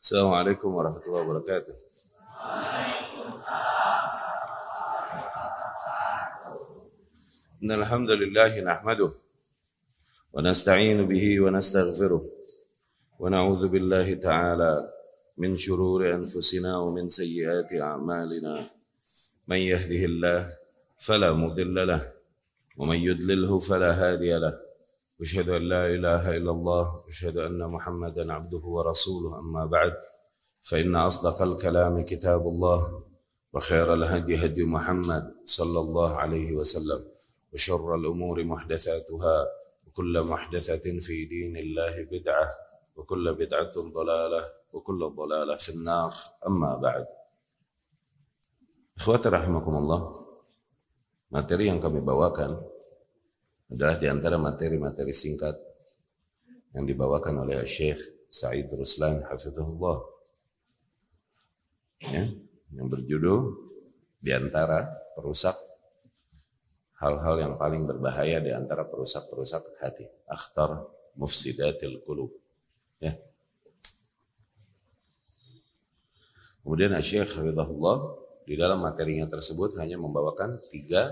السلام 0.00 0.32
عليكم 0.32 0.74
ورحمة 0.74 1.02
الله 1.06 1.20
وبركاته. 1.20 1.74
إن 7.62 7.70
الحمد 7.72 8.10
لله 8.10 8.60
نحمده 8.60 9.10
ونستعين 10.32 11.04
به 11.04 11.40
ونستغفره 11.40 12.22
ونعوذ 13.18 13.68
بالله 13.68 14.14
تعالى 14.14 14.72
من 15.38 15.56
شرور 15.56 16.14
أنفسنا 16.14 16.78
ومن 16.78 17.08
سيئات 17.08 17.68
أعمالنا. 17.72 18.54
من 19.48 19.56
يهده 19.56 20.02
الله 20.04 20.40
فلا 20.98 21.32
مضل 21.32 21.76
له 21.86 22.02
ومن 22.76 22.96
يضلله 22.96 23.58
فلا 23.58 23.92
هادي 23.92 24.32
له. 24.38 24.69
أشهد 25.20 25.48
أن 25.48 25.62
لا 25.62 25.86
إله 25.86 26.36
إلا 26.36 26.50
الله 26.50 27.04
أشهد 27.08 27.36
أن 27.36 27.60
محمدا 27.60 28.32
عبده 28.32 28.58
ورسوله 28.64 29.38
أما 29.38 29.66
بعد 29.66 29.92
فإن 30.62 30.96
أصدق 30.96 31.42
الكلام 31.42 32.04
كتاب 32.04 32.40
الله 32.40 33.02
وخير 33.52 33.94
الهدي 33.94 34.36
هدي 34.44 34.64
محمد 34.64 35.34
صلى 35.44 35.80
الله 35.80 36.10
عليه 36.16 36.52
وسلم 36.56 37.00
وشر 37.52 37.94
الأمور 37.94 38.44
محدثاتها 38.44 39.46
وكل 39.86 40.22
محدثة 40.22 40.98
في 40.98 41.24
دين 41.24 41.56
الله 41.56 41.94
بدعة 42.12 42.48
وكل 42.96 43.34
بدعة 43.34 43.72
ضلالة 43.76 44.44
وكل 44.72 45.00
ضلالة 45.16 45.56
في 45.56 45.68
النار 45.68 46.12
أما 46.46 46.76
بعد. 46.76 47.06
إخواتي 48.98 49.28
رحمكم 49.28 49.76
الله 49.76 50.20
materi 51.30 51.70
yang 51.70 51.78
kami 51.78 52.02
bawakan 52.02 52.58
adalah 53.70 53.96
di 53.96 54.06
antara 54.10 54.36
materi-materi 54.36 55.14
singkat 55.14 55.54
yang 56.74 56.82
dibawakan 56.86 57.46
oleh 57.46 57.62
Syekh 57.62 58.26
Said 58.26 58.70
Ruslan 58.74 59.22
Hafizahullah. 59.26 59.98
Ya, 62.00 62.24
yang 62.74 62.86
berjudul 62.90 63.54
di 64.18 64.30
antara 64.34 64.88
perusak 65.14 65.54
hal-hal 66.98 67.36
yang 67.40 67.54
paling 67.56 67.86
berbahaya 67.86 68.42
di 68.42 68.50
antara 68.50 68.86
perusak-perusak 68.86 69.80
hati. 69.80 70.06
Akhtar 70.26 70.84
mufsidatil 71.14 72.02
qulub. 72.02 72.30
Ya. 72.98 73.14
Kemudian 76.60 76.94
Syekh 76.98 77.38
Hafizahullah 77.38 78.18
di 78.44 78.58
dalam 78.58 78.82
materinya 78.82 79.30
tersebut 79.30 79.78
hanya 79.78 79.94
membawakan 79.94 80.58
tiga 80.68 81.06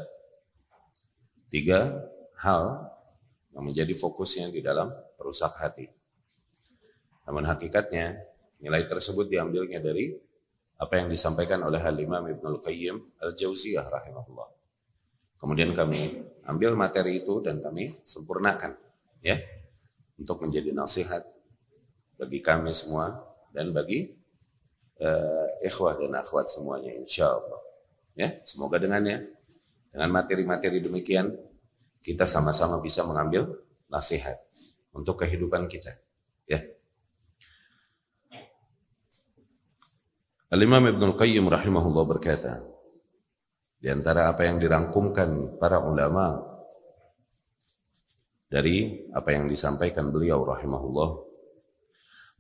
tiga 1.48 2.02
hal 2.42 2.86
yang 3.54 3.64
menjadi 3.66 3.90
fokusnya 3.94 4.54
di 4.54 4.62
dalam 4.62 4.90
perusak 5.18 5.54
hati. 5.58 5.86
Namun 7.26 7.44
hakikatnya 7.44 8.16
nilai 8.62 8.86
tersebut 8.86 9.26
diambilnya 9.26 9.82
dari 9.82 10.14
apa 10.78 10.94
yang 11.02 11.10
disampaikan 11.10 11.58
oleh 11.66 11.82
Al-Imam 11.82 12.22
Ibnul 12.22 12.62
Qayyim 12.62 12.96
Al-Jauziyah 13.18 13.86
rahimahullah. 13.90 14.48
Kemudian 15.38 15.74
kami 15.74 15.98
ambil 16.46 16.74
materi 16.78 17.22
itu 17.22 17.42
dan 17.42 17.62
kami 17.62 17.90
sempurnakan 18.02 18.74
ya 19.22 19.38
untuk 20.18 20.42
menjadi 20.42 20.74
nasihat 20.74 21.22
bagi 22.18 22.42
kami 22.42 22.74
semua 22.74 23.14
dan 23.54 23.70
bagi 23.70 24.10
uh, 24.98 25.46
ikhwah 25.62 25.98
dan 25.98 26.14
akhwat 26.18 26.50
semuanya 26.50 26.90
insya 26.94 27.30
Allah. 27.30 27.62
Ya, 28.18 28.34
semoga 28.42 28.82
dengannya 28.82 29.30
dengan 29.94 30.10
materi-materi 30.10 30.82
demikian 30.82 31.30
kita 32.08 32.24
sama-sama 32.24 32.80
bisa 32.80 33.04
mengambil 33.04 33.44
nasihat 33.92 34.36
untuk 34.96 35.20
kehidupan 35.20 35.68
kita. 35.68 35.92
Ya. 36.48 36.64
Al-Imam 40.48 40.88
Ibn 40.88 41.12
Qayyim 41.12 41.44
rahimahullah 41.44 42.04
berkata, 42.08 42.64
di 43.76 43.92
antara 43.92 44.32
apa 44.32 44.48
yang 44.48 44.56
dirangkumkan 44.56 45.60
para 45.60 45.84
ulama 45.84 46.40
dari 48.48 49.04
apa 49.12 49.36
yang 49.36 49.44
disampaikan 49.44 50.08
beliau 50.08 50.48
rahimahullah, 50.48 51.10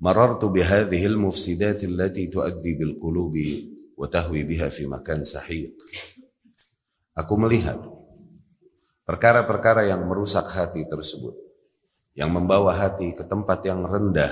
marartu 0.00 0.48
bihadhihi 0.48 1.04
al-mufsidat 1.04 1.84
allati 1.84 2.32
tuaddi 2.32 2.72
bil 2.80 2.96
qulubi 2.96 3.76
wa 3.92 4.08
tahwi 4.08 4.48
biha 4.48 4.72
fi 4.72 4.88
makan 4.88 5.28
sahiq. 5.28 5.76
Aku 7.12 7.36
melihat 7.36 7.97
perkara-perkara 9.08 9.88
yang 9.88 10.04
merusak 10.04 10.44
hati 10.52 10.84
tersebut, 10.84 11.32
yang 12.12 12.28
membawa 12.28 12.76
hati 12.76 13.16
ke 13.16 13.24
tempat 13.24 13.64
yang 13.64 13.80
rendah. 13.88 14.28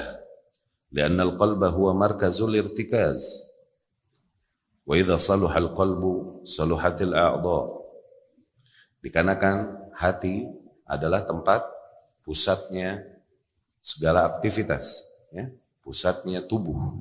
Lianna 0.93 1.25
al-qalba 1.25 1.73
huwa 1.73 1.97
markazul 1.97 2.53
irtikaz. 2.53 3.49
Wa 4.85 5.01
idza 5.01 5.17
saluha 5.17 5.57
al-qalbu 5.57 6.45
saluhatil 6.45 7.17
a'dha. 7.17 7.61
Dikarenakan 9.01 9.57
hati 9.97 10.45
adalah 10.85 11.25
tempat 11.25 11.65
pusatnya 12.21 13.01
segala 13.81 14.29
aktivitas, 14.29 15.09
ya, 15.33 15.49
pusatnya 15.81 16.45
tubuh. 16.45 17.01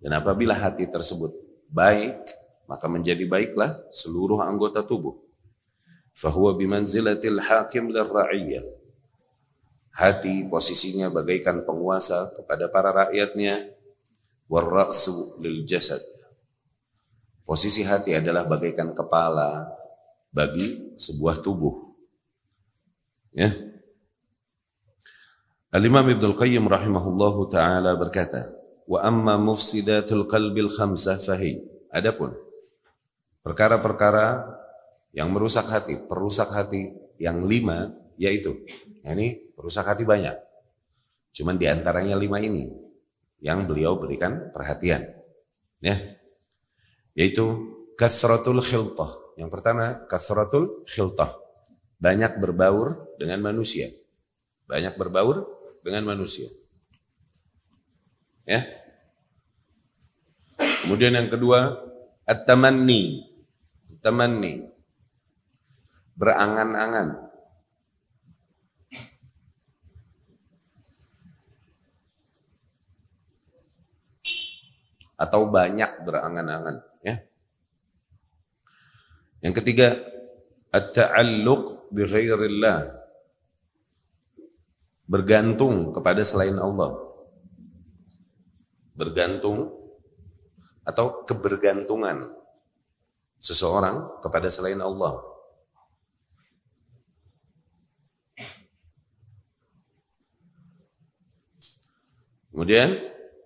Dan 0.00 0.16
apabila 0.16 0.56
hati 0.56 0.88
tersebut 0.88 1.34
baik, 1.68 2.24
maka 2.64 2.88
menjadi 2.88 3.28
baiklah 3.28 3.84
seluruh 3.92 4.40
anggota 4.40 4.80
tubuh. 4.80 5.23
Fahuwa 6.14 6.54
bimanzilatil 6.54 7.42
hakim 7.42 7.90
lirra'iyah. 7.90 8.62
Hati 9.94 10.46
posisinya 10.46 11.10
bagaikan 11.10 11.66
penguasa 11.66 12.30
kepada 12.38 12.70
para 12.70 12.94
rakyatnya. 12.94 13.58
Warra'su 14.46 15.42
lil 15.42 15.66
jasad. 15.66 15.98
Posisi 17.42 17.82
hati 17.82 18.14
adalah 18.14 18.46
bagaikan 18.46 18.94
kepala 18.94 19.68
bagi 20.30 20.94
sebuah 20.96 21.42
tubuh. 21.42 21.92
Ya. 23.34 23.50
Al-Imam 25.74 26.06
Ibnu 26.06 26.38
Qayyim 26.38 26.70
rahimahullahu 26.70 27.50
taala 27.50 27.98
berkata, 27.98 28.54
"Wa 28.86 29.02
amma 29.02 29.34
mufsidatul 29.34 30.30
qalbil 30.30 30.70
khamsah 30.70 31.18
fahi." 31.18 31.58
Adapun 31.90 32.30
perkara-perkara 33.42 34.53
yang 35.14 35.30
merusak 35.30 35.70
hati, 35.70 35.94
perusak 36.10 36.50
hati 36.50 36.90
yang 37.22 37.46
lima 37.46 37.94
yaitu, 38.18 38.54
nah 39.06 39.14
ini 39.14 39.54
perusak 39.54 39.86
hati 39.86 40.02
banyak. 40.02 40.34
Cuman 41.34 41.58
di 41.58 41.66
antaranya 41.66 42.14
lima 42.18 42.38
ini 42.38 42.70
yang 43.42 43.66
beliau 43.66 43.98
berikan 43.98 44.50
perhatian. 44.54 45.02
Ya, 45.82 45.98
yaitu 47.14 47.44
kasratul 47.94 48.62
khiltah. 48.62 49.10
Yang 49.38 49.50
pertama 49.50 50.06
kasratul 50.10 50.86
khiltah. 50.86 51.30
Banyak 51.98 52.38
berbaur 52.42 53.16
dengan 53.18 53.42
manusia. 53.42 53.90
Banyak 54.66 54.98
berbaur 54.98 55.46
dengan 55.82 56.06
manusia. 56.06 56.46
Ya. 58.44 58.66
Kemudian 60.84 61.16
yang 61.16 61.32
kedua 61.32 61.80
at-tamanni. 62.28 63.24
Tamanni. 64.04 64.73
Berangan-angan. 66.14 67.08
Atau 75.14 75.50
banyak 75.50 76.02
berangan-angan. 76.06 76.82
Ya. 77.02 77.22
Yang 79.42 79.54
ketiga, 79.62 79.94
at-ta'alluq 80.74 81.92
bi 81.94 82.02
ghairillah. 82.06 82.82
Bergantung 85.04 85.92
kepada 85.92 86.24
selain 86.24 86.56
Allah. 86.56 86.96
Bergantung 88.94 89.74
atau 90.84 91.24
kebergantungan 91.26 92.24
seseorang 93.40 94.20
kepada 94.22 94.48
selain 94.48 94.80
Allah. 94.80 95.33
Kemudian 102.54 102.94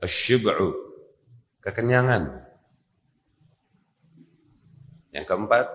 asyib'u 0.04 0.68
kekenyangan. 1.64 2.28
Yang 5.16 5.24
keempat, 5.24 5.66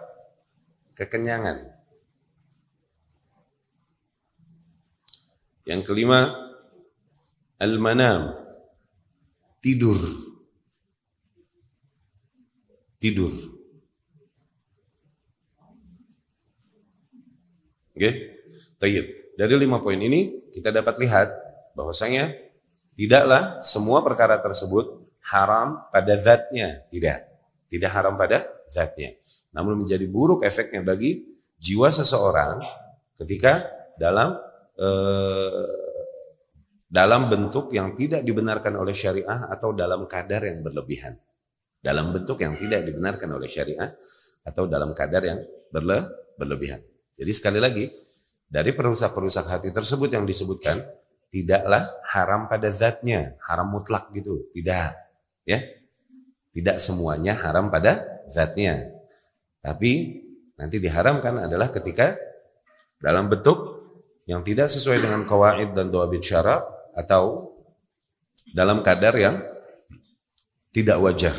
kekenyangan. 0.93 1.65
Yang 5.65 5.81
kelima, 5.81 6.29
al-manam, 7.57 8.37
tidur. 9.65 9.97
Tidur. 13.01 13.33
Oke, 17.97 18.09
okay? 18.77 19.03
Dari 19.33 19.53
lima 19.57 19.81
poin 19.81 19.97
ini 19.97 20.53
kita 20.53 20.69
dapat 20.69 21.01
lihat 21.01 21.27
bahwasanya 21.73 22.52
tidaklah 22.93 23.61
semua 23.65 24.01
perkara 24.01 24.39
tersebut 24.39 25.03
haram 25.29 25.87
pada 25.89 26.13
zatnya, 26.17 26.83
tidak. 26.91 27.25
Tidak 27.69 27.89
haram 27.89 28.13
pada 28.19 28.43
zatnya. 28.69 29.17
Namun 29.53 29.85
menjadi 29.85 30.05
buruk 30.09 30.45
efeknya 30.45 30.81
bagi 30.85 31.25
jiwa 31.57 31.89
seseorang 31.89 32.61
ketika 33.17 33.61
dalam 33.97 34.35
eh, 34.77 35.83
dalam 36.93 37.25
bentuk 37.25 37.73
yang 37.73 37.97
tidak 37.97 38.21
dibenarkan 38.21 38.77
oleh 38.77 38.93
syariah 38.93 39.49
atau 39.49 39.73
dalam 39.73 40.05
kadar 40.05 40.45
yang 40.45 40.61
berlebihan. 40.61 41.17
Dalam 41.81 42.13
bentuk 42.13 42.37
yang 42.39 42.53
tidak 42.55 42.85
dibenarkan 42.85 43.29
oleh 43.33 43.49
syariah 43.49 43.89
atau 44.45 44.69
dalam 44.69 44.93
kadar 44.93 45.23
yang 45.25 45.39
berle 45.73 46.05
berlebihan. 46.37 46.79
Jadi 47.17 47.31
sekali 47.33 47.59
lagi, 47.61 47.89
dari 48.45 48.71
perusak-perusak 48.77 49.45
hati 49.49 49.69
tersebut 49.73 50.13
yang 50.13 50.25
disebutkan, 50.25 50.77
tidaklah 51.33 51.81
haram 52.13 52.45
pada 52.45 52.69
zatnya, 52.69 53.33
haram 53.41 53.73
mutlak 53.73 54.13
gitu, 54.13 54.45
tidak. 54.53 54.93
Ya, 55.49 55.59
tidak 56.53 56.77
semuanya 56.77 57.33
haram 57.33 57.73
pada 57.73 57.97
zatnya. 58.29 58.93
Tapi 59.65 60.21
nanti 60.53 60.77
diharamkan 60.77 61.49
adalah 61.49 61.73
ketika 61.73 62.13
dalam 63.01 63.33
bentuk 63.33 63.81
yang 64.29 64.45
tidak 64.45 64.69
sesuai 64.69 65.01
dengan 65.01 65.25
kawaid 65.25 65.73
dan 65.73 65.89
doa 65.89 66.05
bicara 66.05 66.61
atau 66.93 67.57
dalam 68.53 68.85
kadar 68.85 69.17
yang 69.17 69.41
tidak 70.69 71.01
wajar. 71.01 71.33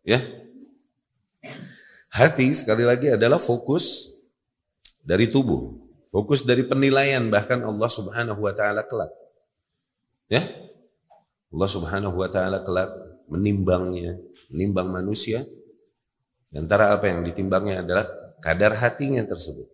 Ya. 0.00 0.24
Hati 2.08 2.48
sekali 2.56 2.88
lagi 2.88 3.12
adalah 3.12 3.36
fokus 3.36 4.08
dari 5.04 5.28
tubuh. 5.28 5.76
Fokus 6.08 6.48
dari 6.48 6.64
penilaian 6.64 7.28
bahkan 7.28 7.60
Allah 7.60 7.90
Subhanahu 7.92 8.40
wa 8.40 8.56
taala 8.56 8.80
kelak 8.88 9.25
ya 10.26 10.42
Allah 11.52 11.70
Subhanahu 11.70 12.16
wa 12.18 12.28
taala 12.30 12.62
kelak 12.66 12.90
menimbangnya 13.30 14.18
menimbang 14.54 14.90
manusia 14.90 15.42
antara 16.56 16.96
apa 16.96 17.10
yang 17.10 17.20
ditimbangnya 17.26 17.84
adalah 17.84 18.06
kadar 18.40 18.72
hatinya 18.80 19.20
tersebut 19.26 19.68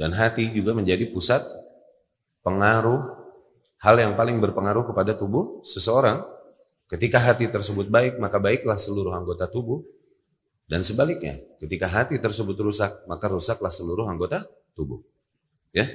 dan 0.00 0.16
hati 0.16 0.48
juga 0.56 0.72
menjadi 0.72 1.12
pusat 1.12 1.44
pengaruh 2.40 3.20
hal 3.80 3.96
yang 3.96 4.12
paling 4.16 4.40
berpengaruh 4.40 4.88
kepada 4.92 5.16
tubuh 5.16 5.64
seseorang. 5.64 6.24
Ketika 6.90 7.22
hati 7.22 7.46
tersebut 7.46 7.86
baik, 7.86 8.18
maka 8.18 8.42
baiklah 8.42 8.76
seluruh 8.76 9.14
anggota 9.14 9.46
tubuh. 9.46 9.84
Dan 10.66 10.82
sebaliknya, 10.86 11.34
ketika 11.58 11.86
hati 11.86 12.18
tersebut 12.18 12.54
rusak, 12.58 12.90
maka 13.06 13.30
rusaklah 13.30 13.70
seluruh 13.70 14.06
anggota 14.06 14.42
tubuh. 14.74 15.02
Ya. 15.70 15.86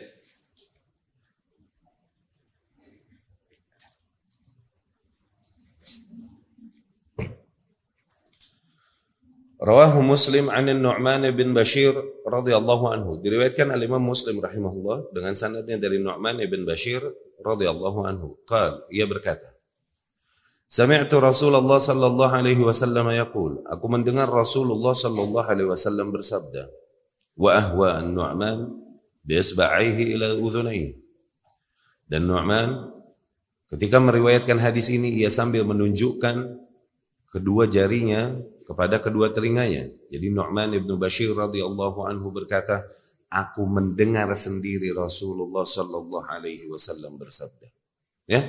Rawahu 9.66 10.06
Muslim 10.06 10.46
an 10.54 10.70
Nu'man 10.70 11.26
bin 11.34 11.50
Bashir 11.58 11.90
radhiyallahu 12.22 12.86
anhu. 12.86 13.12
Diriwayatkan 13.18 13.74
oleh 13.74 13.90
Imam 13.90 14.06
Muslim 14.06 14.38
rahimahullah 14.38 15.10
dengan 15.10 15.34
sanadnya 15.34 15.82
dari 15.82 15.98
Nu'man 15.98 16.38
bin 16.46 16.70
Bashir 16.70 17.02
radhiyallahu 17.42 18.06
anhu. 18.06 18.38
Qal, 18.46 18.86
ia 18.94 19.10
berkata, 19.10 19.58
Sami'tu 20.70 21.18
Rasulullah 21.18 21.82
sallallahu 21.82 22.30
alaihi 22.30 22.62
wasallam 22.62 23.10
yaqul, 23.10 23.66
aku 23.66 23.86
mendengar 23.90 24.30
Rasulullah 24.30 24.94
sallallahu 24.94 25.50
alaihi 25.50 25.70
wasallam 25.74 26.14
bersabda, 26.14 26.70
wa 27.34 27.58
ahwa 27.58 28.06
an-Nu'man 28.06 28.70
bi 29.26 29.34
isba'ihi 29.34 30.14
ila 30.14 30.46
udhunayhi. 30.46 30.94
Dan 32.06 32.30
Nu'man 32.30 32.86
ketika 33.74 33.98
meriwayatkan 33.98 34.62
hadis 34.62 34.94
ini 34.94 35.26
ia 35.26 35.34
sambil 35.34 35.66
menunjukkan 35.66 36.54
kedua 37.34 37.66
jarinya 37.66 38.30
kepada 38.66 38.98
kedua 38.98 39.30
telinganya. 39.30 39.86
Jadi 40.10 40.34
Nu'man 40.34 40.74
ibnu 40.74 40.98
Bashir 40.98 41.32
radhiyallahu 41.38 42.10
anhu 42.10 42.34
berkata, 42.34 42.82
aku 43.30 43.64
mendengar 43.70 44.28
sendiri 44.34 44.90
Rasulullah 44.92 45.64
sallallahu 45.64 46.26
alaihi 46.26 46.66
wasallam 46.68 47.22
bersabda. 47.22 47.68
Ya. 48.26 48.42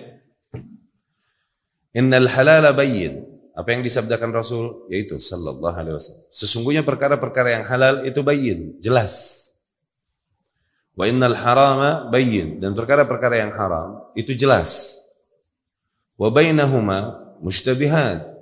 Innal 1.92 2.28
halala 2.32 2.72
bayyin. 2.72 3.36
Apa 3.56 3.72
yang 3.72 3.80
disabdakan 3.80 4.36
Rasul 4.36 4.84
yaitu 4.92 5.16
sallallahu 5.16 5.72
alaihi 5.72 5.96
wasallam. 5.96 6.24
Sesungguhnya 6.28 6.84
perkara-perkara 6.84 7.56
yang 7.60 7.64
halal 7.64 8.04
itu 8.04 8.20
bayyin, 8.20 8.76
jelas. 8.84 9.44
Wa 10.92 11.08
innal 11.08 11.36
harama 11.36 12.08
bayyin 12.12 12.60
dan 12.60 12.72
perkara-perkara 12.76 13.40
yang 13.40 13.52
haram 13.56 14.12
itu 14.12 14.32
jelas. 14.36 14.96
Wa 16.20 16.28
bainahuma 16.28 17.16
mushtabihat 17.40 18.35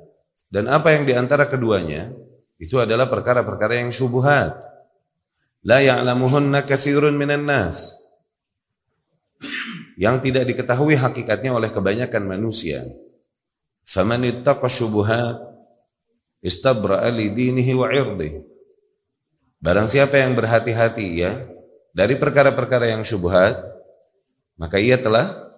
dan 0.54 0.70
apa 0.70 0.94
yang 0.94 1.02
di 1.02 1.10
antara 1.18 1.50
keduanya 1.50 2.14
itu 2.62 2.78
adalah 2.78 3.10
perkara-perkara 3.10 3.82
yang 3.82 3.90
syubuhat. 3.90 4.62
La 5.66 5.82
ya'lamuhunna 5.82 6.62
katsirun 6.62 7.18
minan 7.18 7.42
nas. 7.42 7.98
Yang 9.98 10.30
tidak 10.30 10.54
diketahui 10.54 10.94
hakikatnya 10.94 11.50
oleh 11.50 11.74
kebanyakan 11.74 12.38
manusia. 12.38 12.86
Faman 13.82 14.22
ittaqa 14.22 14.70
syubuhat 14.70 15.42
istabra'a 16.38 17.10
li 17.10 17.34
dinihi 17.34 17.74
wa. 17.74 17.90
Barang 19.58 19.90
siapa 19.90 20.22
yang 20.22 20.38
berhati-hati 20.38 21.06
ya 21.18 21.34
dari 21.90 22.14
perkara-perkara 22.14 22.94
yang 22.94 23.02
syubhat, 23.02 23.58
maka 24.54 24.78
ia 24.78 25.02
telah 25.02 25.50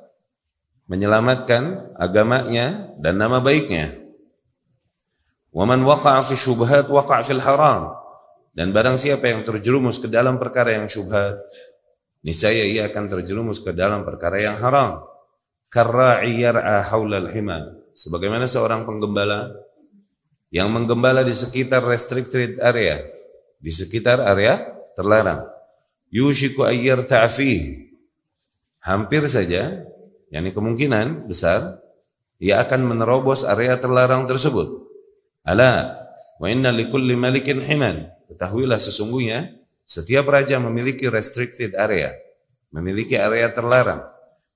menyelamatkan 0.89 1.93
agamanya 2.01 2.97
dan 2.97 3.21
nama 3.21 3.45
baiknya. 3.45 4.06
Waman 5.57 5.89
waqa'a 5.89 6.21
fi 6.21 6.37
syubhat 6.37 6.93
waqa'a 6.93 7.25
fil 7.25 7.41
haram. 7.41 7.97
Dan 8.53 8.77
barang 8.77 9.01
siapa 9.01 9.33
yang 9.33 9.41
terjerumus 9.41 9.97
ke 9.97 10.09
dalam 10.13 10.37
perkara 10.37 10.77
yang 10.77 10.85
syubhat, 10.85 11.41
niscaya 12.21 12.61
ia 12.69 12.93
akan 12.93 13.09
terjerumus 13.09 13.65
ke 13.65 13.73
dalam 13.73 14.05
perkara 14.05 14.37
yang 14.37 14.57
haram. 14.61 15.01
Karra'i 15.73 16.45
yar'a 16.45 16.85
haulal 16.93 17.33
hima. 17.33 17.73
Sebagaimana 17.97 18.45
seorang 18.45 18.85
penggembala 18.85 19.49
yang 20.53 20.69
menggembala 20.69 21.25
di 21.25 21.33
sekitar 21.33 21.89
restricted 21.89 22.61
area, 22.61 23.01
di 23.57 23.73
sekitar 23.73 24.21
area 24.29 24.61
terlarang. 24.93 25.41
Yushiku 26.13 26.69
ayyar 26.69 27.01
ta'fih. 27.01 27.89
Hampir 28.85 29.25
saja, 29.25 29.89
yakni 30.29 30.53
kemungkinan 30.53 31.25
besar, 31.25 31.65
ia 32.37 32.61
akan 32.61 32.93
menerobos 32.93 33.49
area 33.49 33.81
terlarang 33.81 34.29
tersebut. 34.29 34.86
Ala 35.47 35.95
wa 36.43 36.47
inna 36.51 36.75
likulli 36.75 37.15
malikin 37.15 37.63
himan. 37.63 38.11
Ketahuilah 38.27 38.83
sesungguhnya 38.83 39.47
setiap 39.87 40.27
raja 40.27 40.59
memiliki 40.59 41.07
restricted 41.07 41.79
area, 41.79 42.11
memiliki 42.75 43.15
area 43.15 43.47
terlarang. 43.55 44.03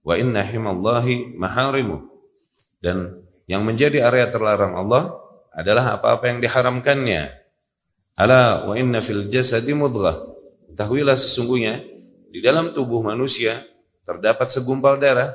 Wa 0.03 0.19
inna 0.19 0.43
himallahi 0.43 1.39
maharimu. 1.39 2.11
Dan 2.83 3.23
yang 3.47 3.63
menjadi 3.63 4.03
area 4.11 4.27
terlarang 4.35 4.75
Allah 4.75 5.15
adalah 5.55 5.95
apa-apa 5.95 6.27
yang 6.27 6.43
diharamkannya. 6.43 7.39
Ala 8.19 8.67
wa 8.67 8.75
inna 8.75 8.99
fil 8.99 9.31
jasadi 9.31 9.71
mudghah. 9.71 10.19
Ketahuilah 10.75 11.15
sesungguhnya 11.15 11.79
di 12.35 12.43
dalam 12.43 12.75
tubuh 12.75 13.07
manusia 13.07 13.55
terdapat 14.03 14.51
segumpal 14.51 14.99
darah. 14.99 15.31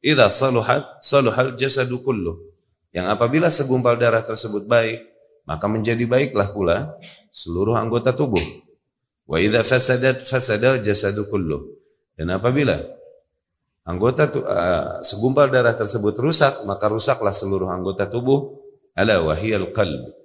Idza 0.00 0.32
saluhat 0.32 1.04
saluhal 1.04 1.58
jasadu 1.58 2.00
kulluh 2.00 2.45
yang 2.96 3.12
apabila 3.12 3.52
segumpal 3.52 4.00
darah 4.00 4.24
tersebut 4.24 4.64
baik, 4.64 5.04
maka 5.44 5.68
menjadi 5.68 6.08
baiklah 6.08 6.48
pula 6.56 6.96
seluruh 7.28 7.76
anggota 7.76 8.16
tubuh. 8.16 8.40
Wa 9.28 9.36
idza 9.36 9.60
fasadat 9.60 10.24
fasada 10.24 10.80
jasadu 10.80 11.28
kullu. 11.28 11.76
Dan 12.16 12.32
apabila 12.32 12.72
anggota 13.84 14.32
tu, 14.32 14.40
uh, 14.40 15.04
segumpal 15.04 15.52
darah 15.52 15.76
tersebut 15.76 16.16
rusak, 16.16 16.64
maka 16.64 16.88
rusaklah 16.88 17.36
seluruh 17.36 17.68
anggota 17.68 18.08
tubuh. 18.08 18.64
Ala 18.96 19.20
wahiyal 19.20 19.76
qalb. 19.76 20.16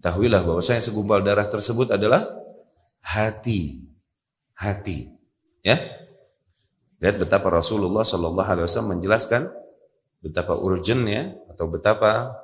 Tahuilah 0.00 0.40
bahwasanya 0.48 0.80
segumpal 0.80 1.20
darah 1.20 1.44
tersebut 1.44 1.92
adalah 1.92 2.24
hati. 3.04 3.84
Hati. 4.56 5.12
Ya. 5.60 5.76
Lihat 7.04 7.20
betapa 7.20 7.52
Rasulullah 7.52 8.00
Shallallahu 8.00 8.48
alaihi 8.48 8.64
wasallam 8.64 8.96
menjelaskan 8.96 9.44
betapa 10.24 10.56
urgentnya 10.56 11.36
atau 11.58 11.66
betapa 11.66 12.38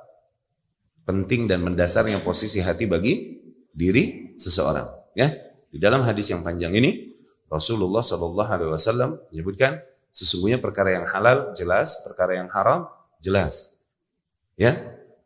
penting 1.07 1.47
dan 1.47 1.63
mendasarnya 1.63 2.19
posisi 2.19 2.59
hati 2.59 2.83
bagi 2.83 3.39
diri 3.71 4.35
seseorang. 4.35 5.15
Ya, 5.15 5.31
di 5.71 5.79
dalam 5.79 6.03
hadis 6.03 6.35
yang 6.35 6.43
panjang 6.43 6.75
ini 6.75 7.15
Rasulullah 7.47 8.03
Shallallahu 8.03 8.51
Alaihi 8.51 8.75
Wasallam 8.75 9.15
menyebutkan 9.31 9.79
sesungguhnya 10.11 10.59
perkara 10.59 10.99
yang 10.99 11.07
halal 11.07 11.55
jelas, 11.55 12.03
perkara 12.03 12.35
yang 12.43 12.51
haram 12.51 12.91
jelas. 13.23 13.79
Ya, 14.59 14.75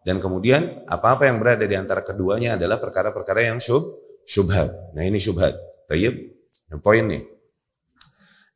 dan 0.05 0.22
kemudian 0.22 0.86
apa-apa 0.86 1.25
yang 1.25 1.41
berada 1.41 1.65
di 1.65 1.74
antara 1.74 2.05
keduanya 2.05 2.62
adalah 2.62 2.77
perkara-perkara 2.77 3.50
yang 3.50 3.58
syub, 3.58 3.81
syubhat. 4.22 4.69
Nah 4.93 5.01
ini 5.01 5.17
syubhat. 5.17 5.58
Tayyib, 5.89 6.13
yang 6.69 6.81
poin 6.86 7.10
nih. 7.10 7.25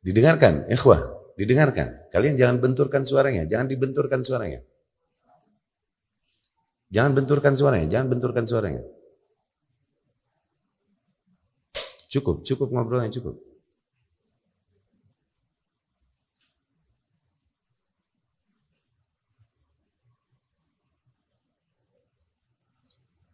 Didengarkan, 0.06 0.70
ikhwah. 0.70 1.26
didengarkan. 1.34 2.06
Kalian 2.14 2.38
jangan 2.38 2.62
benturkan 2.62 3.02
suaranya, 3.02 3.42
jangan 3.50 3.66
dibenturkan 3.66 4.22
suaranya. 4.22 4.62
Jangan 6.94 7.12
benturkan 7.18 7.58
suaranya, 7.58 7.90
jangan 7.90 8.06
benturkan 8.06 8.46
suaranya. 8.46 8.86
Cukup, 12.06 12.46
cukup 12.46 12.70
ngobrolnya 12.70 13.10
cukup. 13.10 13.34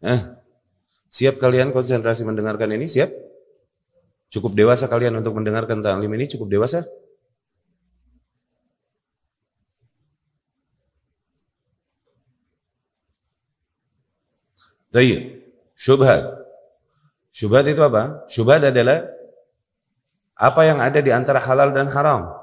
Eh, 0.01 0.21
siap 1.13 1.37
kalian 1.37 1.77
konsentrasi 1.77 2.25
mendengarkan 2.25 2.73
ini? 2.73 2.89
Siap? 2.89 3.13
Cukup 4.33 4.57
dewasa 4.57 4.89
kalian 4.89 5.21
untuk 5.21 5.37
mendengarkan 5.37 5.85
ta'lim 5.85 6.09
ini? 6.17 6.25
Cukup 6.25 6.49
dewasa? 6.49 6.81
Baik. 14.91 15.47
Syubhat. 15.79 16.23
Syubhat 17.31 17.65
itu 17.71 17.79
apa? 17.79 18.27
Syubhat 18.27 18.59
adalah 18.67 19.07
apa 20.35 20.61
yang 20.67 20.83
ada 20.83 20.99
di 20.99 21.15
antara 21.15 21.39
halal 21.39 21.71
dan 21.71 21.87
haram. 21.95 22.35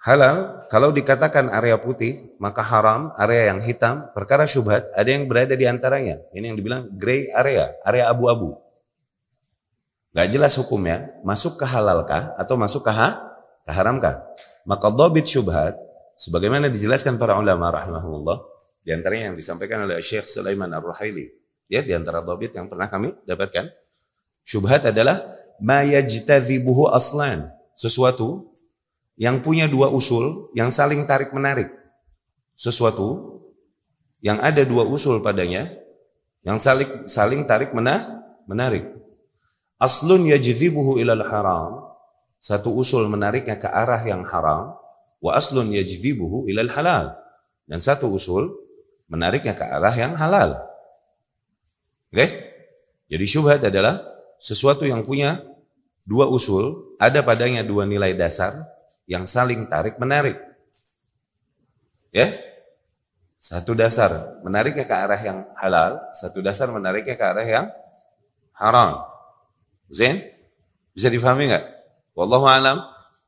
Halal, 0.00 0.64
kalau 0.70 0.94
dikatakan 0.94 1.50
area 1.50 1.76
putih, 1.82 2.30
maka 2.38 2.62
haram, 2.62 3.10
area 3.18 3.50
yang 3.50 3.60
hitam, 3.60 4.06
perkara 4.14 4.46
syubhat, 4.46 4.86
ada 4.94 5.10
yang 5.10 5.26
berada 5.26 5.58
di 5.58 5.66
antaranya. 5.66 6.22
Ini 6.30 6.54
yang 6.54 6.56
dibilang 6.56 6.86
gray 6.94 7.26
area, 7.34 7.74
area 7.82 8.06
abu-abu. 8.08 8.54
Gak 10.14 10.30
jelas 10.30 10.54
hukumnya, 10.56 11.10
masuk 11.26 11.58
ke 11.60 11.66
halalkah 11.66 12.32
atau 12.38 12.54
masuk 12.56 12.86
ke, 12.86 12.92
ha? 12.94 13.18
ke 13.66 13.70
haramkah. 13.74 14.24
Maka 14.62 14.88
dobit 14.94 15.26
syubhat, 15.26 15.74
sebagaimana 16.14 16.70
dijelaskan 16.70 17.18
para 17.18 17.34
ulama 17.36 17.74
rahimahullah, 17.74 18.55
di 18.86 18.94
antaranya 18.94 19.34
yang 19.34 19.36
disampaikan 19.36 19.82
oleh 19.82 19.98
Syekh 19.98 20.30
Sulaiman 20.30 20.70
Ar-Ruhaili. 20.70 21.34
Ya, 21.66 21.82
di 21.82 21.90
antara 21.90 22.22
dobit 22.22 22.54
yang 22.54 22.70
pernah 22.70 22.86
kami 22.86 23.10
dapatkan. 23.26 23.66
Syubhat 24.46 24.86
adalah 24.86 25.26
ma 25.58 25.82
yajtadhibuhu 25.82 26.94
aslan. 26.94 27.50
Sesuatu 27.74 28.54
yang 29.18 29.42
punya 29.42 29.66
dua 29.66 29.90
usul 29.90 30.54
yang 30.54 30.70
saling 30.70 31.02
tarik 31.02 31.34
menarik. 31.34 31.66
Sesuatu 32.54 33.42
yang 34.22 34.38
ada 34.38 34.62
dua 34.62 34.86
usul 34.86 35.18
padanya 35.18 35.66
yang 36.46 36.62
saling 36.62 37.10
saling 37.10 37.42
tarik 37.42 37.74
menah, 37.74 38.22
menarik. 38.46 38.86
Aslun 39.82 40.30
yajzibuhu 40.30 41.02
ilal 41.02 41.26
haram. 41.26 41.90
Satu 42.38 42.70
usul 42.70 43.10
menariknya 43.10 43.58
ke 43.58 43.66
arah 43.66 43.98
yang 44.06 44.22
haram. 44.22 44.78
Wa 45.18 45.34
aslun 45.34 45.74
yajzibuhu 45.74 46.46
ilal 46.46 46.70
halal. 46.70 47.18
Dan 47.66 47.82
satu 47.82 48.06
usul 48.14 48.65
menariknya 49.06 49.54
ke 49.54 49.64
arah 49.64 49.94
yang 49.94 50.14
halal. 50.18 50.58
Oke? 52.10 52.18
Okay? 52.18 52.30
Jadi 53.06 53.24
syubhat 53.26 53.62
adalah 53.62 54.02
sesuatu 54.42 54.82
yang 54.82 55.06
punya 55.06 55.38
dua 56.02 56.26
usul, 56.26 56.96
ada 56.98 57.22
padanya 57.22 57.62
dua 57.62 57.86
nilai 57.86 58.14
dasar, 58.18 58.54
yang 59.06 59.26
saling 59.26 59.70
tarik 59.70 59.98
menarik. 60.02 60.34
Ya? 62.10 62.26
Satu 63.38 63.78
dasar 63.78 64.42
menariknya 64.42 64.82
ke 64.88 64.94
arah 64.96 65.20
yang 65.22 65.46
halal, 65.54 66.02
satu 66.10 66.42
dasar 66.42 66.66
menariknya 66.74 67.14
ke 67.14 67.24
arah 67.24 67.46
yang 67.46 67.66
haram. 68.58 69.06
Zain? 69.86 70.18
Bisa 70.90 71.06
difahami 71.12 71.54
nggak? 71.54 71.64
Wallahu 72.18 72.48
alam. 72.50 72.82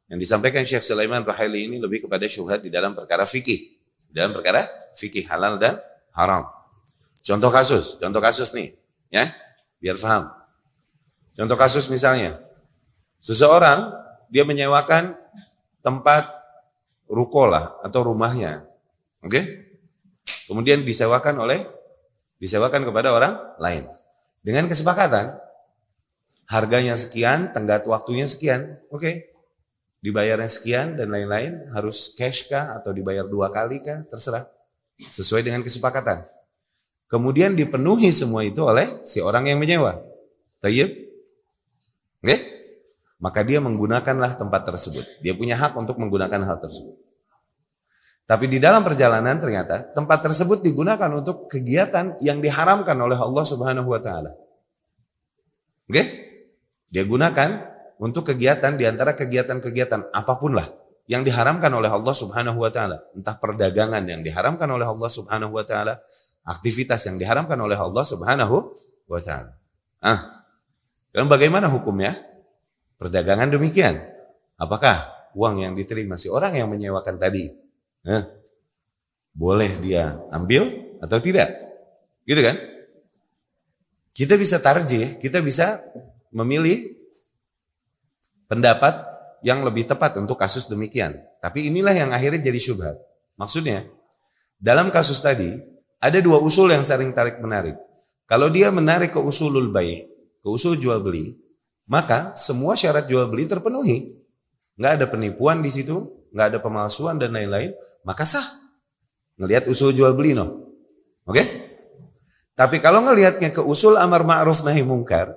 Yang 0.09 0.25
disampaikan 0.25 0.65
Syekh 0.65 0.83
Sulaiman 0.83 1.21
Rahili 1.21 1.69
ini 1.69 1.77
lebih 1.77 2.09
kepada 2.09 2.25
syubhat 2.25 2.65
di 2.65 2.73
dalam 2.73 2.97
perkara 2.97 3.29
fikih. 3.29 3.78
Dalam 4.09 4.33
perkara 4.33 4.67
fikih 4.97 5.29
halal 5.29 5.61
dan 5.61 5.79
haram. 6.17 6.49
Contoh 7.23 7.53
kasus, 7.53 8.01
contoh 8.01 8.19
kasus 8.25 8.57
nih, 8.57 8.73
ya, 9.13 9.29
biar 9.79 10.01
paham. 10.01 10.33
Contoh 11.37 11.55
kasus 11.55 11.87
misalnya, 11.93 12.35
seseorang 13.21 13.93
dia 14.33 14.43
menyewakan 14.49 15.15
tempat 15.85 16.27
ruko 17.07 17.47
lah 17.47 17.79
atau 17.85 18.09
rumahnya. 18.09 18.65
Oke? 19.23 19.31
Okay? 19.31 19.45
Kemudian 20.49 20.83
disewakan 20.83 21.45
oleh 21.45 21.61
disewakan 22.41 22.89
kepada 22.89 23.13
orang 23.13 23.37
lain. 23.61 23.85
Dengan 24.41 24.65
kesepakatan 24.67 25.37
harganya 26.49 26.97
sekian, 26.97 27.53
tenggat 27.53 27.85
waktunya 27.85 28.25
sekian. 28.25 28.81
Oke. 28.89 29.05
Okay? 29.05 29.15
Dibayarnya 29.99 30.47
sekian 30.47 30.95
dan 30.95 31.11
lain-lain, 31.11 31.75
harus 31.75 32.15
cash 32.15 32.47
kah 32.47 32.79
atau 32.79 32.95
dibayar 32.95 33.27
dua 33.27 33.51
kali 33.51 33.83
kah, 33.83 34.07
terserah. 34.07 34.47
Sesuai 34.99 35.47
dengan 35.47 35.63
kesepakatan. 35.63 36.23
Kemudian 37.11 37.55
dipenuhi 37.55 38.11
semua 38.15 38.47
itu 38.47 38.63
oleh 38.63 39.03
si 39.03 39.19
orang 39.23 39.51
yang 39.51 39.59
menyewa. 39.59 39.99
Tayyib? 40.63 40.91
Oke? 42.23 42.27
Okay? 42.27 42.41
maka 43.19 43.43
dia 43.43 43.59
menggunakanlah 43.59 44.39
tempat 44.39 44.63
tersebut. 44.67 45.05
Dia 45.23 45.35
punya 45.35 45.59
hak 45.59 45.75
untuk 45.75 45.99
menggunakan 45.99 46.39
hal 46.47 46.57
tersebut. 46.63 46.95
Tapi 48.29 48.45
di 48.47 48.61
dalam 48.61 48.85
perjalanan 48.85 49.41
ternyata 49.41 49.89
tempat 49.97 50.21
tersebut 50.21 50.61
digunakan 50.61 51.09
untuk 51.11 51.49
kegiatan 51.49 52.21
yang 52.21 52.39
diharamkan 52.45 52.95
oleh 52.95 53.17
Allah 53.17 53.45
Subhanahu 53.45 53.89
wa 53.89 54.01
taala. 54.05 54.37
Oke? 55.89 56.05
Dia 56.93 57.05
gunakan 57.09 57.51
untuk 57.99 58.31
kegiatan 58.31 58.79
di 58.79 58.87
antara 58.87 59.19
kegiatan-kegiatan 59.19 60.15
apa 60.15 60.35
pun 60.39 60.55
lah 60.55 60.67
yang 61.09 61.25
diharamkan 61.25 61.73
oleh 61.73 61.89
Allah 61.89 62.15
Subhanahu 62.15 62.61
wa 62.61 62.71
taala, 62.71 63.01
entah 63.17 63.35
perdagangan 63.41 64.05
yang 64.05 64.21
diharamkan 64.21 64.69
oleh 64.69 64.85
Allah 64.85 65.09
Subhanahu 65.09 65.57
wa 65.57 65.65
taala, 65.65 65.99
aktivitas 66.45 67.09
yang 67.09 67.17
diharamkan 67.17 67.57
oleh 67.57 67.81
Allah 67.81 68.05
Subhanahu 68.05 68.57
wa 69.09 69.21
taala. 69.25 69.57
Ah. 70.05 70.45
Dan 71.09 71.27
bagaimana 71.27 71.73
hukumnya? 71.73 72.13
Perdagangan 73.01 73.49
demikian. 73.49 73.97
Apakah 74.61 75.33
uang 75.33 75.65
yang 75.65 75.73
diterima 75.73 76.21
si 76.21 76.29
orang 76.29 76.55
yang 76.59 76.69
menyewakan 76.69 77.17
tadi 77.17 77.47
eh, 78.05 78.23
boleh 79.33 79.71
dia 79.81 80.19
ambil 80.29 80.69
atau 81.01 81.19
tidak? 81.23 81.49
Gitu 82.29 82.45
kan? 82.45 82.57
Kita 84.13 84.35
bisa 84.37 84.61
tarjih, 84.61 85.23
kita 85.23 85.41
bisa 85.41 85.79
memilih 86.35 86.98
pendapat 88.49 89.07
yang 89.47 89.63
lebih 89.63 89.87
tepat 89.87 90.19
untuk 90.19 90.35
kasus 90.41 90.67
demikian. 90.67 91.15
Tapi 91.39 91.71
inilah 91.71 91.95
yang 91.95 92.11
akhirnya 92.11 92.43
jadi 92.43 92.59
syubhat. 92.59 92.97
Maksudnya, 93.39 93.87
dalam 94.59 94.91
kasus 94.91 95.23
tadi, 95.23 95.55
ada 96.03 96.19
dua 96.19 96.43
usul 96.43 96.75
yang 96.75 96.83
saling 96.83 97.15
tarik 97.15 97.39
menarik. 97.39 97.79
Kalau 98.27 98.51
dia 98.51 98.75
menarik 98.75 99.15
ke 99.15 99.21
usulul 99.23 99.71
baik, 99.71 100.11
ke 100.43 100.49
usul 100.51 100.75
jual 100.77 100.99
beli, 101.01 101.39
maka 101.89 102.35
semua 102.35 102.75
syarat 102.75 103.07
jual 103.07 103.31
beli 103.31 103.47
terpenuhi. 103.47 104.19
Nggak 104.75 104.93
ada 104.99 105.07
penipuan 105.07 105.63
di 105.63 105.71
situ, 105.71 106.27
nggak 106.35 106.47
ada 106.55 106.59
pemalsuan 106.59 107.17
dan 107.17 107.33
lain-lain, 107.33 107.73
maka 108.03 108.27
sah. 108.27 108.45
Ngelihat 109.39 109.71
usul 109.71 109.95
jual 109.95 110.19
beli 110.19 110.35
no. 110.35 110.75
Oke? 111.25 111.39
Okay? 111.39 111.47
Tapi 112.59 112.83
kalau 112.83 113.07
ngelihatnya 113.07 113.55
ke 113.55 113.63
usul 113.63 113.95
amar 113.95 114.27
ma'ruf 114.27 114.67
nahi 114.67 114.83
mungkar, 114.83 115.31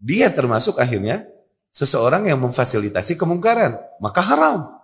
dia 0.00 0.32
termasuk 0.32 0.80
akhirnya 0.80 1.28
seseorang 1.72 2.28
yang 2.28 2.38
memfasilitasi 2.38 3.16
kemungkaran, 3.16 3.80
maka 3.98 4.20
haram. 4.20 4.76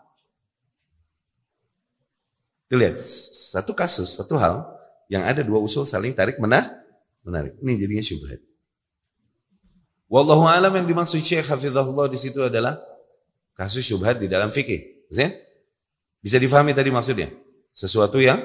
Tuh 2.69 2.77
lihat, 2.81 2.97
satu 3.53 3.77
kasus, 3.77 4.17
satu 4.17 4.41
hal 4.41 4.65
yang 5.13 5.25
ada 5.25 5.45
dua 5.45 5.61
usul 5.61 5.85
saling 5.85 6.17
tarik 6.17 6.41
menah, 6.41 6.65
menarik. 7.25 7.57
Ini 7.61 7.73
jadinya 7.77 8.05
syubhat. 8.05 8.41
Wallahu 10.09 10.49
alam 10.49 10.73
yang 10.73 10.89
dimaksud 10.89 11.21
Syekh 11.21 11.45
Hafizahullah 11.45 12.09
di 12.09 12.17
situ 12.17 12.41
adalah 12.41 12.81
kasus 13.53 13.85
syubhat 13.85 14.17
di 14.17 14.29
dalam 14.29 14.49
fikih. 14.49 15.05
Bisa 16.25 16.41
difahami 16.41 16.73
tadi 16.73 16.89
maksudnya? 16.89 17.29
Sesuatu 17.73 18.17
yang 18.17 18.41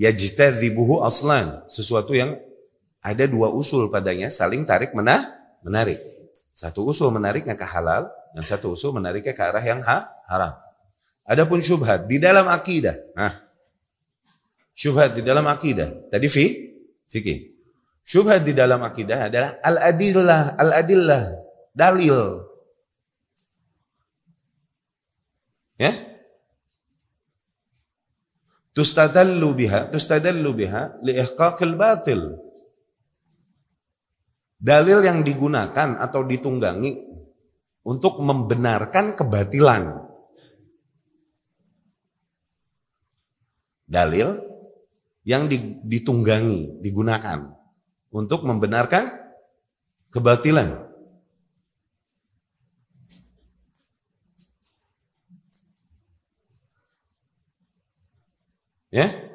yajtadhibuhu 0.00 1.04
aslan, 1.04 1.64
sesuatu 1.68 2.16
yang 2.16 2.36
ada 3.04 3.24
dua 3.28 3.52
usul 3.52 3.92
padanya 3.92 4.32
saling 4.32 4.64
tarik 4.64 4.96
menah, 4.96 5.24
menarik. 5.64 6.15
Satu 6.56 6.88
usul 6.88 7.12
menariknya 7.12 7.52
ke 7.52 7.68
halal 7.68 8.08
dan 8.32 8.40
satu 8.40 8.72
usul 8.72 8.96
menariknya 8.96 9.36
ke 9.36 9.42
arah 9.44 9.60
yang 9.60 9.84
ha, 9.84 10.08
haram. 10.24 10.56
Adapun 11.28 11.60
syubhat 11.60 12.08
di 12.08 12.16
dalam 12.16 12.48
akidah. 12.48 12.96
Nah, 13.12 13.28
syubhat 14.72 15.12
di 15.12 15.20
dalam 15.20 15.44
akidah. 15.44 16.08
Tadi 16.08 16.24
fi 16.32 16.48
fikih. 17.12 17.52
Syubhat 18.00 18.40
di 18.48 18.56
dalam 18.56 18.80
akidah 18.80 19.28
adalah 19.28 19.60
al-adillah, 19.60 20.56
al-adillah, 20.56 21.22
dalil. 21.76 22.40
Ya? 25.76 25.92
Tustadallu 28.72 29.52
biha, 29.52 29.92
tustadallu 29.92 30.56
biha 30.56 31.04
li 31.04 31.20
ihqaqil 31.20 31.76
batil. 31.76 32.45
Dalil 34.66 34.98
yang 35.06 35.22
digunakan 35.22 35.94
atau 35.94 36.26
ditunggangi 36.26 37.06
untuk 37.86 38.18
membenarkan 38.18 39.14
kebatilan. 39.14 40.10
Dalil 43.86 44.42
yang 45.22 45.46
ditunggangi, 45.86 46.82
digunakan 46.82 47.46
untuk 48.10 48.42
membenarkan 48.42 49.06
kebatilan. 50.10 50.90
Ya? 58.90 59.25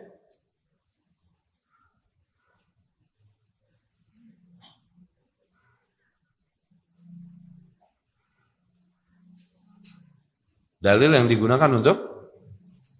Dalil 10.81 11.13
yang 11.13 11.29
digunakan 11.29 11.69
untuk 11.69 11.93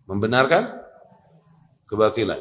membenarkan 0.06 0.70
kebatilan. 1.90 2.38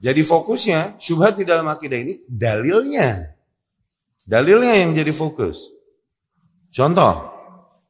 Jadi 0.00 0.20
fokusnya 0.24 0.96
syubhat 0.96 1.36
di 1.36 1.44
dalam 1.44 1.68
akidah 1.68 2.00
ini 2.00 2.24
dalilnya. 2.24 3.36
Dalilnya 4.24 4.72
yang 4.80 4.96
jadi 4.96 5.12
fokus. 5.12 5.68
Contoh, 6.72 7.12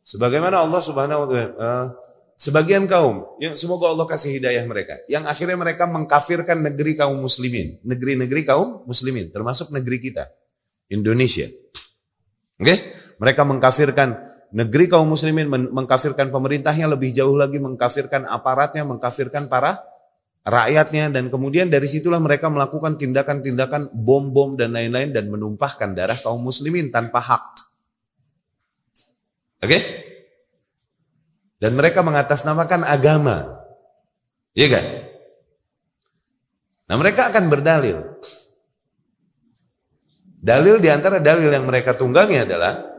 sebagaimana 0.03 0.67
Allah 0.67 0.83
Subhanahu 0.83 1.21
wa 1.23 1.29
taala 1.31 1.47
uh, 1.55 1.87
sebagian 2.39 2.91
kaum 2.91 3.39
yang 3.39 3.55
semoga 3.55 3.91
Allah 3.91 4.07
kasih 4.07 4.39
hidayah 4.39 4.63
mereka 4.67 4.99
yang 5.07 5.27
akhirnya 5.27 5.59
mereka 5.59 5.87
mengkafirkan 5.87 6.59
negeri 6.59 6.95
kaum 6.95 7.19
muslimin, 7.19 7.79
negeri-negeri 7.87 8.43
kaum 8.47 8.83
muslimin 8.87 9.31
termasuk 9.31 9.71
negeri 9.75 9.99
kita 9.99 10.27
Indonesia. 10.91 11.47
Oke? 12.59 12.67
Okay? 12.67 12.79
Mereka 13.17 13.43
mengkafirkan 13.49 14.26
negeri 14.57 14.89
kaum 14.89 15.13
muslimin 15.13 15.53
mengkafirkan 15.53 16.33
pemerintahnya 16.33 16.89
lebih 16.89 17.13
jauh 17.13 17.37
lagi 17.37 17.61
mengkafirkan 17.61 18.25
aparatnya, 18.25 18.89
mengkafirkan 18.89 19.53
para 19.53 19.85
rakyatnya 20.49 21.13
dan 21.13 21.29
kemudian 21.29 21.69
dari 21.69 21.85
situlah 21.85 22.17
mereka 22.17 22.49
melakukan 22.49 22.97
tindakan-tindakan 22.97 23.93
bom-bom 23.93 24.57
dan 24.57 24.73
lain-lain 24.73 25.13
dan 25.13 25.29
menumpahkan 25.29 25.93
darah 25.93 26.17
kaum 26.17 26.41
muslimin 26.41 26.89
tanpa 26.89 27.21
hak. 27.21 27.45
Oke? 29.61 29.69
Okay? 29.69 29.81
Dan 31.61 31.77
mereka 31.77 32.01
mengatasnamakan 32.01 32.89
agama. 32.89 33.61
Iya 34.57 34.81
kan? 34.81 34.85
Nah 36.89 36.97
mereka 36.97 37.29
akan 37.29 37.45
berdalil. 37.53 37.99
Dalil 40.41 40.81
di 40.81 40.89
antara 40.89 41.21
dalil 41.21 41.53
yang 41.53 41.69
mereka 41.69 41.93
tunggangi 41.93 42.47
adalah 42.47 42.96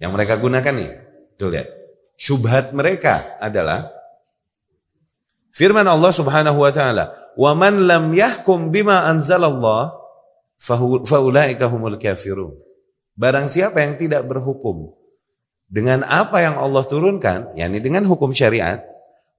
yang 0.00 0.12
mereka 0.12 0.36
gunakan 0.36 0.72
nih. 0.72 0.90
Tuh 1.36 1.50
lihat. 1.52 1.68
Syubhat 2.16 2.72
mereka 2.72 3.36
adalah 3.36 3.92
firman 5.52 5.84
Allah 5.84 6.12
Subhanahu 6.12 6.64
wa 6.64 6.72
taala, 6.72 7.12
"Wa 7.36 7.52
man 7.52 7.84
lam 7.84 8.08
yahkum 8.16 8.72
bima 8.72 9.04
anzalallah 9.04 9.92
faulaika 11.04 11.68
humul 11.68 12.00
kafirun." 12.00 12.56
Barang 13.16 13.48
siapa 13.48 13.84
yang 13.84 14.00
tidak 14.00 14.24
berhukum 14.28 14.92
dengan 15.68 16.04
apa 16.08 16.40
yang 16.40 16.56
Allah 16.56 16.84
turunkan, 16.84 17.52
yakni 17.56 17.80
dengan 17.84 18.04
hukum 18.08 18.32
syariat, 18.32 18.80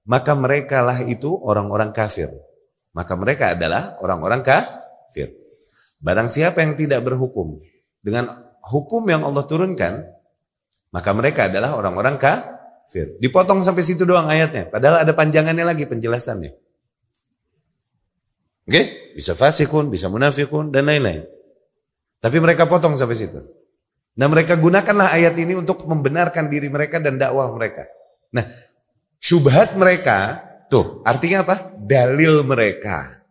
maka 0.06 0.34
mereka 0.34 0.82
lah 0.82 1.02
itu 1.02 1.30
orang-orang 1.42 1.90
kafir. 1.94 2.30
Maka 2.94 3.14
mereka 3.14 3.54
adalah 3.54 3.98
orang-orang 4.02 4.42
kafir. 4.42 5.34
Barang 5.98 6.30
siapa 6.30 6.62
yang 6.62 6.78
tidak 6.78 7.06
berhukum 7.06 7.58
dengan 8.02 8.30
hukum 8.66 9.06
yang 9.06 9.22
Allah 9.26 9.46
turunkan, 9.46 10.17
maka 10.88 11.10
mereka 11.12 11.52
adalah 11.52 11.76
orang-orang 11.76 12.16
kafir. 12.16 13.20
Dipotong 13.20 13.60
sampai 13.60 13.84
situ 13.84 14.08
doang 14.08 14.28
ayatnya. 14.28 14.68
Padahal 14.72 15.04
ada 15.04 15.12
panjangannya 15.12 15.64
lagi 15.64 15.84
penjelasannya. 15.84 16.52
Oke? 18.68 18.72
Okay? 18.72 18.84
Bisa 19.18 19.34
fasikun, 19.34 19.90
bisa 19.90 20.06
munafikun, 20.06 20.70
dan 20.70 20.86
lain-lain. 20.86 21.26
Tapi 22.18 22.36
mereka 22.38 22.70
potong 22.70 22.94
sampai 22.94 23.18
situ. 23.18 23.40
Nah 24.18 24.26
mereka 24.26 24.58
gunakanlah 24.58 25.14
ayat 25.14 25.38
ini 25.38 25.54
untuk 25.54 25.86
membenarkan 25.86 26.50
diri 26.50 26.66
mereka 26.66 26.98
dan 26.98 27.22
dakwah 27.22 27.54
mereka. 27.54 27.86
Nah 28.34 28.42
syubhat 29.22 29.78
mereka, 29.78 30.42
tuh 30.66 31.06
artinya 31.06 31.46
apa? 31.46 31.78
Dalil 31.78 32.42
mereka. 32.42 33.22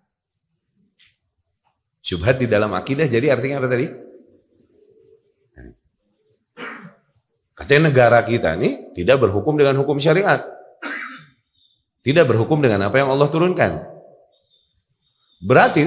Syubhat 1.99 2.39
di 2.39 2.47
dalam 2.47 2.71
akidah 2.71 3.03
jadi 3.03 3.35
artinya 3.35 3.59
apa 3.59 3.67
tadi? 3.67 4.06
Katanya 7.67 7.91
negara 7.91 8.23
kita 8.23 8.55
ini 8.55 8.95
tidak 8.95 9.19
berhukum 9.19 9.59
dengan 9.59 9.75
hukum 9.83 9.99
syariat. 9.99 10.39
Tidak 11.99 12.23
berhukum 12.23 12.63
dengan 12.63 12.87
apa 12.87 12.95
yang 13.03 13.11
Allah 13.11 13.27
turunkan. 13.27 13.83
Berarti 15.43 15.83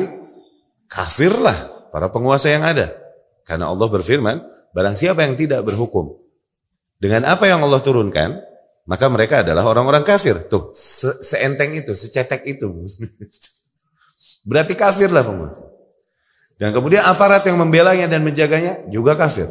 kafirlah 0.92 1.88
para 1.88 2.12
penguasa 2.12 2.52
yang 2.52 2.68
ada. 2.68 2.92
Karena 3.48 3.72
Allah 3.72 3.88
berfirman, 3.88 4.44
barang 4.76 4.92
siapa 4.92 5.24
yang 5.24 5.40
tidak 5.40 5.64
berhukum 5.64 6.20
dengan 7.00 7.24
apa 7.24 7.48
yang 7.48 7.64
Allah 7.64 7.80
turunkan, 7.80 8.36
maka 8.84 9.08
mereka 9.08 9.40
adalah 9.40 9.64
orang-orang 9.64 10.04
kafir. 10.04 10.36
Tuh, 10.52 10.68
se 10.76 11.08
seenteng 11.24 11.72
itu, 11.72 11.96
secetek 11.96 12.44
itu. 12.44 12.68
Berarti 14.52 14.76
kafirlah 14.76 15.24
penguasa. 15.24 15.64
Dan 16.60 16.76
kemudian 16.76 17.00
aparat 17.08 17.40
yang 17.48 17.56
membelanya 17.56 18.04
dan 18.04 18.20
menjaganya 18.20 18.84
juga 18.92 19.16
kafir. 19.16 19.48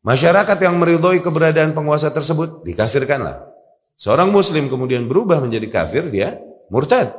Masyarakat 0.00 0.56
yang 0.64 0.80
meridhoi 0.80 1.20
keberadaan 1.20 1.76
penguasa 1.76 2.08
tersebut 2.08 2.64
dikafirkanlah. 2.64 3.52
Seorang 4.00 4.32
muslim 4.32 4.72
kemudian 4.72 5.04
berubah 5.04 5.44
menjadi 5.44 5.68
kafir, 5.68 6.08
dia 6.08 6.40
murtad. 6.72 7.12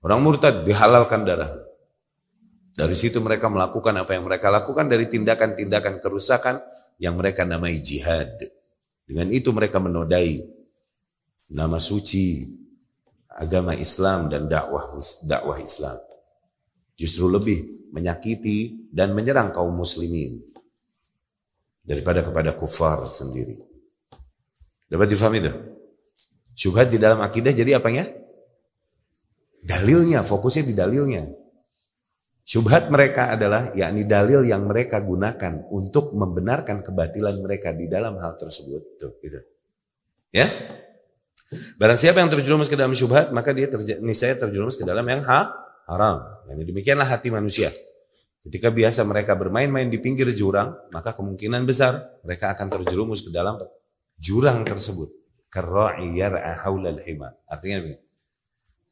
Orang 0.00 0.24
murtad 0.24 0.64
dihalalkan 0.64 1.28
darah. 1.28 1.52
Dari 2.72 2.96
situ 2.96 3.20
mereka 3.20 3.52
melakukan 3.52 3.92
apa 4.00 4.16
yang 4.16 4.24
mereka 4.24 4.48
lakukan 4.48 4.88
dari 4.88 5.12
tindakan-tindakan 5.12 6.00
kerusakan 6.00 6.64
yang 6.96 7.20
mereka 7.20 7.44
namai 7.44 7.84
jihad. 7.84 8.32
Dengan 9.04 9.28
itu 9.28 9.52
mereka 9.52 9.76
menodai 9.76 10.40
nama 11.52 11.76
suci 11.76 12.48
agama 13.28 13.76
Islam 13.76 14.32
dan 14.32 14.48
dakwah 14.48 14.96
dakwah 15.28 15.60
Islam. 15.60 16.00
Justru 16.96 17.28
lebih 17.28 17.92
menyakiti 17.92 18.88
dan 18.88 19.12
menyerang 19.12 19.52
kaum 19.52 19.76
muslimin 19.76 20.55
daripada 21.86 22.26
kepada 22.26 22.58
kufar 22.58 23.06
sendiri. 23.06 23.56
Dapat 24.90 25.06
difahami 25.06 25.38
itu? 25.38 25.52
Syubhat 26.58 26.90
di 26.90 26.98
dalam 26.98 27.22
akidah 27.22 27.54
jadi 27.54 27.78
apanya? 27.78 28.10
Dalilnya, 29.62 30.26
fokusnya 30.26 30.64
di 30.66 30.74
dalilnya. 30.74 31.24
Syubhat 32.46 32.94
mereka 32.94 33.34
adalah 33.34 33.74
yakni 33.74 34.06
dalil 34.06 34.46
yang 34.46 34.70
mereka 34.70 35.02
gunakan 35.02 35.66
untuk 35.74 36.14
membenarkan 36.14 36.86
kebatilan 36.86 37.42
mereka 37.42 37.74
di 37.74 37.90
dalam 37.90 38.14
hal 38.22 38.38
tersebut. 38.38 38.82
Tuh, 39.02 39.18
gitu. 39.18 39.42
Ya? 40.30 40.46
Barang 41.78 41.98
siapa 41.98 42.22
yang 42.22 42.30
terjerumus 42.30 42.70
ke 42.70 42.78
dalam 42.78 42.94
syubhat, 42.94 43.34
maka 43.34 43.50
dia 43.50 43.66
niscaya 44.02 44.38
terjerumus 44.38 44.78
ke 44.78 44.86
dalam 44.86 45.06
yang 45.06 45.26
ha 45.26 45.50
haram. 45.90 46.22
Yani 46.50 46.62
demikianlah 46.66 47.06
hati 47.06 47.34
manusia. 47.34 47.70
Ketika 48.46 48.70
biasa 48.70 49.02
mereka 49.02 49.34
bermain-main 49.34 49.90
di 49.90 49.98
pinggir 49.98 50.30
jurang, 50.30 50.70
maka 50.94 51.18
kemungkinan 51.18 51.66
besar 51.66 51.98
mereka 52.22 52.54
akan 52.54 52.78
terjerumus 52.78 53.26
ke 53.26 53.34
dalam 53.34 53.58
jurang 54.22 54.62
tersebut. 54.62 55.10
Artinya 57.50 57.76
begini. 57.82 57.98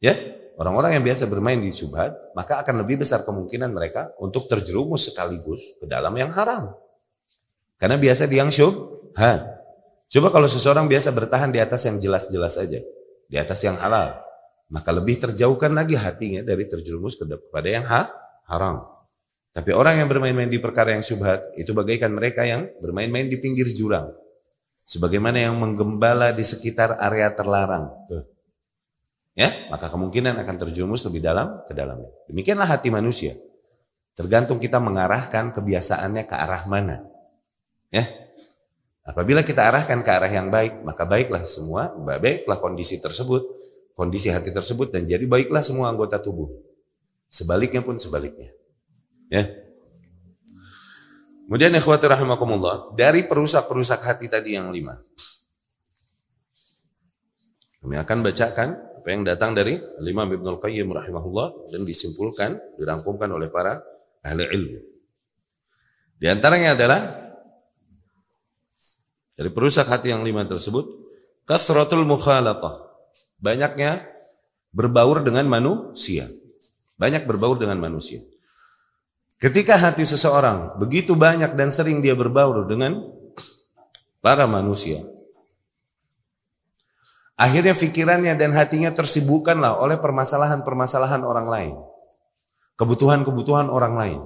Ya, 0.02 0.14
orang-orang 0.58 0.98
yang 0.98 1.04
biasa 1.06 1.30
bermain 1.30 1.62
di 1.62 1.70
subhat, 1.70 2.34
maka 2.34 2.66
akan 2.66 2.82
lebih 2.82 3.06
besar 3.06 3.22
kemungkinan 3.22 3.70
mereka 3.70 4.10
untuk 4.18 4.50
terjerumus 4.50 5.14
sekaligus 5.14 5.78
ke 5.78 5.86
dalam 5.86 6.10
yang 6.18 6.34
haram. 6.34 6.74
Karena 7.78 7.94
biasa 7.94 8.26
di 8.26 8.42
yang 8.42 8.50
syubhat. 8.50 9.54
Coba 10.10 10.34
kalau 10.34 10.50
seseorang 10.50 10.90
biasa 10.90 11.14
bertahan 11.14 11.54
di 11.54 11.62
atas 11.62 11.86
yang 11.86 12.02
jelas-jelas 12.02 12.58
aja, 12.58 12.82
di 13.30 13.36
atas 13.38 13.62
yang 13.62 13.78
halal, 13.78 14.18
maka 14.74 14.90
lebih 14.90 15.22
terjauhkan 15.22 15.70
lagi 15.70 15.94
hatinya 15.94 16.42
dari 16.42 16.66
terjerumus 16.66 17.14
kepada 17.14 17.68
yang 17.70 17.86
ha 17.86 18.10
haram. 18.50 18.93
Tapi 19.54 19.70
orang 19.70 20.02
yang 20.02 20.10
bermain-main 20.10 20.50
di 20.50 20.58
perkara 20.58 20.98
yang 20.98 21.06
syubhat 21.06 21.54
itu 21.54 21.70
bagaikan 21.70 22.10
mereka 22.10 22.42
yang 22.42 22.66
bermain-main 22.82 23.30
di 23.30 23.38
pinggir 23.38 23.70
jurang. 23.70 24.10
Sebagaimana 24.82 25.38
yang 25.46 25.54
menggembala 25.54 26.34
di 26.34 26.42
sekitar 26.42 26.98
area 26.98 27.30
terlarang. 27.30 27.86
Tuh. 28.10 28.26
Ya, 29.38 29.54
maka 29.70 29.90
kemungkinan 29.94 30.34
akan 30.42 30.56
terjerumus 30.58 31.06
lebih 31.06 31.22
dalam 31.22 31.62
ke 31.70 31.72
dalamnya. 31.74 32.10
Demikianlah 32.26 32.66
hati 32.66 32.90
manusia. 32.90 33.38
Tergantung 34.18 34.58
kita 34.58 34.82
mengarahkan 34.82 35.54
kebiasaannya 35.54 36.22
ke 36.26 36.34
arah 36.34 36.66
mana. 36.66 37.06
Ya. 37.94 38.10
Apabila 39.06 39.46
kita 39.46 39.70
arahkan 39.70 40.02
ke 40.02 40.10
arah 40.10 40.30
yang 40.30 40.50
baik, 40.50 40.82
maka 40.82 41.06
baiklah 41.06 41.42
semua, 41.46 41.94
baiklah 41.94 42.58
kondisi 42.58 42.98
tersebut, 42.98 43.42
kondisi 43.94 44.34
hati 44.34 44.50
tersebut 44.50 44.90
dan 44.90 45.06
jadi 45.06 45.22
baiklah 45.30 45.62
semua 45.62 45.94
anggota 45.94 46.18
tubuh. 46.18 46.50
Sebaliknya 47.30 47.82
pun 47.82 47.98
sebaliknya. 47.98 48.50
Ya. 49.32 49.44
Kemudian 51.44 51.76
ikhwati 51.76 52.08
rahimakumullah, 52.08 52.96
dari 52.96 53.28
perusak-perusak 53.28 54.00
hati 54.00 54.32
tadi 54.32 54.56
yang 54.56 54.72
lima. 54.72 54.96
Kami 57.84 58.00
akan 58.00 58.18
bacakan 58.24 58.68
apa 59.04 59.08
yang 59.12 59.28
datang 59.28 59.52
dari 59.52 59.76
Imam 60.00 60.24
Ibnu 60.24 60.56
Qayyim 60.56 60.88
rahimahullah 60.88 61.68
dan 61.68 61.84
disimpulkan, 61.84 62.80
dirangkumkan 62.80 63.28
oleh 63.28 63.52
para 63.52 63.76
ahli 64.24 64.48
ilmu. 64.48 64.80
Di 66.16 66.32
antaranya 66.32 66.72
adalah 66.72 67.00
dari 69.36 69.50
perusak 69.52 69.84
hati 69.92 70.16
yang 70.16 70.24
lima 70.24 70.48
tersebut, 70.48 70.88
kasratul 71.44 72.08
mukhalatah. 72.08 72.80
Banyaknya 73.36 74.00
berbaur 74.72 75.20
dengan 75.20 75.44
manusia. 75.44 76.24
Banyak 76.96 77.28
berbaur 77.28 77.60
dengan 77.60 77.76
manusia. 77.76 78.24
Ketika 79.44 79.76
hati 79.76 80.08
seseorang 80.08 80.80
begitu 80.80 81.12
banyak 81.12 81.52
dan 81.52 81.68
sering 81.68 82.00
dia 82.00 82.16
berbaur 82.16 82.64
dengan 82.64 83.04
para 84.24 84.48
manusia, 84.48 85.04
akhirnya 87.36 87.76
pikirannya 87.76 88.40
dan 88.40 88.56
hatinya 88.56 88.88
tersibukkanlah 88.96 89.84
oleh 89.84 90.00
permasalahan-permasalahan 90.00 91.20
orang 91.28 91.52
lain, 91.52 91.74
kebutuhan-kebutuhan 92.80 93.68
orang 93.68 93.94
lain. 94.00 94.20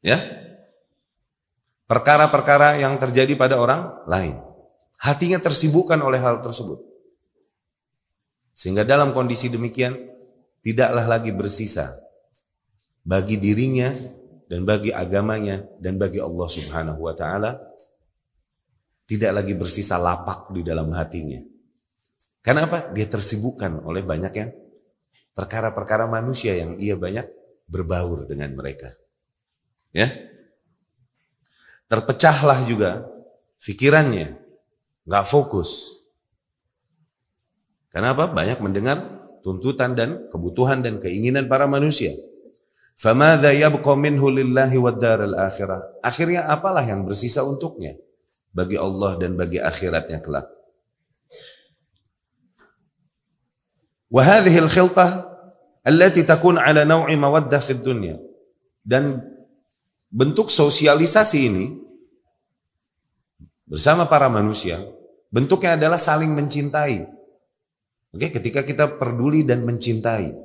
Ya, 0.00 0.16
perkara-perkara 1.92 2.80
yang 2.80 2.96
terjadi 2.96 3.36
pada 3.36 3.60
orang 3.60 4.00
lain, 4.08 4.40
hatinya 4.96 5.36
tersibukkan 5.44 6.00
oleh 6.00 6.24
hal 6.24 6.40
tersebut, 6.40 6.80
sehingga 8.56 8.80
dalam 8.88 9.12
kondisi 9.12 9.52
demikian 9.52 10.11
tidaklah 10.62 11.04
lagi 11.10 11.34
bersisa 11.34 11.90
bagi 13.02 13.36
dirinya 13.36 13.90
dan 14.46 14.62
bagi 14.62 14.94
agamanya 14.94 15.58
dan 15.82 15.98
bagi 15.98 16.22
Allah 16.22 16.48
Subhanahu 16.48 17.02
wa 17.02 17.14
taala 17.18 17.58
tidak 19.04 19.42
lagi 19.42 19.52
bersisa 19.58 19.98
lapak 19.98 20.54
di 20.54 20.64
dalam 20.64 20.88
hatinya. 20.94 21.42
Kenapa? 22.40 22.90
Dia 22.94 23.06
tersibukkan 23.06 23.84
oleh 23.84 24.02
banyak 24.02 24.32
yang 24.34 24.50
perkara-perkara 25.36 26.08
manusia 26.08 26.56
yang 26.56 26.78
ia 26.80 26.96
banyak 26.96 27.26
berbaur 27.68 28.24
dengan 28.24 28.56
mereka. 28.56 28.88
Ya. 29.92 30.08
Terpecahlah 31.92 32.64
juga 32.64 33.04
pikirannya, 33.60 34.32
nggak 35.04 35.26
fokus. 35.28 36.00
Kenapa? 37.92 38.32
Banyak 38.32 38.64
mendengar 38.64 39.21
tuntutan 39.42 39.98
dan 39.98 40.30
kebutuhan 40.30 40.80
dan 40.80 41.02
keinginan 41.02 41.50
para 41.50 41.66
manusia. 41.66 42.10
Famadha 42.96 43.50
yabqa 43.50 43.98
minhu 43.98 44.30
lillahi 44.30 44.78
wad 44.78 45.02
daral 45.02 45.34
akhirah. 45.34 45.82
Akhirnya 46.00 46.46
apalah 46.46 46.86
yang 46.86 47.02
bersisa 47.02 47.42
untuknya 47.42 47.98
bagi 48.54 48.78
Allah 48.78 49.18
dan 49.18 49.34
bagi 49.34 49.58
akhiratnya 49.58 50.22
kelak. 50.22 50.46
Wa 54.12 54.22
hadhihi 54.22 54.58
al-khiltah 54.60 55.10
allati 55.82 56.22
takun 56.22 56.60
ala 56.60 56.86
naw'i 56.86 57.18
mawaddah 57.18 57.58
fid 57.58 57.82
dunya. 57.82 58.20
Dan 58.82 59.18
bentuk 60.12 60.52
sosialisasi 60.52 61.38
ini 61.48 61.66
bersama 63.64 64.04
para 64.04 64.28
manusia 64.28 64.76
bentuknya 65.32 65.80
adalah 65.80 65.96
saling 65.96 66.36
mencintai 66.36 67.08
Oke, 68.12 68.28
ketika 68.28 68.60
kita 68.60 69.00
peduli 69.00 69.40
dan 69.48 69.64
mencintai. 69.64 70.36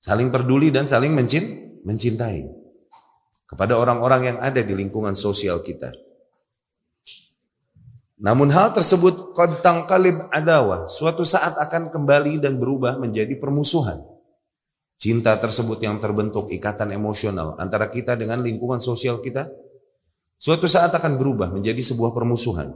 Saling 0.00 0.32
peduli 0.32 0.72
dan 0.72 0.88
saling 0.88 1.12
mencin, 1.12 1.76
mencintai. 1.84 2.40
Kepada 3.44 3.76
orang-orang 3.76 4.32
yang 4.32 4.38
ada 4.40 4.64
di 4.64 4.72
lingkungan 4.72 5.12
sosial 5.12 5.60
kita. 5.60 5.92
Namun 8.16 8.48
hal 8.48 8.72
tersebut 8.72 9.36
kontang 9.36 9.84
kalib 9.84 10.16
adawa. 10.32 10.88
Suatu 10.88 11.20
saat 11.20 11.60
akan 11.60 11.92
kembali 11.92 12.40
dan 12.40 12.56
berubah 12.56 12.96
menjadi 12.96 13.36
permusuhan. 13.36 14.00
Cinta 14.96 15.36
tersebut 15.36 15.76
yang 15.84 16.00
terbentuk 16.00 16.48
ikatan 16.48 16.96
emosional 16.96 17.60
antara 17.60 17.92
kita 17.92 18.16
dengan 18.16 18.40
lingkungan 18.40 18.80
sosial 18.80 19.20
kita. 19.20 19.44
Suatu 20.40 20.64
saat 20.64 20.96
akan 20.96 21.20
berubah 21.20 21.52
menjadi 21.52 21.84
sebuah 21.84 22.16
permusuhan. 22.16 22.72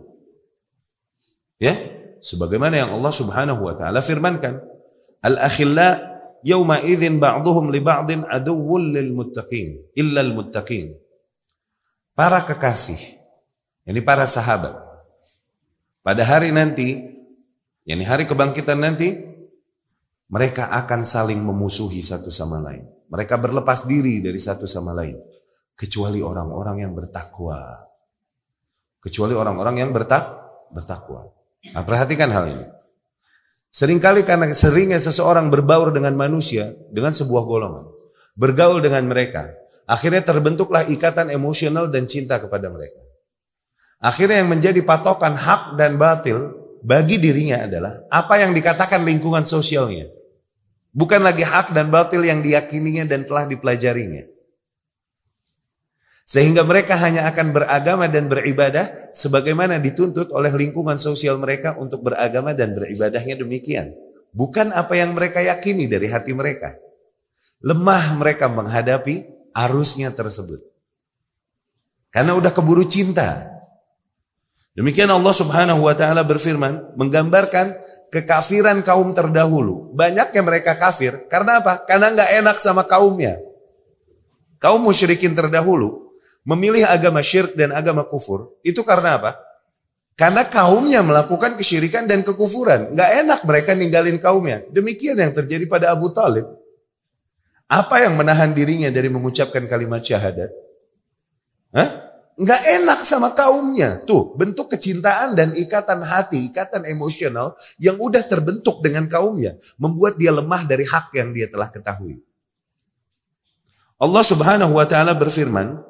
Ya, 1.57 1.73
sebagaimana 2.21 2.77
yang 2.87 2.91
Allah 2.95 3.13
Subhanahu 3.13 3.65
wa 3.65 3.75
taala 3.75 4.05
firmankan 4.05 4.61
al-akhilla 5.25 6.21
yauma 6.45 6.85
idzin 6.85 7.17
ba'dhum 7.17 7.73
li 7.73 7.81
ba'din 7.81 8.29
aduwwul 8.29 8.93
lil 8.95 9.17
muttaqin 9.17 9.97
illa 9.97 10.21
al 10.21 10.33
muttaqin. 10.37 10.93
Para 12.13 12.45
kekasih 12.45 13.01
ini 13.89 14.01
para 14.05 14.29
sahabat 14.29 14.77
pada 16.05 16.23
hari 16.29 16.53
nanti 16.53 17.01
yakni 17.89 18.05
hari 18.05 18.29
kebangkitan 18.29 18.77
nanti 18.77 19.09
mereka 20.31 20.71
akan 20.85 21.03
saling 21.03 21.41
memusuhi 21.41 22.05
satu 22.05 22.29
sama 22.29 22.61
lain. 22.61 22.87
Mereka 23.11 23.43
berlepas 23.43 23.91
diri 23.91 24.23
dari 24.23 24.39
satu 24.39 24.69
sama 24.71 24.95
lain 24.95 25.19
kecuali 25.75 26.23
orang-orang 26.23 26.87
yang 26.87 26.93
bertakwa. 26.95 27.89
Kecuali 29.01 29.33
orang-orang 29.33 29.81
yang 29.81 29.91
bertak 29.97 30.29
bertakwa 30.71 31.25
Nah, 31.61 31.85
perhatikan 31.85 32.33
hal 32.33 32.57
ini. 32.57 32.67
Seringkali 33.71 34.27
karena 34.27 34.51
seringnya 34.51 34.99
seseorang 34.99 35.47
berbaur 35.53 35.95
dengan 35.95 36.17
manusia 36.19 36.75
dengan 36.91 37.15
sebuah 37.15 37.47
golongan, 37.47 37.87
bergaul 38.35 38.83
dengan 38.83 39.07
mereka, 39.07 39.47
akhirnya 39.87 40.27
terbentuklah 40.27 40.91
ikatan 40.91 41.31
emosional 41.31 41.87
dan 41.87 42.11
cinta 42.11 42.43
kepada 42.43 42.67
mereka. 42.67 42.99
Akhirnya 44.01 44.43
yang 44.43 44.51
menjadi 44.51 44.81
patokan 44.83 45.37
hak 45.39 45.77
dan 45.79 46.01
batil 46.01 46.57
bagi 46.81 47.21
dirinya 47.21 47.69
adalah 47.69 48.09
apa 48.09 48.41
yang 48.41 48.57
dikatakan 48.57 49.05
lingkungan 49.05 49.45
sosialnya. 49.45 50.09
Bukan 50.91 51.23
lagi 51.23 51.47
hak 51.47 51.71
dan 51.77 51.93
batil 51.93 52.27
yang 52.27 52.43
diyakininya 52.43 53.07
dan 53.07 53.23
telah 53.23 53.47
dipelajarinya. 53.47 54.27
Sehingga 56.31 56.63
mereka 56.63 56.95
hanya 56.95 57.27
akan 57.27 57.51
beragama 57.51 58.07
dan 58.07 58.31
beribadah 58.31 59.11
sebagaimana 59.11 59.83
dituntut 59.83 60.31
oleh 60.31 60.55
lingkungan 60.55 60.95
sosial 60.95 61.43
mereka 61.43 61.75
untuk 61.83 62.07
beragama 62.07 62.55
dan 62.55 62.71
beribadahnya 62.71 63.35
demikian. 63.43 63.91
Bukan 64.31 64.71
apa 64.71 64.95
yang 64.95 65.19
mereka 65.19 65.43
yakini 65.43 65.91
dari 65.91 66.07
hati 66.07 66.31
mereka. 66.31 66.79
Lemah 67.67 68.23
mereka 68.23 68.47
menghadapi 68.47 69.27
arusnya 69.59 70.15
tersebut. 70.15 70.63
Karena 72.15 72.39
udah 72.39 72.55
keburu 72.55 72.87
cinta. 72.87 73.59
Demikian 74.79 75.11
Allah 75.11 75.35
subhanahu 75.35 75.83
wa 75.83 75.99
ta'ala 75.99 76.23
berfirman 76.23 76.95
menggambarkan 76.95 77.75
kekafiran 78.15 78.87
kaum 78.87 79.19
terdahulu. 79.19 79.99
Banyaknya 79.99 80.47
mereka 80.47 80.79
kafir. 80.79 81.27
Karena 81.27 81.59
apa? 81.59 81.83
Karena 81.91 82.15
nggak 82.15 82.31
enak 82.39 82.57
sama 82.63 82.87
kaumnya. 82.87 83.35
Kaum 84.63 84.87
musyrikin 84.87 85.35
terdahulu 85.35 86.10
memilih 86.51 86.83
agama 86.91 87.23
syirik 87.23 87.55
dan 87.55 87.71
agama 87.71 88.03
kufur, 88.03 88.59
itu 88.67 88.83
karena 88.83 89.23
apa? 89.23 89.39
Karena 90.19 90.45
kaumnya 90.45 91.01
melakukan 91.01 91.57
kesyirikan 91.57 92.05
dan 92.05 92.21
kekufuran. 92.21 92.93
Nggak 92.93 93.11
enak 93.25 93.41
mereka 93.49 93.73
ninggalin 93.73 94.21
kaumnya. 94.21 94.61
Demikian 94.69 95.17
yang 95.17 95.33
terjadi 95.33 95.65
pada 95.65 95.97
Abu 95.97 96.13
Talib. 96.13 96.45
Apa 97.65 98.05
yang 98.05 98.21
menahan 98.21 98.53
dirinya 98.53 98.93
dari 98.93 99.09
mengucapkan 99.09 99.65
kalimat 99.65 100.05
syahadat? 100.05 100.53
Hah? 101.73 101.89
Nggak 102.37 102.63
enak 102.83 103.01
sama 103.09 103.33
kaumnya. 103.33 104.05
Tuh, 104.05 104.37
bentuk 104.37 104.69
kecintaan 104.69 105.33
dan 105.33 105.57
ikatan 105.57 106.05
hati, 106.05 106.53
ikatan 106.53 106.85
emosional 106.85 107.57
yang 107.81 107.97
udah 107.97 108.21
terbentuk 108.21 108.85
dengan 108.85 109.09
kaumnya. 109.09 109.57
Membuat 109.81 110.21
dia 110.21 110.37
lemah 110.37 110.69
dari 110.69 110.85
hak 110.85 111.17
yang 111.17 111.33
dia 111.33 111.49
telah 111.49 111.73
ketahui. 111.73 112.21
Allah 113.97 114.25
subhanahu 114.25 114.77
wa 114.77 114.85
ta'ala 114.85 115.17
berfirman, 115.17 115.81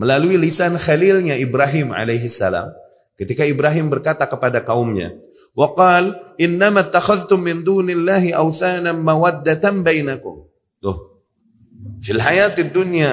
melalui 0.00 0.40
lisan 0.40 0.80
khalilnya 0.80 1.36
Ibrahim 1.36 1.92
alaihi 1.92 2.24
salam 2.24 2.72
ketika 3.20 3.44
Ibrahim 3.44 3.92
berkata 3.92 4.24
kepada 4.24 4.64
kaumnya 4.64 5.12
waqal 5.52 6.16
innama 6.40 6.88
takhadhtum 6.88 7.44
min 7.44 7.60
dunillahi 7.60 8.32
awthanan 8.32 9.04
mawaddatan 9.04 9.84
bainakum. 9.84 10.48
Tuh. 10.80 11.20
Fil 12.00 12.16
hayatid 12.16 12.72
dunya 12.72 13.12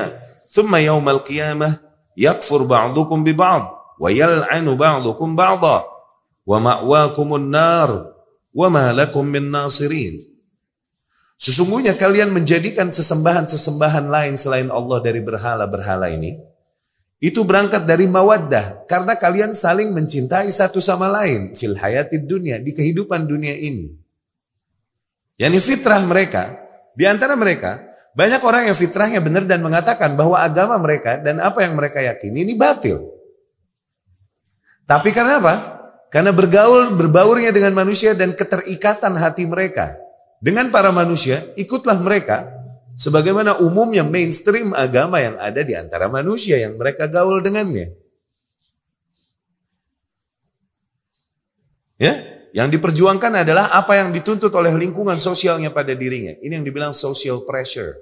thumma 0.55 0.79
yawmal 0.79 1.19
qiyamah 1.27 1.75
yakfur 2.15 2.63
ba'dukum 2.63 3.27
bi 3.27 3.35
ba'd 3.35 3.67
wa 3.99 4.07
yal'anu 4.07 4.79
ba'dukum 4.79 5.35
ba'dha 5.35 5.83
wa 6.47 6.55
ma'wakumun 6.63 7.51
nar 7.51 8.15
wa 8.55 8.67
ma 8.71 8.95
lakum 8.95 9.27
min 9.27 9.51
nasirin. 9.51 10.15
Sesungguhnya 11.35 11.99
kalian 11.99 12.31
menjadikan 12.31 12.89
sesembahan-sesembahan 12.95 14.07
lain 14.07 14.39
selain 14.39 14.71
Allah 14.71 15.03
dari 15.03 15.19
berhala-berhala 15.19 16.09
ini 16.15 16.46
itu 17.17 17.41
berangkat 17.41 17.89
dari 17.89 18.05
mawaddah 18.05 18.85
karena 18.85 19.17
kalian 19.17 19.57
saling 19.57 19.89
mencintai 19.89 20.49
satu 20.53 20.77
sama 20.77 21.09
lain 21.09 21.57
fil 21.57 21.73
hayatid 21.73 22.29
dunia 22.29 22.61
di 22.61 22.73
kehidupan 22.73 23.25
dunia 23.25 23.57
ini. 23.57 23.89
Yani 25.37 25.57
fitrah 25.61 26.01
mereka 26.05 26.61
di 26.93 27.05
antara 27.05 27.37
mereka 27.37 27.87
Banyak 28.17 28.41
orang 28.41 28.65
yang 28.65 28.73
fitrahnya 28.73 29.21
benar 29.21 29.45
dan 29.45 29.61
mengatakan 29.61 30.17
bahwa 30.17 30.41
agama 30.41 30.81
mereka 30.81 31.21
dan 31.21 31.37
apa 31.37 31.61
yang 31.61 31.77
mereka 31.77 32.01
yakini 32.01 32.49
ini 32.49 32.57
batil. 32.57 32.97
Tapi 34.89 35.13
karena 35.13 35.37
apa? 35.37 35.55
Karena 36.09 36.33
bergaul, 36.33 36.97
berbaurnya 36.97 37.53
dengan 37.53 37.77
manusia 37.77 38.17
dan 38.17 38.33
keterikatan 38.33 39.13
hati 39.21 39.45
mereka 39.45 39.93
dengan 40.41 40.73
para 40.73 40.89
manusia, 40.89 41.37
ikutlah 41.61 42.01
mereka 42.01 42.56
sebagaimana 42.97 43.61
umumnya 43.61 44.01
mainstream 44.01 44.73
agama 44.73 45.21
yang 45.21 45.37
ada 45.37 45.61
di 45.61 45.77
antara 45.77 46.09
manusia 46.09 46.57
yang 46.57 46.75
mereka 46.81 47.05
gaul 47.05 47.39
dengannya. 47.45 47.93
Ya, 52.01 52.13
yang 52.53 52.73
diperjuangkan 52.73 53.45
adalah 53.45 53.69
apa 53.73 54.01
yang 54.01 54.09
dituntut 54.09 54.49
oleh 54.53 54.73
lingkungan 54.73 55.21
sosialnya 55.21 55.69
pada 55.69 55.93
dirinya. 55.93 56.33
Ini 56.41 56.61
yang 56.61 56.65
dibilang 56.65 56.93
social 56.93 57.45
pressure. 57.45 57.93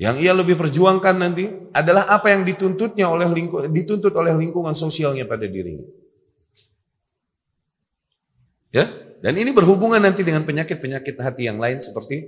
Yang 0.00 0.16
ia 0.24 0.32
lebih 0.32 0.56
perjuangkan 0.56 1.16
nanti 1.20 1.44
adalah 1.76 2.08
apa 2.08 2.32
yang 2.32 2.48
dituntutnya 2.48 3.04
oleh 3.12 3.28
lingkungan, 3.28 3.68
dituntut 3.68 4.16
oleh 4.16 4.32
lingkungan 4.32 4.72
sosialnya 4.72 5.28
pada 5.28 5.44
dirinya. 5.44 5.84
Ya, 8.72 8.88
dan 9.20 9.36
ini 9.36 9.52
berhubungan 9.52 10.00
nanti 10.00 10.24
dengan 10.24 10.48
penyakit-penyakit 10.48 11.20
hati 11.20 11.44
yang 11.44 11.60
lain 11.60 11.76
seperti 11.76 12.24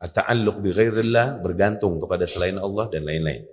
at-ta'alluq 0.00 0.64
bi 0.64 0.72
ghairillah, 0.72 1.44
bergantung 1.44 2.00
kepada 2.00 2.24
selain 2.24 2.56
Allah 2.56 2.88
dan 2.88 3.04
lain-lain. 3.04 3.44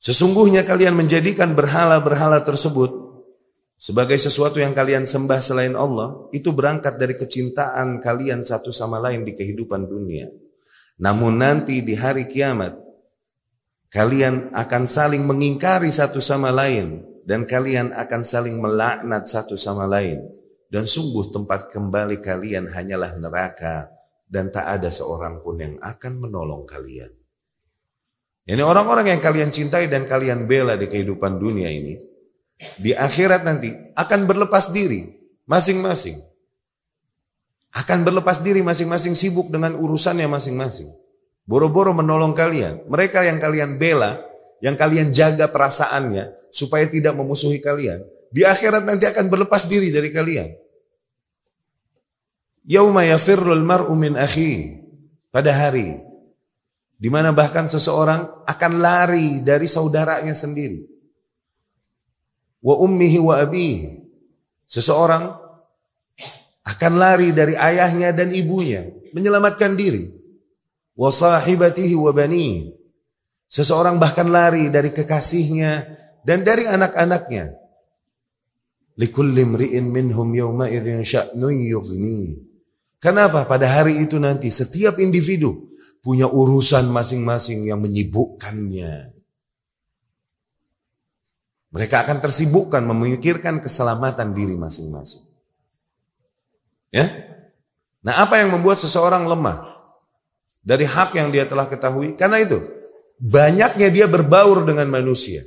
Sesungguhnya 0.00 0.64
kalian 0.64 0.96
menjadikan 0.96 1.52
berhala-berhala 1.52 2.40
tersebut 2.48 3.08
sebagai 3.78 4.18
sesuatu 4.18 4.58
yang 4.58 4.74
kalian 4.74 5.06
sembah 5.06 5.38
selain 5.38 5.76
Allah, 5.78 6.26
itu 6.34 6.50
berangkat 6.50 6.98
dari 6.98 7.14
kecintaan 7.14 8.02
kalian 8.02 8.42
satu 8.42 8.74
sama 8.74 8.98
lain 8.98 9.22
di 9.22 9.38
kehidupan 9.38 9.86
dunia. 9.86 10.26
Namun 10.98 11.38
nanti 11.38 11.86
di 11.86 11.94
hari 11.94 12.26
kiamat, 12.26 12.74
kalian 13.92 14.50
akan 14.50 14.82
saling 14.88 15.22
mengingkari 15.28 15.92
satu 15.94 16.18
sama 16.18 16.50
lain 16.50 17.07
dan 17.28 17.44
kalian 17.44 17.92
akan 17.92 18.24
saling 18.24 18.56
melaknat 18.56 19.28
satu 19.28 19.60
sama 19.60 19.84
lain. 19.84 20.24
Dan 20.68 20.84
sungguh 20.84 21.32
tempat 21.32 21.72
kembali 21.72 22.20
kalian 22.20 22.68
hanyalah 22.72 23.16
neraka 23.20 23.88
dan 24.28 24.52
tak 24.52 24.68
ada 24.68 24.92
seorang 24.92 25.40
pun 25.40 25.56
yang 25.60 25.76
akan 25.80 26.12
menolong 26.20 26.64
kalian. 26.68 27.08
Ini 28.48 28.64
orang-orang 28.64 29.12
yang 29.12 29.20
kalian 29.20 29.52
cintai 29.52 29.88
dan 29.92 30.08
kalian 30.08 30.48
bela 30.48 30.76
di 30.76 30.88
kehidupan 30.88 31.36
dunia 31.40 31.68
ini, 31.68 31.96
di 32.80 32.92
akhirat 32.96 33.44
nanti 33.44 33.68
akan 33.96 34.24
berlepas 34.28 34.72
diri 34.72 35.04
masing-masing 35.48 36.16
akan 37.78 38.02
berlepas 38.02 38.42
diri 38.42 38.64
masing-masing 38.64 39.14
sibuk 39.14 39.52
dengan 39.54 39.76
urusannya 39.78 40.26
masing-masing. 40.26 40.88
Boro-boro 41.46 41.94
menolong 41.94 42.34
kalian. 42.34 42.84
Mereka 42.90 43.24
yang 43.24 43.38
kalian 43.40 43.78
bela, 43.78 44.18
yang 44.64 44.74
kalian 44.74 45.14
jaga 45.14 45.50
perasaannya 45.50 46.50
supaya 46.50 46.86
tidak 46.90 47.14
memusuhi 47.14 47.62
kalian. 47.62 48.02
Di 48.28 48.44
akhirat 48.44 48.84
nanti 48.84 49.08
akan 49.08 49.32
berlepas 49.32 49.66
diri 49.70 49.88
dari 49.88 50.12
kalian. 50.12 50.48
Yauma 52.68 53.04
yafirrul 53.08 53.64
mar'u 53.64 53.96
min 53.96 54.18
akhi. 54.18 54.76
Pada 55.28 55.52
hari 55.52 56.08
di 56.98 57.08
mana 57.14 57.30
bahkan 57.30 57.70
seseorang 57.70 58.42
akan 58.42 58.72
lari 58.82 59.46
dari 59.46 59.70
saudaranya 59.70 60.34
sendiri. 60.34 60.82
Wa 62.58 62.74
ummihi 62.82 63.18
wa 63.22 63.38
abihi. 63.38 64.02
Seseorang 64.66 65.30
akan 66.66 66.92
lari 66.98 67.32
dari 67.32 67.54
ayahnya 67.56 68.12
dan 68.12 68.34
ibunya, 68.34 68.84
menyelamatkan 69.14 69.78
diri. 69.78 70.10
Wa 70.98 71.08
sahibatihi 71.08 71.94
wa 71.94 72.10
bani. 72.10 72.74
Seseorang 73.48 73.96
bahkan 73.96 74.28
lari 74.28 74.68
dari 74.68 74.92
kekasihnya 74.92 75.72
dan 76.22 76.44
dari 76.44 76.68
anak-anaknya. 76.68 77.56
Minhum. 79.88 80.30
Kenapa? 82.98 83.48
Pada 83.48 83.66
hari 83.70 84.04
itu 84.04 84.20
nanti 84.20 84.52
setiap 84.52 85.00
individu 85.00 85.70
punya 86.04 86.28
urusan 86.28 86.92
masing-masing 86.92 87.64
yang 87.64 87.80
menyibukkannya. 87.80 89.16
Mereka 91.68 91.96
akan 92.04 92.18
tersibukkan 92.20 92.80
memikirkan 92.84 93.60
keselamatan 93.60 94.32
diri 94.32 94.56
masing-masing. 94.56 95.24
Ya. 96.88 97.04
Nah, 98.00 98.24
apa 98.24 98.40
yang 98.40 98.56
membuat 98.56 98.80
seseorang 98.80 99.28
lemah 99.28 99.68
dari 100.64 100.88
hak 100.88 101.12
yang 101.16 101.28
dia 101.28 101.44
telah 101.44 101.68
ketahui? 101.68 102.16
Karena 102.16 102.40
itu, 102.40 102.56
banyaknya 103.18 103.90
dia 103.90 104.06
berbaur 104.06 104.62
dengan 104.64 104.86
manusia. 104.88 105.42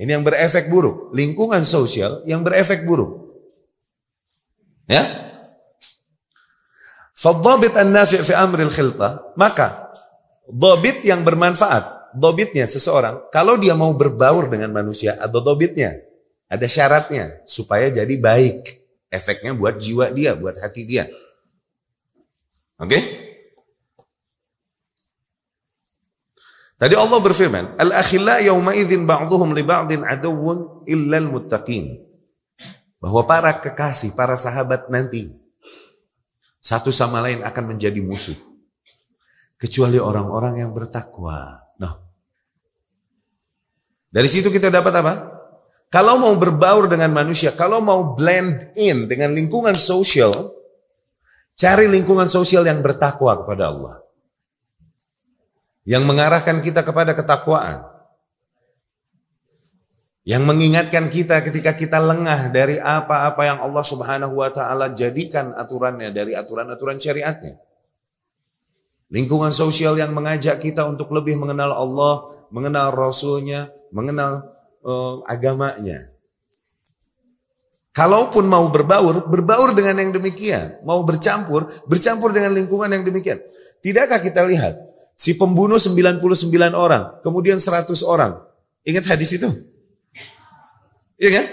Ini 0.00 0.16
yang 0.16 0.24
berefek 0.24 0.72
buruk, 0.72 1.12
lingkungan 1.12 1.60
sosial 1.60 2.24
yang 2.24 2.40
berefek 2.40 2.88
buruk. 2.88 3.20
Ya. 4.88 5.04
Fadhabit 7.12 7.76
an-nafi' 7.76 8.24
fi 8.24 8.32
amril 8.32 8.72
khilta, 8.72 9.36
maka 9.36 9.92
dhabit 10.48 11.04
yang 11.04 11.20
bermanfaat, 11.20 12.16
dhabitnya 12.16 12.64
seseorang 12.64 13.28
kalau 13.28 13.60
dia 13.60 13.76
mau 13.76 13.92
berbaur 13.92 14.48
dengan 14.48 14.72
manusia 14.72 15.20
ada 15.20 15.36
dhabitnya, 15.36 16.00
ada 16.48 16.64
syaratnya 16.64 17.44
supaya 17.44 17.92
jadi 17.92 18.16
baik. 18.16 18.80
Efeknya 19.10 19.58
buat 19.58 19.76
jiwa 19.82 20.14
dia, 20.14 20.38
buat 20.38 20.54
hati 20.62 20.86
dia. 20.86 21.04
Oke? 22.78 22.94
Okay? 22.94 23.02
Tadi 26.80 26.96
Allah 26.96 27.20
berfirman, 27.20 27.76
Al-akhilla 27.76 28.40
yawma 28.40 28.72
idzin 28.72 29.04
ba'duhum 29.04 29.52
li 29.52 29.60
ba'din 29.60 30.00
aduwwun 30.00 30.88
illa 30.88 31.20
al-muttaqin. 31.20 32.00
Bahwa 32.96 33.28
para 33.28 33.52
kekasih, 33.60 34.16
para 34.16 34.32
sahabat 34.32 34.88
nanti 34.88 35.28
satu 36.56 36.88
sama 36.88 37.20
lain 37.20 37.44
akan 37.44 37.76
menjadi 37.76 38.00
musuh. 38.00 38.36
Kecuali 39.60 40.00
orang-orang 40.00 40.64
yang 40.64 40.72
bertakwa. 40.72 41.60
Nah. 41.76 42.00
Dari 44.08 44.28
situ 44.32 44.48
kita 44.48 44.72
dapat 44.72 45.04
apa? 45.04 45.12
Kalau 45.92 46.16
mau 46.16 46.32
berbaur 46.32 46.88
dengan 46.88 47.12
manusia, 47.12 47.52
kalau 47.52 47.84
mau 47.84 48.16
blend 48.16 48.72
in 48.80 49.04
dengan 49.04 49.36
lingkungan 49.36 49.76
sosial, 49.76 50.32
cari 51.60 51.92
lingkungan 51.92 52.24
sosial 52.24 52.64
yang 52.64 52.80
bertakwa 52.80 53.36
kepada 53.44 53.68
Allah. 53.68 54.00
Yang 55.88 56.04
mengarahkan 56.04 56.60
kita 56.60 56.84
kepada 56.84 57.16
ketakwaan. 57.16 57.86
Yang 60.28 60.42
mengingatkan 60.44 61.08
kita 61.08 61.40
ketika 61.40 61.72
kita 61.72 61.96
lengah 61.96 62.52
dari 62.52 62.76
apa-apa 62.76 63.40
yang 63.40 63.58
Allah 63.64 63.84
Subhanahu 63.84 64.36
wa 64.36 64.52
taala 64.52 64.92
jadikan 64.92 65.56
aturannya 65.56 66.12
dari 66.12 66.36
aturan-aturan 66.36 67.00
syariatnya. 67.00 67.56
Lingkungan 69.10 69.50
sosial 69.50 69.98
yang 69.98 70.14
mengajak 70.14 70.62
kita 70.62 70.86
untuk 70.86 71.10
lebih 71.10 71.34
mengenal 71.34 71.74
Allah, 71.74 72.30
mengenal 72.54 72.94
Rasulnya, 72.94 73.66
mengenal 73.90 74.44
uh, 74.86 75.24
agamanya. 75.26 76.06
Kalaupun 77.90 78.46
mau 78.46 78.70
berbaur, 78.70 79.26
berbaur 79.26 79.74
dengan 79.74 79.98
yang 79.98 80.14
demikian. 80.14 80.78
Mau 80.86 81.02
bercampur, 81.02 81.66
bercampur 81.90 82.30
dengan 82.30 82.54
lingkungan 82.54 82.86
yang 82.86 83.02
demikian. 83.02 83.42
Tidakkah 83.82 84.22
kita 84.22 84.46
lihat, 84.46 84.78
si 85.20 85.36
pembunuh 85.36 85.76
99 85.76 86.24
orang, 86.72 87.20
kemudian 87.20 87.60
100 87.60 87.92
orang. 88.08 88.40
Ingat 88.88 89.04
hadis 89.12 89.36
itu? 89.36 89.48
Iya 91.20 91.44
kan? 91.44 91.46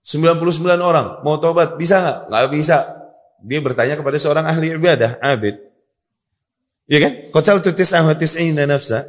99 0.00 0.80
orang, 0.80 1.20
mau 1.20 1.36
tobat, 1.36 1.76
bisa 1.76 2.00
nggak? 2.00 2.18
Nggak 2.32 2.48
bisa. 2.56 2.76
Dia 3.44 3.60
bertanya 3.60 3.94
kepada 4.00 4.16
seorang 4.16 4.48
ahli 4.48 4.72
ibadah, 4.72 5.20
abid. 5.20 5.60
Iya 6.88 6.98
kan? 7.04 7.12
Qatal 7.36 7.60
tutis 7.60 7.92
ahwatis 7.92 8.34
nafsa. 8.64 9.04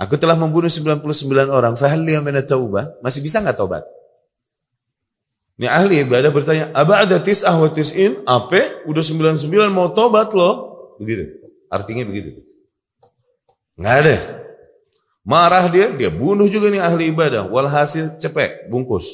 Aku 0.00 0.16
telah 0.18 0.34
membunuh 0.34 0.72
99 0.72 1.52
orang. 1.52 1.78
Fahal 1.78 2.02
liya 2.02 2.24
taubah? 2.42 2.98
Masih 3.04 3.22
bisa 3.22 3.38
nggak 3.38 3.54
tobat? 3.54 3.84
Ini 5.60 5.68
ahli 5.70 6.02
ibadah 6.02 6.32
bertanya, 6.34 6.74
Aba 6.74 7.06
ada 7.06 7.22
tis'ah 7.22 7.54
wa? 7.54 7.70
Apa? 8.26 8.88
Udah 8.88 9.04
99 9.04 9.46
mau 9.70 9.94
tobat 9.94 10.34
loh. 10.34 10.96
Begitu. 10.98 11.41
Artinya 11.72 12.04
begitu. 12.04 12.44
Nggak 13.80 13.96
ada. 14.04 14.16
Marah 15.24 15.64
dia, 15.72 15.88
dia 15.96 16.12
bunuh 16.12 16.44
juga 16.50 16.68
nih 16.68 16.82
ahli 16.84 17.08
ibadah. 17.08 17.48
Walhasil 17.48 18.20
cepek, 18.20 18.68
bungkus. 18.68 19.08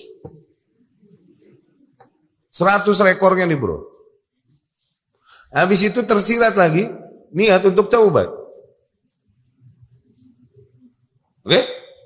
100 2.50 2.90
rekornya 3.06 3.46
nih 3.46 3.54
bro. 3.54 3.86
Habis 5.54 5.94
itu 5.94 6.02
tersirat 6.02 6.58
lagi, 6.58 6.82
niat 7.30 7.62
untuk 7.62 7.86
taubat. 7.86 8.26
Oke? 11.46 11.60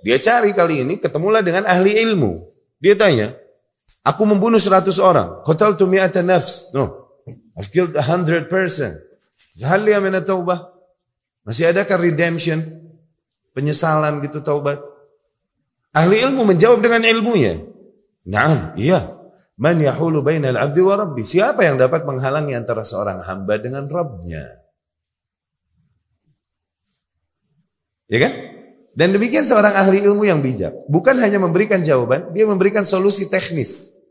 Dia 0.04 0.18
cari 0.20 0.52
kali 0.52 0.84
ini 0.84 0.94
ketemulah 1.00 1.40
dengan 1.40 1.64
ahli 1.64 1.96
ilmu. 2.04 2.36
Dia 2.82 2.98
tanya, 2.98 3.32
Aku 4.02 4.26
membunuh 4.26 4.58
100 4.58 4.98
orang. 4.98 5.46
Qataltu 5.46 5.86
mi'ata 5.86 6.26
nafs. 6.26 6.74
No. 6.74 7.14
I've 7.54 7.70
killed 7.70 7.94
a 7.94 8.02
hundred 8.02 8.50
person. 8.50 8.90
Hal 9.60 9.84
ya 9.84 10.00
min 10.00 10.16
taubah. 10.24 10.72
Masih 11.44 11.68
adakah 11.68 12.00
redemption? 12.00 12.56
Penyesalan 13.52 14.24
gitu 14.24 14.40
taubat? 14.40 14.80
Ahli 15.92 16.24
ilmu 16.24 16.48
menjawab 16.48 16.80
dengan 16.80 17.04
ilmunya. 17.04 17.60
Naam, 18.24 18.72
iya. 18.80 19.02
Man 19.60 19.76
yahulu 19.76 20.24
bainal 20.24 20.56
abdi 20.56 20.80
wa 20.80 20.96
rabbi. 20.96 21.20
Siapa 21.20 21.68
yang 21.68 21.76
dapat 21.76 22.08
menghalangi 22.08 22.56
antara 22.56 22.80
seorang 22.80 23.20
hamba 23.20 23.60
dengan 23.60 23.84
Rabbnya? 23.84 24.40
Ya 28.08 28.18
kan? 28.24 28.32
Dan 28.92 29.16
demikian 29.16 29.48
seorang 29.48 29.72
ahli 29.72 30.04
ilmu 30.04 30.28
yang 30.28 30.44
bijak. 30.44 30.76
Bukan 30.88 31.16
hanya 31.20 31.40
memberikan 31.40 31.80
jawaban, 31.80 32.32
dia 32.36 32.44
memberikan 32.44 32.84
solusi 32.84 33.28
teknis. 33.32 34.04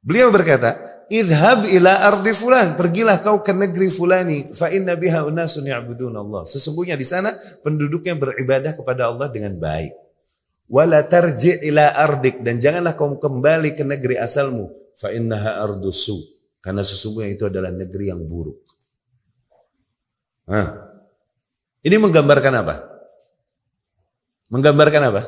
Beliau 0.00 0.32
berkata, 0.32 0.87
idhab 1.08 1.64
ila 1.68 2.08
ardi 2.08 2.32
fulan, 2.36 2.76
pergilah 2.76 3.20
kau 3.24 3.40
ke 3.40 3.52
negeri 3.56 3.88
fulani, 3.88 4.44
fa 4.44 4.68
inna 4.68 4.96
biha 4.96 5.24
unasun 5.24 5.64
ya'budun 5.68 6.14
Allah. 6.14 6.44
Sesungguhnya 6.44 6.94
di 6.96 7.04
sana 7.04 7.32
penduduknya 7.64 8.16
beribadah 8.16 8.76
kepada 8.76 9.08
Allah 9.08 9.28
dengan 9.32 9.56
baik. 9.56 9.92
Wala 10.68 11.00
tarji 11.08 11.64
ila 11.72 11.96
ardik 11.96 12.44
dan 12.44 12.60
janganlah 12.60 12.92
kau 12.92 13.16
kembali 13.16 13.72
ke 13.72 13.88
negeri 13.88 14.20
asalmu, 14.20 14.68
fa 14.92 15.08
innaha 15.12 15.64
ardusu. 15.64 16.16
Karena 16.60 16.84
sesungguhnya 16.84 17.32
itu 17.32 17.44
adalah 17.48 17.72
negeri 17.72 18.12
yang 18.12 18.20
buruk. 18.28 18.60
Nah, 20.48 20.68
ini 21.84 21.96
menggambarkan 21.96 22.54
apa? 22.60 22.74
Menggambarkan 24.48 25.02
apa? 25.12 25.22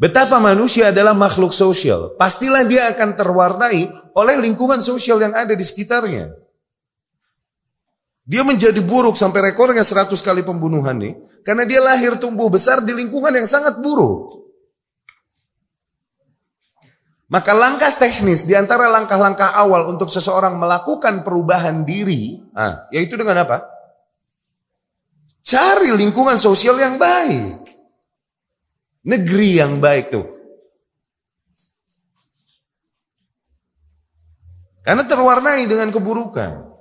Betapa 0.00 0.40
manusia 0.40 0.88
adalah 0.88 1.12
makhluk 1.12 1.52
sosial. 1.52 2.16
Pastilah 2.16 2.64
dia 2.64 2.88
akan 2.88 3.20
terwarnai 3.20 3.84
oleh 4.16 4.36
lingkungan 4.40 4.80
sosial 4.80 5.20
yang 5.22 5.34
ada 5.34 5.54
di 5.54 5.64
sekitarnya. 5.64 6.30
Dia 8.30 8.46
menjadi 8.46 8.78
buruk 8.78 9.18
sampai 9.18 9.50
rekornya 9.50 9.82
100 9.82 10.14
kali 10.22 10.46
pembunuhan 10.46 11.02
nih. 11.02 11.18
Karena 11.42 11.66
dia 11.66 11.82
lahir 11.82 12.14
tumbuh 12.20 12.46
besar 12.46 12.78
di 12.84 12.94
lingkungan 12.94 13.34
yang 13.34 13.48
sangat 13.48 13.82
buruk. 13.82 14.40
Maka 17.30 17.54
langkah 17.54 17.94
teknis 17.94 18.42
di 18.42 18.58
antara 18.58 18.90
langkah-langkah 18.90 19.54
awal 19.54 19.86
untuk 19.86 20.10
seseorang 20.10 20.58
melakukan 20.58 21.22
perubahan 21.22 21.86
diri, 21.86 22.42
ah, 22.58 22.90
yaitu 22.90 23.14
dengan 23.14 23.46
apa? 23.46 23.70
Cari 25.46 25.94
lingkungan 25.94 26.34
sosial 26.34 26.74
yang 26.78 26.98
baik. 26.98 27.66
Negeri 29.06 29.62
yang 29.62 29.78
baik 29.78 30.10
tuh. 30.10 30.26
Karena 34.80 35.04
terwarnai 35.04 35.68
dengan 35.68 35.92
keburukan. 35.92 36.72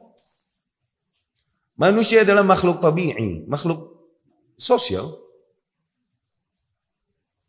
Manusia 1.80 2.28
adalah 2.28 2.44
makhluk 2.44 2.84
tabi'i, 2.84 3.48
makhluk 3.48 3.96
sosial. 4.60 5.08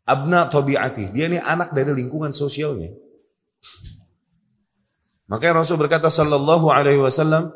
Abna 0.07 0.47
tabi'ati, 0.47 1.11
dia 1.11 1.27
ini 1.27 1.39
anak 1.39 1.75
dari 1.75 1.91
lingkungan 1.95 2.31
sosialnya. 2.31 2.91
Makanya 5.31 5.63
Rasul 5.63 5.79
berkata 5.79 6.11
sallallahu 6.11 6.67
alaihi 6.71 6.99
wasallam, 6.99 7.51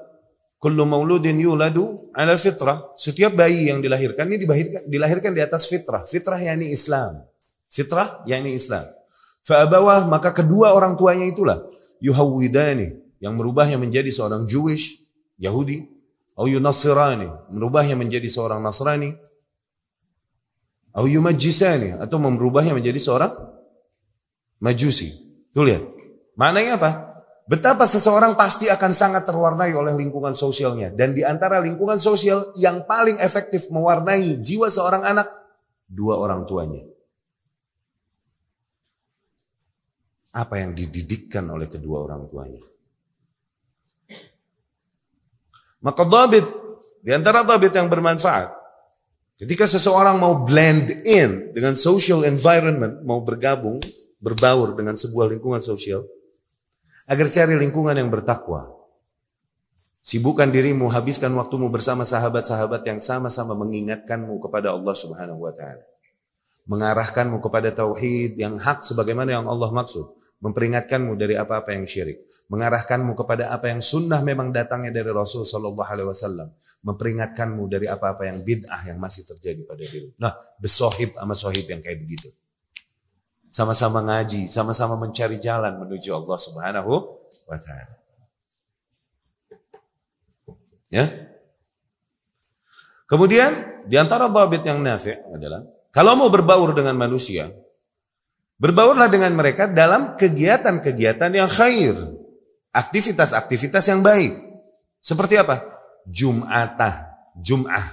Kullu 0.65 0.87
mauludin 0.87 1.37
yuladu 1.37 2.09
ala 2.15 2.33
fitrah. 2.39 2.95
Setiap 2.97 3.35
bayi 3.37 3.69
yang 3.69 3.83
dilahirkan 3.83 4.25
ini 4.25 4.41
dilahirkan, 4.41 4.81
dilahirkan 4.89 5.31
di 5.35 5.41
atas 5.43 5.69
fitrah. 5.69 6.01
Fitrah 6.07 6.41
yakni 6.41 6.73
Islam. 6.73 7.21
Fitrah 7.69 8.23
yakni 8.25 8.55
Islam. 8.55 8.81
Fa'abawah 9.45 10.09
maka 10.09 10.33
kedua 10.33 10.73
orang 10.73 10.97
tuanya 10.97 11.29
itulah 11.29 11.61
yuhawwidani 12.05 13.17
yang 13.17 13.33
merubahnya 13.33 13.81
menjadi 13.81 14.13
seorang 14.13 14.45
Jewish, 14.45 15.09
Yahudi, 15.41 15.81
atau 16.37 16.45
yunasirani, 16.45 17.49
merubahnya 17.49 17.97
menjadi 17.97 18.29
seorang 18.29 18.61
Nasrani, 18.61 19.17
atau 20.93 21.09
yumajjisani 21.09 21.99
atau 21.99 22.17
merubahnya 22.21 22.71
menjadi 22.77 23.01
seorang 23.01 23.33
Majusi. 24.55 25.11
Tuh 25.51 25.67
lihat. 25.67 25.83
Maknanya 26.39 26.79
apa? 26.79 26.91
Betapa 27.45 27.85
seseorang 27.85 28.33
pasti 28.33 28.71
akan 28.71 28.91
sangat 28.95 29.27
terwarnai 29.27 29.75
oleh 29.75 29.93
lingkungan 29.93 30.33
sosialnya. 30.33 30.95
Dan 30.95 31.13
di 31.13 31.21
antara 31.21 31.59
lingkungan 31.59 31.99
sosial 31.99 32.55
yang 32.57 32.87
paling 32.87 33.19
efektif 33.19 33.69
mewarnai 33.69 34.41
jiwa 34.41 34.71
seorang 34.71 35.03
anak, 35.05 35.27
dua 35.85 36.17
orang 36.17 36.47
tuanya. 36.47 36.81
Apa 40.35 40.59
yang 40.59 40.75
dididikkan 40.75 41.47
oleh 41.47 41.71
kedua 41.71 42.03
orang 42.03 42.27
tuanya. 42.27 42.59
Maka 45.79 46.03
dabit, 46.03 46.43
di 46.99 47.13
antara 47.15 47.45
dabit 47.45 47.71
yang 47.71 47.87
bermanfaat, 47.87 48.51
ketika 49.39 49.63
seseorang 49.69 50.19
mau 50.19 50.43
blend 50.43 50.91
in 51.07 51.55
dengan 51.55 51.71
social 51.71 52.27
environment, 52.27 53.05
mau 53.07 53.23
bergabung, 53.23 53.79
berbaur 54.19 54.75
dengan 54.75 54.97
sebuah 54.97 55.31
lingkungan 55.31 55.61
sosial, 55.61 56.03
agar 57.05 57.29
cari 57.29 57.55
lingkungan 57.61 57.93
yang 57.93 58.09
bertakwa. 58.09 58.73
Sibukkan 60.01 60.49
dirimu, 60.49 60.89
habiskan 60.89 61.33
waktumu 61.37 61.69
bersama 61.69 62.01
sahabat-sahabat 62.05 62.81
yang 62.85 63.01
sama-sama 63.01 63.57
mengingatkanmu 63.57 64.37
kepada 64.41 64.73
Allah 64.73 64.93
Subhanahu 64.93 65.41
wa 65.45 65.53
taala. 65.53 65.85
Mengarahkanmu 66.65 67.41
kepada 67.45 67.69
tauhid 67.69 68.41
yang 68.41 68.57
hak 68.57 68.81
sebagaimana 68.81 69.37
yang 69.37 69.45
Allah 69.45 69.69
maksud, 69.69 70.24
memperingatkanmu 70.45 71.17
dari 71.17 71.33
apa-apa 71.33 71.73
yang 71.73 71.89
syirik, 71.89 72.21
mengarahkanmu 72.53 73.17
kepada 73.17 73.49
apa 73.49 73.73
yang 73.73 73.81
sunnah 73.81 74.21
memang 74.21 74.53
datangnya 74.53 74.93
dari 74.93 75.09
Rasul 75.09 75.41
sallallahu 75.41 75.89
alaihi 75.89 76.05
wasallam, 76.05 76.53
memperingatkanmu 76.85 77.65
dari 77.65 77.89
apa-apa 77.89 78.29
yang 78.29 78.45
bid'ah 78.45 78.93
yang 78.93 79.01
masih 79.01 79.25
terjadi 79.25 79.65
pada 79.65 79.81
diri. 79.81 80.13
Nah, 80.21 80.29
besohib 80.61 81.17
sama 81.17 81.33
sohib 81.33 81.65
yang 81.65 81.81
kayak 81.81 82.05
begitu 82.05 82.29
sama-sama 83.55 84.03
ngaji, 84.03 84.51
sama-sama 84.51 84.99
mencari 84.99 85.39
jalan 85.39 85.79
menuju 85.79 86.11
Allah 86.11 86.35
Subhanahu 86.35 86.93
wa 87.47 87.55
taala. 87.55 87.95
Ya. 90.91 91.07
Kemudian 93.07 93.87
di 93.87 93.95
antara 93.95 94.27
dhabit 94.27 94.67
yang 94.67 94.83
nafi' 94.83 95.15
adalah 95.31 95.63
kalau 95.95 96.19
mau 96.19 96.27
berbaur 96.27 96.75
dengan 96.75 96.99
manusia, 96.99 97.47
berbaurlah 98.59 99.11
dengan 99.11 99.35
mereka 99.35 99.67
dalam 99.67 100.15
kegiatan-kegiatan 100.15 101.31
yang 101.31 101.49
khair, 101.51 101.95
aktivitas-aktivitas 102.71 103.83
yang 103.91 104.01
baik. 104.03 104.33
Seperti 104.99 105.37
apa? 105.37 105.61
Jum'atah, 106.09 107.15
Jum'ah, 107.39 107.85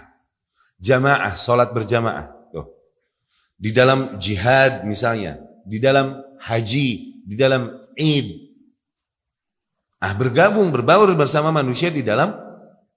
jamaah, 0.79 1.35
salat 1.35 1.75
berjamaah. 1.75 2.51
Tuh. 2.55 2.67
Di 3.59 3.71
dalam 3.75 4.17
jihad 4.19 4.87
misalnya, 4.87 5.39
di 5.63 5.79
dalam 5.79 6.19
haji, 6.43 7.23
di 7.23 7.35
dalam 7.39 7.79
Id. 7.95 8.51
Ah, 10.03 10.19
bergabung, 10.19 10.75
berbaur 10.75 11.15
bersama 11.15 11.55
manusia 11.55 11.87
di 11.87 12.03
dalam 12.03 12.35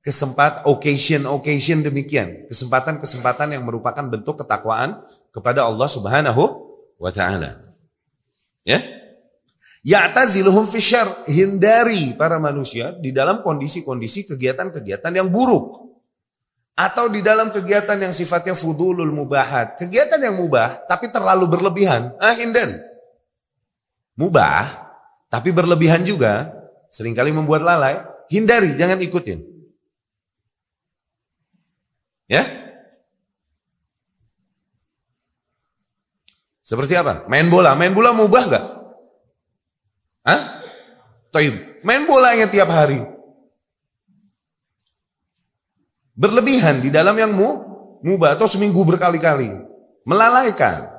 kesempatan 0.01 0.65
occasion-occasion 0.65 1.86
demikian, 1.86 2.49
kesempatan-kesempatan 2.49 3.58
yang 3.58 3.65
merupakan 3.65 4.01
bentuk 4.06 4.41
ketakwaan 4.41 5.01
kepada 5.30 5.65
Allah 5.65 5.86
Subhanahu 5.86 6.64
wa 6.99 7.12
taala. 7.12 7.62
Ya? 8.65 8.81
Ya'taziluhum 9.86 10.65
fisyar, 10.65 11.05
hindari 11.29 12.17
para 12.17 12.41
manusia 12.41 12.97
di 12.97 13.13
dalam 13.13 13.45
kondisi-kondisi 13.45 14.25
kegiatan-kegiatan 14.25 15.13
yang 15.13 15.29
buruk 15.29 15.86
atau 16.75 17.08
di 17.08 17.21
dalam 17.21 17.53
kegiatan 17.53 17.95
yang 17.95 18.10
sifatnya 18.10 18.58
fudulul 18.58 19.13
mubahat. 19.13 19.77
Kegiatan 19.77 20.17
yang 20.19 20.41
mubah 20.41 20.89
tapi 20.89 21.13
terlalu 21.13 21.47
berlebihan. 21.47 22.17
Ah 22.17 22.33
hinden. 22.33 22.67
Mubah 24.17 24.89
tapi 25.29 25.54
berlebihan 25.54 26.02
juga. 26.02 26.52
Seringkali 26.89 27.29
membuat 27.35 27.62
lalai. 27.62 27.96
Hindari, 28.31 28.73
jangan 28.73 28.98
ikutin. 29.04 29.37
Ya? 32.25 32.64
Seperti 36.65 36.97
apa? 36.97 37.29
Main 37.29 37.45
bola. 37.53 37.77
Main 37.77 37.93
bola 37.93 38.17
mubah 38.17 38.43
gak? 38.49 38.65
Hah? 40.25 40.41
Toib. 41.29 41.85
Main 41.85 42.09
bolanya 42.09 42.49
tiap 42.49 42.73
hari. 42.73 42.97
Berlebihan 46.17 46.81
di 46.81 46.89
dalam 46.89 47.13
yang 47.13 47.37
mu, 47.37 47.49
mubah 48.01 48.33
atau 48.33 48.49
seminggu 48.49 48.81
berkali-kali. 48.81 49.53
Melalaikan. 50.09 50.89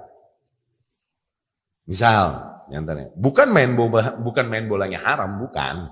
Misal, 1.86 2.62
bukan 3.18 3.48
main 3.50 3.74
bola, 3.74 4.18
bukan 4.22 4.46
main 4.46 4.66
bolanya 4.70 5.02
haram, 5.02 5.38
bukan. 5.38 5.86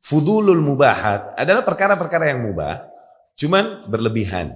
Fudulul 0.00 0.62
mubahat 0.62 1.34
adalah 1.34 1.66
perkara-perkara 1.66 2.30
yang 2.30 2.44
mubah, 2.44 2.86
cuman 3.34 3.90
berlebihan. 3.90 4.54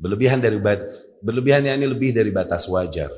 Berlebihan 0.00 0.40
dari 0.40 0.56
Berlebihan 1.26 1.66
yang 1.66 1.82
ini 1.82 1.90
lebih 1.90 2.14
dari 2.14 2.30
batas 2.30 2.70
wajar. 2.70 3.10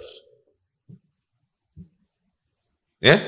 Ya? 3.05 3.21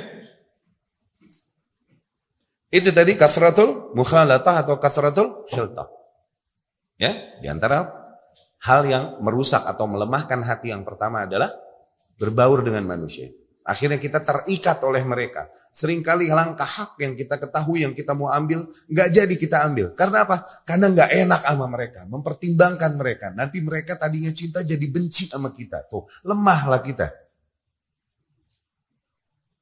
Itu 2.72 2.88
tadi 2.96 3.12
kasratul 3.18 3.92
mukhalatah 3.92 4.64
atau 4.64 4.80
kasratul 4.80 5.44
khiltah. 5.52 5.90
Ya, 6.96 7.12
di 7.44 7.48
antara 7.52 7.92
hal 8.64 8.88
yang 8.88 9.04
merusak 9.20 9.68
atau 9.68 9.84
melemahkan 9.84 10.40
hati 10.48 10.72
yang 10.72 10.80
pertama 10.80 11.28
adalah 11.28 11.52
berbaur 12.16 12.64
dengan 12.64 12.88
manusia. 12.88 13.28
Akhirnya 13.70 14.02
kita 14.02 14.18
terikat 14.18 14.82
oleh 14.82 15.06
mereka. 15.06 15.46
Seringkali 15.70 16.26
langkah 16.34 16.66
hak 16.66 16.98
yang 16.98 17.14
kita 17.14 17.38
ketahui, 17.38 17.86
yang 17.86 17.94
kita 17.94 18.18
mau 18.18 18.26
ambil, 18.26 18.66
nggak 18.90 19.08
jadi 19.14 19.34
kita 19.38 19.62
ambil. 19.70 19.94
Karena 19.94 20.26
apa? 20.26 20.42
Karena 20.66 20.90
nggak 20.90 21.10
enak 21.22 21.40
sama 21.46 21.70
mereka. 21.70 22.02
Mempertimbangkan 22.10 22.98
mereka. 22.98 23.30
Nanti 23.30 23.62
mereka 23.62 23.94
tadinya 23.94 24.34
cinta 24.34 24.66
jadi 24.66 24.82
benci 24.90 25.30
sama 25.30 25.54
kita. 25.54 25.86
Tuh, 25.86 26.02
lemahlah 26.26 26.82
kita. 26.82 27.06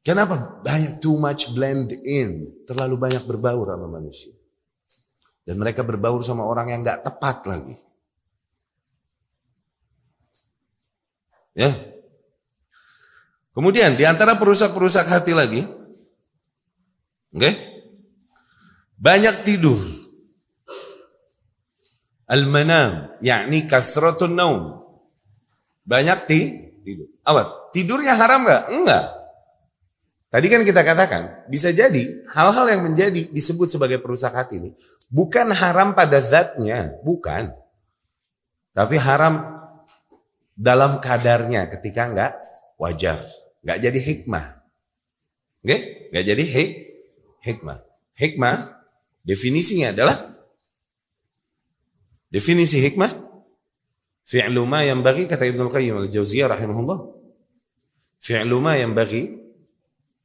Kenapa? 0.01 0.65
Banyak 0.65 1.05
too 1.05 1.21
much 1.21 1.53
blend 1.53 1.93
in. 2.09 2.65
Terlalu 2.65 2.97
banyak 2.97 3.29
berbaur 3.29 3.69
sama 3.69 3.93
manusia. 3.93 4.33
Dan 5.45 5.61
mereka 5.61 5.85
berbaur 5.85 6.25
sama 6.25 6.49
orang 6.49 6.73
yang 6.73 6.81
gak 6.81 7.05
tepat 7.05 7.45
lagi. 7.45 7.77
Ya. 11.53 11.98
Kemudian 13.59 13.99
di 13.99 14.07
antara 14.07 14.39
perusak-perusak 14.39 15.11
hati 15.11 15.35
lagi, 15.35 15.67
oke? 17.35 17.43
Okay? 17.43 17.55
Banyak 18.95 19.43
tidur. 19.43 19.79
Al-manam, 22.31 23.19
yakni 23.19 23.67
kasratun 23.67 24.39
naum. 24.39 24.79
Banyak 25.83 26.31
ti 26.31 26.71
tidur. 26.87 27.11
Awas, 27.27 27.51
tidurnya 27.75 28.15
haram 28.15 28.47
gak? 28.47 28.71
Enggak. 28.71 29.05
Tadi 30.31 30.47
kan 30.47 30.63
kita 30.63 30.87
katakan, 30.87 31.23
bisa 31.51 31.75
jadi 31.75 32.05
hal-hal 32.31 32.69
yang 32.71 32.87
menjadi 32.87 33.27
disebut 33.35 33.75
sebagai 33.75 33.99
perusak 33.99 34.39
hati 34.39 34.63
ini 34.63 34.71
bukan 35.09 35.51
haram 35.57 35.97
pada 35.97 36.21
zatnya, 36.21 37.01
bukan. 37.03 37.53
Tapi 38.77 38.97
haram 39.01 39.67
dalam 40.55 41.03
kadarnya 41.03 41.67
ketika 41.73 42.13
enggak 42.13 42.33
wajar, 42.79 43.19
enggak 43.65 43.79
jadi 43.83 43.99
hikmah. 43.99 44.47
Oke? 45.65 45.77
Enggak 46.11 46.25
jadi 46.25 46.45
hik 46.45 46.71
hikmah. 47.45 47.79
Hikmah 48.19 48.55
definisinya 49.23 49.95
adalah 49.95 50.17
definisi 52.29 52.83
hikmah 52.83 53.11
fi'lu 54.27 54.63
ma 54.69 54.85
yang 54.85 55.01
bagi 55.01 55.25
kata 55.25 55.49
Ibnu 55.49 55.71
Qayyim 55.71 55.97
al-Jauziyah 56.07 56.49
rahimahullah. 56.53 56.99
Fi'lu 58.19 58.59
ma 58.59 58.75
yang 58.77 58.93
bagi 58.93 59.39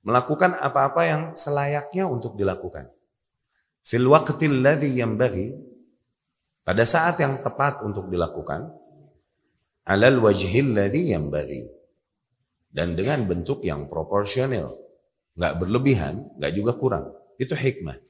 melakukan 0.04 0.60
apa-apa 0.60 1.02
yang 1.08 1.22
selayaknya 1.34 2.12
untuk 2.12 2.36
dilakukan. 2.36 2.92
Fil 3.84 4.08
waqtil 4.08 4.64
ladzi 4.64 5.00
yanbaghi 5.00 5.52
pada 6.64 6.88
saat 6.88 7.20
yang 7.20 7.40
tepat 7.44 7.84
untuk 7.84 8.08
dilakukan 8.08 8.72
alal 9.84 10.24
wajhil 10.24 10.72
ladzi 10.72 11.12
yanbaghi 11.12 11.68
dan 12.74 12.98
dengan 12.98 13.30
bentuk 13.30 13.62
yang 13.62 13.86
proporsional, 13.86 14.74
nggak 15.38 15.54
berlebihan, 15.62 16.26
nggak 16.42 16.54
juga 16.58 16.74
kurang. 16.74 17.06
Itu 17.38 17.54
hikmah. 17.54 18.02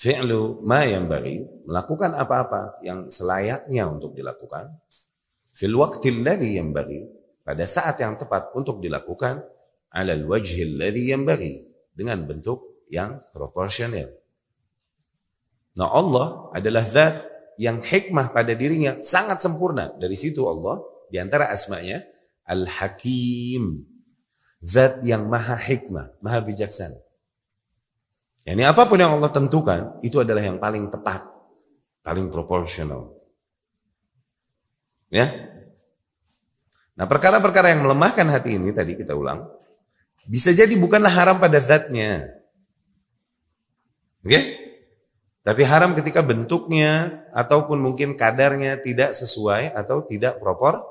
Fi'lu 0.00 0.64
ma 0.64 0.88
yanbaghi 0.88 1.44
melakukan 1.68 2.16
apa-apa 2.16 2.80
yang 2.80 3.12
selayaknya 3.12 3.84
untuk 3.84 4.16
dilakukan 4.16 4.72
fil 5.52 5.76
waqtil 5.76 6.24
ladzi 6.24 6.56
yanbaghi 6.56 7.04
pada 7.44 7.68
saat 7.68 8.00
yang 8.00 8.16
tepat 8.16 8.56
untuk 8.56 8.80
dilakukan 8.80 9.44
alal 9.92 10.24
wajhil 10.24 10.80
ladhi 10.80 11.12
yanbaghi 11.12 11.68
dengan 11.92 12.24
bentuk 12.24 12.88
yang 12.88 13.20
proporsional. 13.36 14.08
Nah 15.76 15.88
Allah 15.92 16.48
adalah 16.56 16.80
zat 16.80 17.14
yang 17.60 17.84
hikmah 17.84 18.32
pada 18.32 18.56
dirinya 18.56 18.96
sangat 19.04 19.44
sempurna. 19.44 19.92
Dari 20.00 20.16
situ 20.16 20.48
Allah 20.48 20.80
di 21.12 21.20
antara 21.20 21.52
asmanya 21.52 22.00
Al-Hakim. 22.50 23.86
Zat 24.60 25.00
yang 25.06 25.30
maha 25.30 25.56
hikmah, 25.56 26.20
maha 26.20 26.44
bijaksana. 26.44 26.98
Yani 28.44 28.66
apa 28.66 28.84
pun 28.90 29.00
yang 29.00 29.16
Allah 29.16 29.32
tentukan 29.32 30.00
itu 30.04 30.20
adalah 30.20 30.44
yang 30.44 30.60
paling 30.60 30.90
tepat, 30.92 31.24
paling 32.04 32.28
proporsional. 32.28 33.14
Ya. 35.08 35.30
Nah, 36.98 37.06
perkara-perkara 37.08 37.72
yang 37.72 37.88
melemahkan 37.88 38.28
hati 38.28 38.60
ini 38.60 38.74
tadi 38.76 39.00
kita 39.00 39.16
ulang, 39.16 39.48
bisa 40.28 40.52
jadi 40.52 40.72
bukanlah 40.76 41.08
haram 41.08 41.36
pada 41.40 41.56
zatnya. 41.56 42.28
Oke? 44.20 44.28
Okay? 44.28 44.44
Tapi 45.40 45.62
haram 45.64 45.96
ketika 45.96 46.20
bentuknya 46.20 47.24
ataupun 47.32 47.80
mungkin 47.80 48.12
kadarnya 48.12 48.76
tidak 48.84 49.16
sesuai 49.16 49.72
atau 49.72 50.04
tidak 50.04 50.36
propor, 50.36 50.84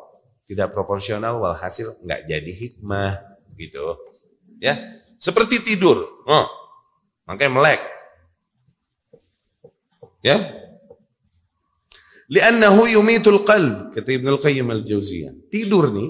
tidak 0.49 0.73
proporsional 0.73 1.37
walhasil 1.37 1.93
nggak 2.01 2.25
jadi 2.25 2.51
hikmah 2.51 3.13
gitu. 3.53 3.85
Ya, 4.57 4.73
seperti 5.21 5.61
tidur. 5.61 6.01
Oh, 6.25 6.49
makanya 7.29 7.53
melek. 7.53 7.81
Ya. 10.25 10.41
Li'annahu 12.29 12.89
yumitul 12.89 13.45
qalb, 13.45 13.93
kata 13.93 14.09
Ibnu 14.09 14.41
Qayyim 14.41 14.69
al-Jauziyah. 14.73 15.49
Tidur 15.53 15.93
nih 15.93 16.09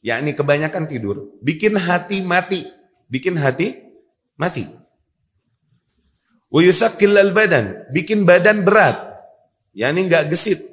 yakni 0.00 0.32
kebanyakan 0.32 0.88
tidur, 0.88 1.36
bikin 1.44 1.76
hati 1.76 2.24
mati, 2.24 2.60
bikin 3.08 3.36
hati 3.36 3.76
mati. 4.36 4.64
Wayusakil 6.48 7.16
al 7.16 7.36
badan, 7.36 7.88
bikin 7.92 8.24
badan 8.24 8.64
berat, 8.64 8.96
yakni 9.76 10.08
nggak 10.08 10.28
gesit. 10.32 10.69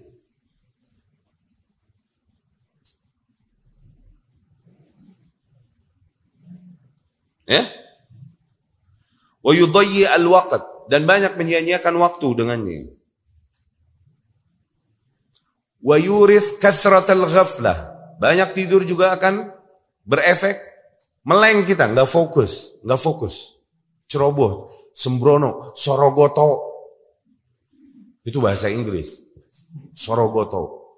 Ya? 7.48 7.64
Wayudayyi 9.42 10.04
al 10.12 10.28
waqt 10.28 10.92
dan 10.92 11.08
banyak 11.08 11.40
menyia-nyiakan 11.40 11.96
waktu 12.04 12.28
dengannya. 12.36 12.92
Wayurith 15.80 16.60
kasrat 16.60 17.08
al 17.08 17.24
ghaflah 17.24 17.96
banyak 18.20 18.50
tidur 18.58 18.84
juga 18.84 19.16
akan 19.16 19.48
berefek 20.04 20.58
meleng 21.24 21.64
kita, 21.64 21.88
nggak 21.88 22.10
fokus, 22.10 22.84
nggak 22.84 23.00
fokus. 23.00 23.64
Ceroboh, 24.08 24.72
sembrono, 24.92 25.72
sorogoto. 25.76 26.68
Itu 28.24 28.44
bahasa 28.44 28.68
Inggris. 28.68 29.32
Sorogoto. 29.96 30.92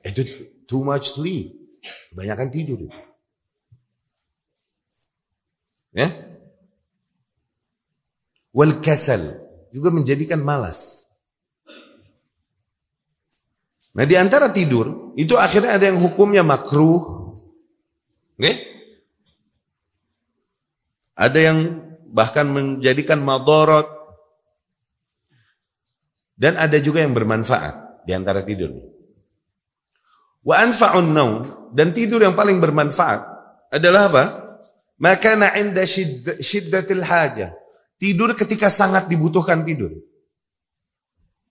Itu 0.00 0.22
too 0.64 0.84
much 0.84 1.16
sleep. 1.16 1.52
Kebanyakan 2.12 2.48
tidur. 2.48 2.88
Ya? 5.96 6.12
Wal 8.52 8.84
kasal 8.84 9.20
juga 9.72 9.88
menjadikan 9.88 10.44
malas. 10.44 11.08
Nah 13.96 14.04
di 14.04 14.12
antara 14.12 14.52
tidur 14.52 15.16
itu 15.16 15.32
akhirnya 15.40 15.80
ada 15.80 15.88
yang 15.88 15.96
hukumnya 15.96 16.44
makruh, 16.44 17.32
oke? 18.36 18.52
Ada 21.16 21.38
yang 21.40 21.58
bahkan 22.12 22.44
menjadikan 22.44 23.24
madorot 23.24 23.88
dan 26.36 26.60
ada 26.60 26.76
juga 26.76 27.00
yang 27.00 27.16
bermanfaat 27.16 28.04
di 28.04 28.12
antara 28.12 28.44
tidur. 28.44 28.68
Wa 30.44 30.60
anfa'un 30.60 31.16
dan 31.72 31.96
tidur 31.96 32.20
yang 32.20 32.36
paling 32.36 32.60
bermanfaat 32.60 33.20
adalah 33.72 34.12
apa? 34.12 34.45
Maka 34.96 35.36
inda 35.60 35.84
syiddatil 36.40 37.04
haja. 37.04 37.52
Tidur 38.00 38.32
ketika 38.36 38.72
sangat 38.72 39.08
dibutuhkan 39.08 39.64
tidur. 39.64 39.92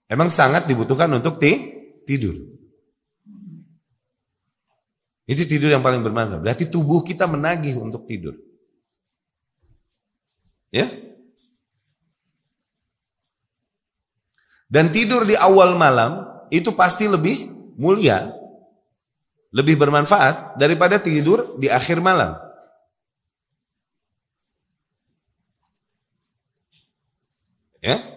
Emang 0.06 0.30
sangat 0.30 0.66
dibutuhkan 0.70 1.10
untuk 1.10 1.38
ti 1.42 1.54
tidur. 2.06 2.34
Itu 5.26 5.42
tidur 5.42 5.74
yang 5.74 5.82
paling 5.82 6.06
bermanfaat. 6.06 6.38
Berarti 6.38 6.70
tubuh 6.70 7.02
kita 7.02 7.26
menagih 7.26 7.74
untuk 7.82 8.06
tidur. 8.06 8.34
Ya? 10.70 10.86
Dan 14.70 14.90
tidur 14.94 15.26
di 15.26 15.34
awal 15.38 15.78
malam 15.78 16.26
itu 16.50 16.74
pasti 16.74 17.10
lebih 17.10 17.50
mulia, 17.78 18.30
lebih 19.50 19.78
bermanfaat 19.78 20.58
daripada 20.58 20.98
tidur 21.02 21.58
di 21.58 21.70
akhir 21.70 22.02
malam. 22.02 22.45
Ya? 27.86 28.16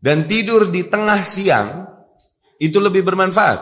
dan 0.00 0.24
tidur 0.24 0.72
di 0.72 0.88
tengah 0.88 1.20
siang 1.20 1.84
itu 2.56 2.80
lebih 2.80 3.04
bermanfaat 3.04 3.60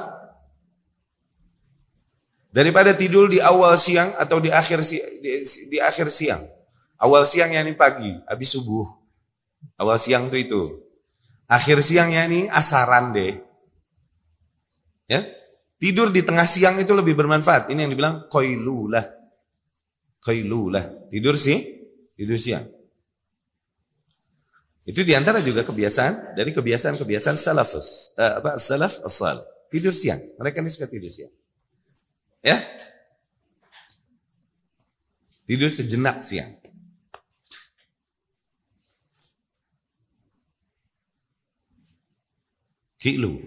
daripada 2.54 2.94
tidur 2.94 3.26
di 3.26 3.42
awal 3.42 3.74
siang 3.74 4.08
atau 4.16 4.38
di 4.38 4.48
akhir 4.50 4.82
si, 4.86 5.02
di, 5.20 5.42
di 5.68 5.78
akhir 5.82 6.08
siang. 6.08 6.40
Awal 6.98 7.22
siang 7.30 7.54
ini 7.54 7.78
pagi, 7.78 8.10
habis 8.26 8.50
subuh. 8.58 8.86
Awal 9.78 10.02
siang 10.02 10.26
itu 10.26 10.38
itu. 10.50 10.62
Akhir 11.46 11.78
siangnya 11.78 12.26
ini 12.26 12.50
asaran 12.50 13.14
deh. 13.14 13.38
Ya, 15.06 15.22
tidur 15.78 16.10
di 16.10 16.26
tengah 16.26 16.42
siang 16.42 16.74
itu 16.82 16.90
lebih 16.90 17.14
bermanfaat. 17.14 17.70
Ini 17.70 17.86
yang 17.86 17.94
dibilang 17.94 18.26
koilulah, 18.26 19.06
koilulah. 20.22 21.10
Tidur 21.12 21.34
sih, 21.38 21.58
tidur 22.14 22.38
siang. 22.38 22.66
Itu 24.88 25.04
di 25.04 25.12
antara 25.12 25.44
juga 25.44 25.68
kebiasaan 25.68 26.32
dari 26.32 26.48
kebiasaan-kebiasaan 26.48 27.36
salafus, 27.36 28.16
uh, 28.16 28.40
apa 28.40 28.56
salaf 28.56 29.04
asal 29.04 29.36
tidur 29.68 29.92
siang. 29.92 30.16
Mereka 30.40 30.64
ini 30.64 30.72
suka 30.72 30.88
tidur 30.88 31.12
siang. 31.12 31.28
Ya, 32.40 32.56
tidur 35.44 35.68
sejenak 35.68 36.24
siang. 36.24 36.56
Kilu, 42.96 43.44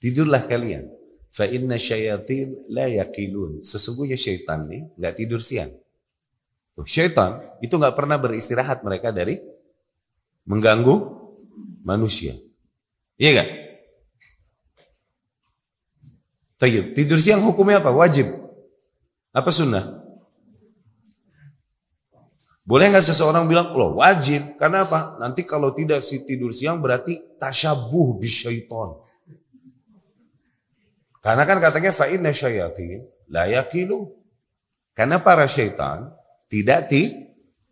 tidurlah 0.00 0.40
kalian. 0.48 0.95
Fa 1.36 1.44
inna 1.44 1.76
syayatin 1.76 2.72
la 2.72 2.88
yakilun. 2.88 3.60
Sesungguhnya 3.60 4.16
syaitan 4.16 4.64
nih 4.64 4.88
nggak 4.96 5.14
tidur 5.20 5.36
siang. 5.36 5.68
Syaitan 6.88 7.44
itu 7.60 7.76
nggak 7.76 7.92
pernah 7.92 8.16
beristirahat 8.16 8.80
mereka 8.80 9.12
dari 9.12 9.36
mengganggu 10.48 10.96
manusia. 11.84 12.32
Iya 13.20 13.44
gak? 13.44 13.48
Tayyib. 16.56 16.96
Tidur 16.96 17.20
siang 17.20 17.44
hukumnya 17.44 17.84
apa? 17.84 17.92
Wajib. 17.92 18.28
Apa 19.32 19.52
sunnah? 19.52 19.84
Boleh 22.66 22.90
nggak 22.90 23.04
seseorang 23.04 23.44
bilang, 23.46 23.76
loh 23.76 24.00
wajib. 24.00 24.56
Karena 24.56 24.88
apa? 24.88 25.20
Nanti 25.20 25.44
kalau 25.44 25.72
tidak 25.76 26.00
si 26.00 26.24
tidur 26.24 26.50
siang 26.50 26.80
berarti 26.80 27.36
tasyabuh 27.36 28.16
bisyaiton. 28.20 29.05
Karena 31.26 31.42
kan 31.42 31.58
katanya 31.58 31.90
fa'inna 31.90 32.30
syayatin 32.30 33.02
la 33.34 33.50
yakilu. 33.50 34.14
Karena 34.94 35.18
para 35.18 35.50
syaitan 35.50 36.14
tidak 36.46 36.86
ti, 36.86 37.10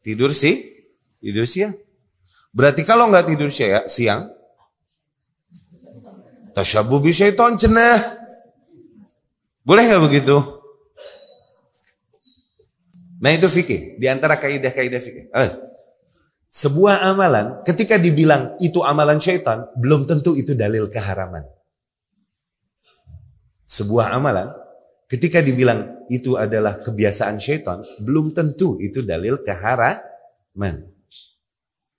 tidur 0.02 0.34
si, 0.34 0.58
tidur 1.22 1.46
siang. 1.46 1.70
Berarti 2.50 2.82
kalau 2.82 3.06
nggak 3.14 3.30
tidur 3.30 3.54
siang, 3.54 4.26
tasyabuh 6.50 6.98
bi 6.98 7.14
syaiton 7.14 7.54
cenah. 7.54 8.26
Boleh 9.62 9.86
nggak 9.86 10.02
begitu? 10.02 10.34
Nah 13.22 13.30
itu 13.30 13.46
fikih, 13.46 14.02
di 14.02 14.10
antara 14.10 14.34
kaidah-kaidah 14.34 14.98
fikih. 14.98 15.30
Sebuah 16.50 17.06
amalan, 17.06 17.62
ketika 17.62 18.02
dibilang 18.02 18.58
itu 18.58 18.82
amalan 18.82 19.22
syaitan, 19.22 19.70
belum 19.78 20.10
tentu 20.10 20.34
itu 20.34 20.58
dalil 20.58 20.90
keharaman. 20.90 21.53
Sebuah 23.74 24.14
amalan, 24.14 24.54
ketika 25.10 25.42
dibilang 25.42 26.06
itu 26.06 26.38
adalah 26.38 26.78
kebiasaan 26.78 27.42
syaitan, 27.42 27.82
belum 28.06 28.30
tentu 28.30 28.78
itu 28.78 29.02
dalil 29.02 29.42
keharaman. 29.42 30.86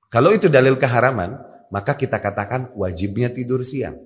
Kalau 0.08 0.32
itu 0.32 0.48
dalil 0.48 0.80
keharaman, 0.80 1.36
maka 1.68 2.00
kita 2.00 2.24
katakan 2.24 2.72
wajibnya 2.80 3.28
tidur 3.28 3.60
siang. 3.68 4.00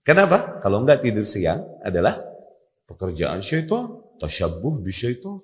Kenapa? 0.00 0.64
Kalau 0.64 0.80
enggak 0.80 1.04
tidur 1.04 1.28
siang 1.28 1.60
adalah 1.84 2.16
pekerjaan 2.88 3.44
syaitan, 3.44 4.00
tasyabuh 4.16 4.80
bi 4.80 4.88
syaitan. 4.88 5.36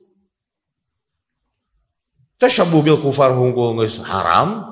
Tasyabuh 2.41 2.81
bil 2.81 2.99
kufar 3.05 3.37
nges 3.37 4.01
haram, 4.09 4.65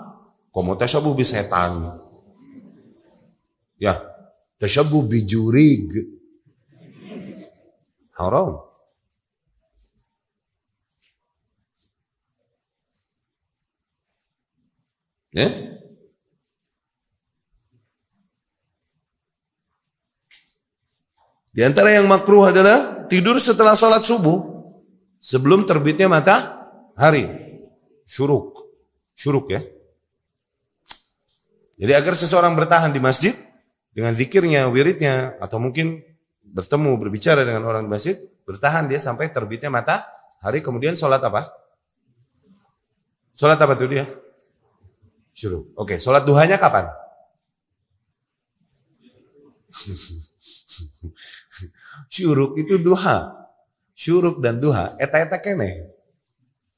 komo 0.49 0.73
tasyabuh 0.75 1.13
bi 1.13 1.23
setan. 1.23 2.01
Ya, 3.77 4.10
tasyabuh 4.61 5.09
bi 5.09 5.25
jurig. 5.25 5.89
Haram. 8.21 8.61
Ya? 15.33 15.49
Di 21.51 21.67
antara 21.67 21.91
yang 21.91 22.07
makruh 22.07 22.53
adalah 22.53 23.09
tidur 23.11 23.41
setelah 23.43 23.75
sholat 23.75 24.07
subuh 24.07 24.39
sebelum 25.19 25.67
terbitnya 25.67 26.07
matahari. 26.07 27.27
Syuruk. 28.07 28.55
Syuruk 29.17 29.51
ya. 29.51 29.63
Jadi 31.81 31.93
agar 31.97 32.13
seseorang 32.13 32.53
bertahan 32.55 32.93
di 32.93 33.01
masjid 33.01 33.33
dengan 33.91 34.15
zikirnya, 34.15 34.71
wiridnya, 34.71 35.35
atau 35.43 35.59
mungkin 35.59 36.03
bertemu, 36.47 36.99
berbicara 36.99 37.43
dengan 37.43 37.67
orang 37.67 37.87
di 37.87 37.91
masjid, 37.91 38.17
bertahan 38.47 38.87
dia 38.87 38.99
sampai 39.03 39.31
terbitnya 39.35 39.71
matahari, 39.71 40.63
kemudian 40.63 40.95
sholat 40.95 41.23
apa? 41.23 41.51
Sholat 43.35 43.59
apa 43.59 43.75
tuh 43.75 43.89
dia? 43.91 44.05
Syuruk. 45.35 45.73
Oke, 45.79 45.97
sholat 45.97 46.27
duhanya 46.29 46.61
kapan? 46.61 46.87
Syuruk 52.13 52.59
itu 52.59 52.79
duha. 52.83 53.49
Syuruk 53.97 54.41
dan 54.41 54.61
duha, 54.61 54.97
eta-eta 54.97 55.41
kene. 55.41 55.93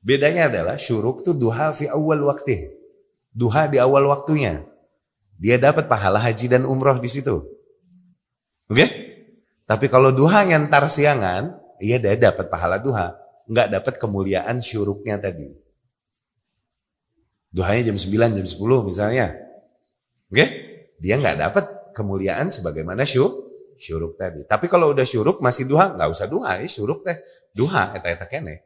Bedanya 0.03 0.51
adalah 0.51 0.75
syuruk 0.75 1.23
itu 1.23 1.39
duha 1.39 1.71
fi 1.71 1.87
awal 1.87 2.27
waktu. 2.27 2.75
Duha 3.31 3.71
di 3.71 3.79
awal 3.79 4.11
waktunya. 4.11 4.67
Dia 5.39 5.57
dapat 5.61 5.89
pahala 5.89 6.21
haji 6.21 6.51
dan 6.53 6.69
umroh 6.69 6.99
di 7.01 7.09
situ. 7.09 7.45
Oke? 8.69 8.87
Tapi 9.69 9.87
kalau 9.89 10.13
duha 10.13 10.45
yang 10.45 10.69
siangan, 10.69 11.57
iya 11.81 11.97
dia 12.01 12.19
dapat 12.19 12.49
pahala 12.53 12.81
duha. 12.81 13.17
Nggak 13.49 13.69
dapat 13.81 13.95
kemuliaan 13.99 14.61
syuruknya 14.61 15.19
tadi. 15.19 15.49
Duhanya 17.53 17.93
jam 17.93 17.99
9, 18.01 18.39
jam 18.39 18.47
10 18.49 18.89
misalnya. 18.89 19.27
Oke? 20.33 20.41
Okay? 20.41 20.49
Dia 21.03 21.21
nggak 21.21 21.37
dapat 21.37 21.65
kemuliaan 21.93 22.49
sebagaimana 22.49 23.05
syur, 23.05 23.29
syuruk 23.77 24.17
tadi. 24.17 24.49
Tapi 24.49 24.67
kalau 24.73 24.97
udah 24.97 25.05
syuruk 25.05 25.45
masih 25.45 25.69
duha, 25.69 25.93
nggak 25.93 26.09
usah 26.09 26.27
duha, 26.31 26.63
ya 26.63 26.69
syuruk 26.71 27.05
teh. 27.05 27.19
Duha, 27.53 27.93
eta-eta 27.93 28.25
kene. 28.25 28.65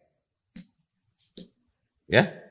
Ya? 2.07 2.46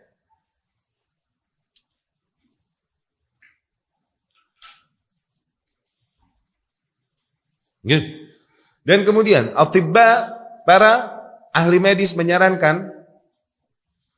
Dan 8.86 9.06
kemudian, 9.06 9.54
al-tibba, 9.54 10.34
para 10.66 11.22
ahli 11.54 11.78
medis 11.78 12.18
menyarankan 12.18 12.96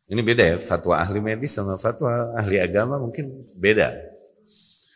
ini 0.07 0.23
beda 0.23 0.55
ya, 0.55 0.57
fatwa 0.57 1.03
ahli 1.03 1.19
medis 1.19 1.51
sama 1.51 1.75
fatwa 1.75 2.31
ahli 2.39 2.63
agama 2.63 2.95
mungkin 2.95 3.43
beda. 3.59 3.91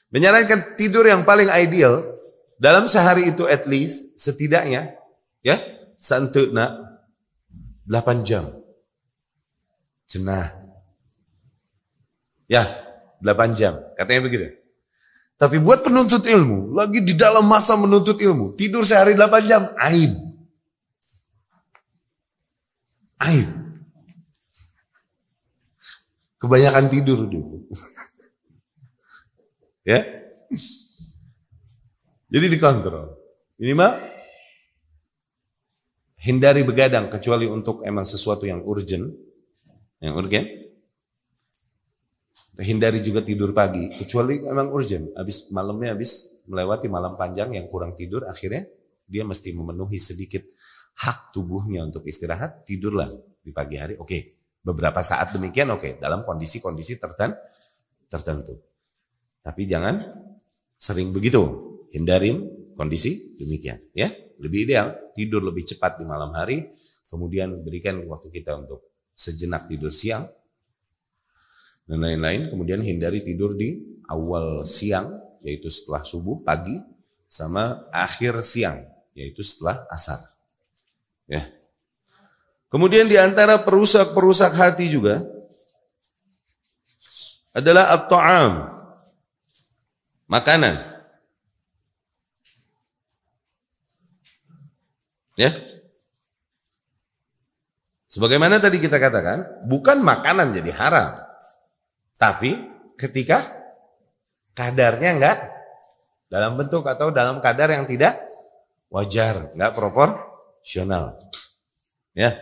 Menyarankan 0.08 0.80
tidur 0.80 1.04
yang 1.04 1.28
paling 1.28 1.52
ideal 1.52 2.00
dalam 2.56 2.88
sehari 2.88 3.28
itu 3.28 3.44
at 3.44 3.68
least 3.68 4.16
setidaknya 4.16 4.96
ya 5.44 5.60
santuna 6.00 6.80
8 7.92 8.24
jam. 8.24 8.48
Cenah. 10.08 10.48
Ya, 12.48 12.64
8 13.20 13.52
jam. 13.52 13.84
Katanya 14.00 14.22
begitu. 14.24 14.48
Tapi 15.42 15.58
buat 15.58 15.82
penuntut 15.82 16.22
ilmu, 16.22 16.70
lagi 16.78 17.02
di 17.02 17.18
dalam 17.18 17.50
masa 17.50 17.74
menuntut 17.74 18.22
ilmu, 18.22 18.54
tidur 18.54 18.86
sehari 18.86 19.18
8 19.18 19.50
jam, 19.50 19.66
aib. 19.90 20.14
Aib. 23.26 23.50
Kebanyakan 26.38 26.86
tidur 26.94 27.26
dulu. 27.26 27.58
ya. 29.90 30.06
Jadi 32.30 32.46
dikontrol. 32.46 33.18
Ini 33.58 33.74
mah 33.74 33.98
hindari 36.22 36.62
begadang 36.62 37.10
kecuali 37.10 37.50
untuk 37.50 37.82
emang 37.82 38.06
sesuatu 38.06 38.46
yang 38.46 38.62
urgent, 38.62 39.10
yang 40.06 40.14
urgent. 40.14 40.61
Hindari 42.60 43.00
juga 43.00 43.24
tidur 43.24 43.56
pagi, 43.56 43.88
kecuali 43.96 44.44
emang 44.44 44.76
urgent. 44.76 45.16
Habis 45.16 45.56
malamnya 45.56 45.96
habis 45.96 46.44
melewati 46.52 46.92
malam 46.92 47.16
panjang 47.16 47.56
yang 47.56 47.72
kurang 47.72 47.96
tidur, 47.96 48.28
akhirnya 48.28 48.68
dia 49.08 49.24
mesti 49.24 49.56
memenuhi 49.56 49.96
sedikit 49.96 50.44
hak 51.00 51.32
tubuhnya 51.32 51.88
untuk 51.88 52.04
istirahat, 52.04 52.68
tidurlah 52.68 53.08
di 53.40 53.56
pagi 53.56 53.80
hari. 53.80 53.96
Oke, 53.96 54.44
beberapa 54.60 55.00
saat 55.00 55.32
demikian 55.32 55.72
oke 55.72 55.98
dalam 55.98 56.28
kondisi-kondisi 56.28 57.00
tertentu 57.00 57.40
tertentu 58.12 58.60
Tapi 59.42 59.64
jangan 59.64 59.96
sering 60.76 61.16
begitu. 61.16 61.42
Hindarin 61.96 62.44
kondisi 62.76 63.36
demikian. 63.40 63.80
Ya, 63.96 64.12
lebih 64.40 64.68
ideal 64.68 65.12
tidur 65.16 65.42
lebih 65.42 65.66
cepat 65.66 65.98
di 65.98 66.06
malam 66.06 66.36
hari. 66.36 66.68
Kemudian 67.08 67.64
berikan 67.64 68.00
waktu 68.08 68.32
kita 68.32 68.60
untuk 68.60 68.86
sejenak 69.12 69.68
tidur 69.68 69.92
siang 69.92 70.24
dan 71.92 72.00
lain-lain. 72.00 72.48
Kemudian 72.48 72.80
hindari 72.80 73.20
tidur 73.20 73.52
di 73.60 74.00
awal 74.08 74.64
siang, 74.64 75.12
yaitu 75.44 75.68
setelah 75.68 76.08
subuh 76.08 76.40
pagi, 76.40 76.80
sama 77.28 77.84
akhir 77.92 78.40
siang, 78.40 78.80
yaitu 79.12 79.44
setelah 79.44 79.84
asar. 79.92 80.24
Ya. 81.28 81.52
Kemudian 82.72 83.12
di 83.12 83.20
antara 83.20 83.60
perusak-perusak 83.68 84.56
hati 84.56 84.88
juga 84.88 85.20
adalah 87.52 87.92
at-ta'am. 87.92 88.72
Makanan. 90.32 90.80
Ya. 95.36 95.52
Sebagaimana 98.08 98.64
tadi 98.64 98.80
kita 98.80 98.96
katakan, 98.96 99.68
bukan 99.68 100.00
makanan 100.00 100.56
jadi 100.56 100.72
haram. 100.80 101.31
Tapi 102.22 102.54
ketika 103.02 103.42
kadarnya 104.54 105.18
enggak 105.18 105.38
dalam 106.30 106.54
bentuk 106.54 106.86
atau 106.86 107.10
dalam 107.10 107.42
kadar 107.42 107.74
yang 107.74 107.90
tidak 107.90 108.30
wajar, 108.94 109.50
enggak 109.58 109.74
proporsional. 109.74 111.18
Ya. 112.14 112.38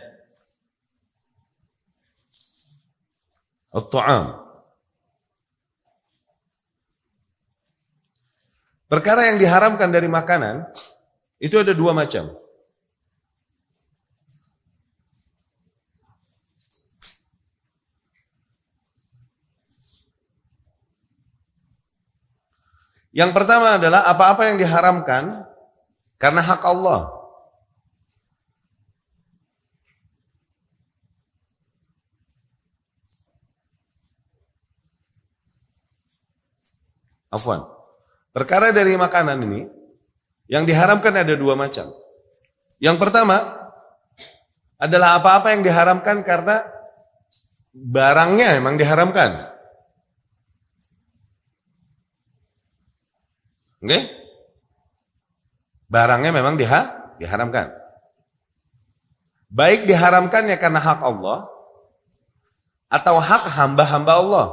At-ta'am. 3.72 4.36
Perkara 8.90 9.32
yang 9.32 9.38
diharamkan 9.40 9.88
dari 9.88 10.10
makanan 10.10 10.66
itu 11.40 11.56
ada 11.56 11.72
dua 11.72 11.96
macam. 11.96 12.39
Yang 23.10 23.30
pertama 23.34 23.74
adalah 23.74 24.06
apa-apa 24.06 24.54
yang 24.54 24.56
diharamkan 24.58 25.46
karena 26.14 26.42
hak 26.46 26.62
Allah. 26.62 27.20
Afwan. 37.30 37.62
Perkara 38.30 38.70
dari 38.74 38.94
makanan 38.94 39.38
ini 39.42 39.66
yang 40.50 40.66
diharamkan 40.66 41.14
ada 41.14 41.34
dua 41.34 41.54
macam. 41.54 41.86
Yang 42.82 42.96
pertama 42.98 43.38
adalah 44.78 45.18
apa-apa 45.18 45.54
yang 45.54 45.62
diharamkan 45.62 46.22
karena 46.26 46.62
barangnya 47.74 48.58
memang 48.58 48.78
diharamkan. 48.78 49.34
Oke? 53.80 54.00
Barangnya 55.90 56.30
memang 56.30 56.54
diha, 56.60 57.16
diharamkan. 57.18 57.72
Baik 59.50 59.88
diharamkannya 59.88 60.54
karena 60.62 60.78
hak 60.78 61.00
Allah 61.02 61.50
atau 62.86 63.16
hak 63.18 63.44
hamba-hamba 63.58 64.12
Allah. 64.14 64.48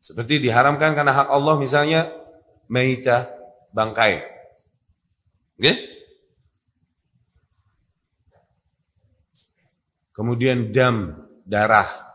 Seperti 0.00 0.40
diharamkan 0.40 0.96
karena 0.96 1.12
hak 1.12 1.28
Allah 1.28 1.60
misalnya 1.60 2.08
meita 2.72 3.28
bangkai. 3.76 4.24
Oke? 5.60 5.74
Kemudian 10.16 10.72
dam, 10.72 11.28
darah 11.44 12.07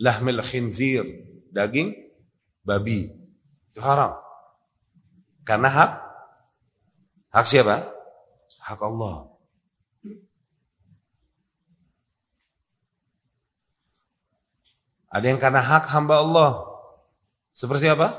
lahmil 0.00 0.42
khinzir, 0.42 1.04
daging 1.54 1.94
babi. 2.66 3.10
Itu 3.70 3.80
haram. 3.82 4.14
Karena 5.44 5.68
hak 5.68 5.90
hak 7.34 7.46
siapa? 7.46 7.82
Hak 8.64 8.80
Allah. 8.80 9.28
Ada 15.14 15.30
yang 15.30 15.38
karena 15.38 15.62
hak 15.62 15.86
hamba 15.94 16.18
Allah. 16.18 16.50
Seperti 17.54 17.86
apa? 17.86 18.18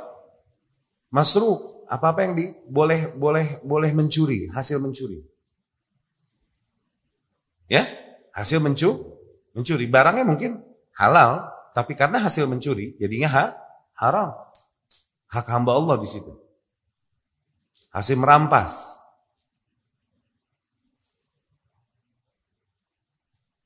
Masruk. 1.12 1.76
Apa-apa 1.86 2.26
yang 2.26 2.34
di, 2.34 2.50
boleh 2.66 3.14
boleh 3.14 3.62
boleh 3.62 3.94
mencuri, 3.94 4.50
hasil 4.50 4.82
mencuri. 4.82 5.22
Ya? 7.70 7.86
Hasil 8.34 8.58
mencu, 8.58 8.90
mencuri. 9.54 9.86
Barangnya 9.86 10.26
mungkin 10.26 10.66
halal, 10.98 11.46
tapi 11.76 11.92
karena 11.92 12.24
hasil 12.24 12.48
mencuri, 12.48 12.96
jadinya 12.96 13.28
ha, 13.36 13.46
haram. 14.00 14.32
Hak 15.28 15.44
hamba 15.52 15.76
Allah 15.76 16.00
di 16.00 16.08
situ. 16.08 16.32
Hasil 17.92 18.16
merampas. 18.16 19.04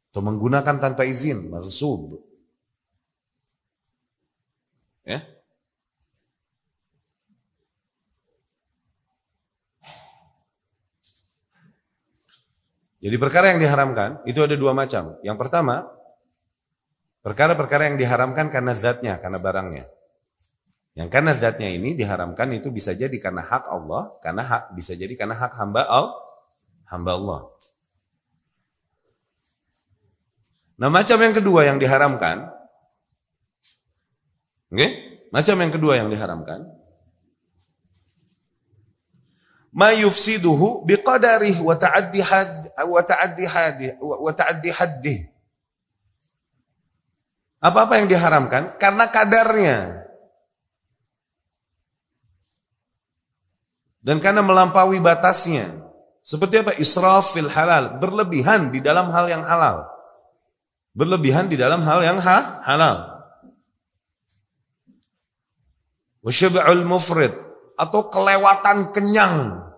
Atau 0.09 0.25
menggunakan 0.25 0.81
tanpa 0.81 1.05
izin, 1.05 1.53
maksud. 1.53 2.17
Ya. 5.05 5.21
Jadi 13.05 13.15
perkara 13.21 13.53
yang 13.53 13.61
diharamkan 13.61 14.25
itu 14.25 14.41
ada 14.41 14.57
dua 14.57 14.73
macam. 14.73 15.13
Yang 15.21 15.37
pertama, 15.37 15.98
Perkara-perkara 17.19 17.91
yang 17.91 17.97
diharamkan 17.99 18.47
karena 18.47 18.71
zatnya, 18.71 19.19
karena 19.19 19.39
barangnya. 19.43 19.85
Yang 20.95 21.09
karena 21.11 21.31
zatnya 21.35 21.69
ini 21.71 21.95
diharamkan 21.95 22.47
itu 22.55 22.71
bisa 22.71 22.95
jadi 22.95 23.13
karena 23.19 23.43
hak 23.43 23.67
Allah, 23.67 24.15
karena 24.23 24.43
hak 24.43 24.63
bisa 24.75 24.95
jadi 24.95 25.11
karena 25.19 25.35
hak 25.35 25.51
hamba 25.59 25.83
Allah, 25.87 26.15
hamba 26.87 27.11
Allah. 27.15 27.41
Nah, 30.79 30.87
macam 30.87 31.19
yang 31.19 31.35
kedua 31.35 31.67
yang 31.67 31.75
diharamkan? 31.75 32.47
Okay? 34.71 35.19
Macam 35.29 35.55
yang 35.59 35.71
kedua 35.75 35.99
yang 35.99 36.07
diharamkan, 36.07 36.65
ma 39.75 39.93
yufsiduhu 39.93 40.87
biqadarih 40.87 41.61
wa 41.61 41.77
ta'addi 41.77 42.21
had 42.23 42.51
wa 42.89 43.01
ta'addi 43.05 43.45
had 43.45 43.77
wa 44.01 44.31
ta'addi 44.33 44.69
haddih 44.73 45.19
apa-apa 47.59 47.99
yang 47.99 48.07
diharamkan 48.07 48.79
karena 48.79 49.05
kadarnya. 49.11 49.77
Dan 53.99 54.23
karena 54.23 54.39
melampaui 54.39 55.03
batasnya. 55.03 55.67
Seperti 56.23 56.63
apa? 56.63 56.71
Israf 56.79 57.35
fil 57.35 57.51
halal. 57.51 57.99
Berlebihan 57.99 58.71
di 58.71 58.79
dalam 58.79 59.11
hal 59.11 59.27
yang 59.27 59.43
halal. 59.43 59.85
Berlebihan 60.95 61.51
di 61.51 61.59
dalam 61.59 61.83
hal 61.83 61.99
yang 62.01 62.17
ha 62.23 62.63
halal. 62.63 63.27
Wasyab'ul 66.23 66.87
mufrid. 66.87 67.35
Atau 67.75 68.07
kelewatan 68.07 68.95
kenyang. 68.95 69.68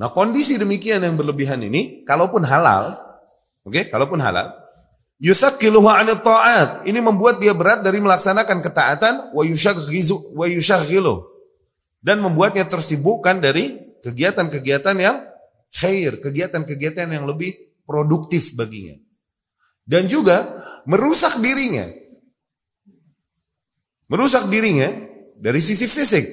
Nah 0.00 0.08
kondisi 0.08 0.56
demikian 0.56 1.04
yang 1.04 1.20
berlebihan 1.20 1.60
ini, 1.60 2.08
kalaupun 2.08 2.40
halal, 2.48 2.96
oke, 3.68 3.76
okay, 3.76 3.84
kalaupun 3.92 4.16
halal, 4.16 4.48
yusakkiluhu 5.20 5.92
anil 5.92 6.24
ta'at. 6.24 6.88
Ini 6.88 7.04
membuat 7.04 7.36
dia 7.36 7.52
berat 7.52 7.84
dari 7.84 8.00
melaksanakan 8.00 8.64
ketaatan 8.64 9.14
wa 9.36 9.44
yushaghizu 9.44 10.40
wa 10.40 10.48
yushaghilu 10.48 11.20
dan 12.00 12.24
membuatnya 12.24 12.64
tersibukkan 12.64 13.44
dari 13.44 13.76
kegiatan-kegiatan 14.00 14.96
yang 14.96 15.20
khair, 15.68 16.16
kegiatan-kegiatan 16.24 17.12
yang 17.12 17.28
lebih 17.28 17.52
produktif 17.84 18.56
baginya. 18.56 18.96
Dan 19.84 20.08
juga 20.08 20.40
merusak 20.88 21.44
dirinya. 21.44 21.84
Merusak 24.08 24.48
dirinya 24.48 24.88
dari 25.36 25.60
sisi 25.60 25.84
fisik 25.84 26.24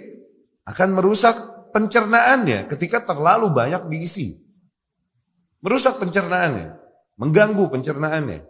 akan 0.63 0.95
merusak 0.95 1.56
pencernaannya 1.77 2.65
ketika 2.65 3.05
terlalu 3.05 3.53
banyak 3.53 3.85
diisi. 3.93 4.33
Merusak 5.61 6.01
pencernaannya, 6.01 6.73
mengganggu 7.21 7.69
pencernaannya. 7.69 8.41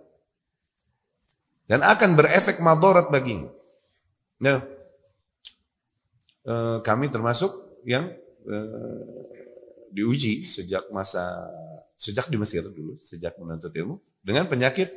Dan 1.68 1.84
akan 1.84 2.16
berefek 2.16 2.64
madorat 2.64 3.12
baginya. 3.12 3.52
Nah, 4.40 4.64
eh, 6.48 6.78
kami 6.80 7.12
termasuk 7.12 7.52
yang 7.84 8.08
eh, 8.48 9.04
diuji 9.92 10.48
sejak 10.48 10.88
masa 10.96 11.52
sejak 12.00 12.32
di 12.32 12.40
Mesir 12.40 12.64
dulu, 12.64 12.96
sejak 12.96 13.36
menuntut 13.36 13.76
ilmu 13.76 14.00
dengan 14.24 14.48
penyakit 14.48 14.88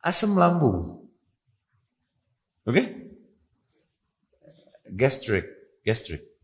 asam 0.00 0.32
lambung. 0.40 1.04
Oke? 2.64 2.72
Okay? 2.72 2.86
Gastric, 4.88 5.44
gastric. 5.84 6.37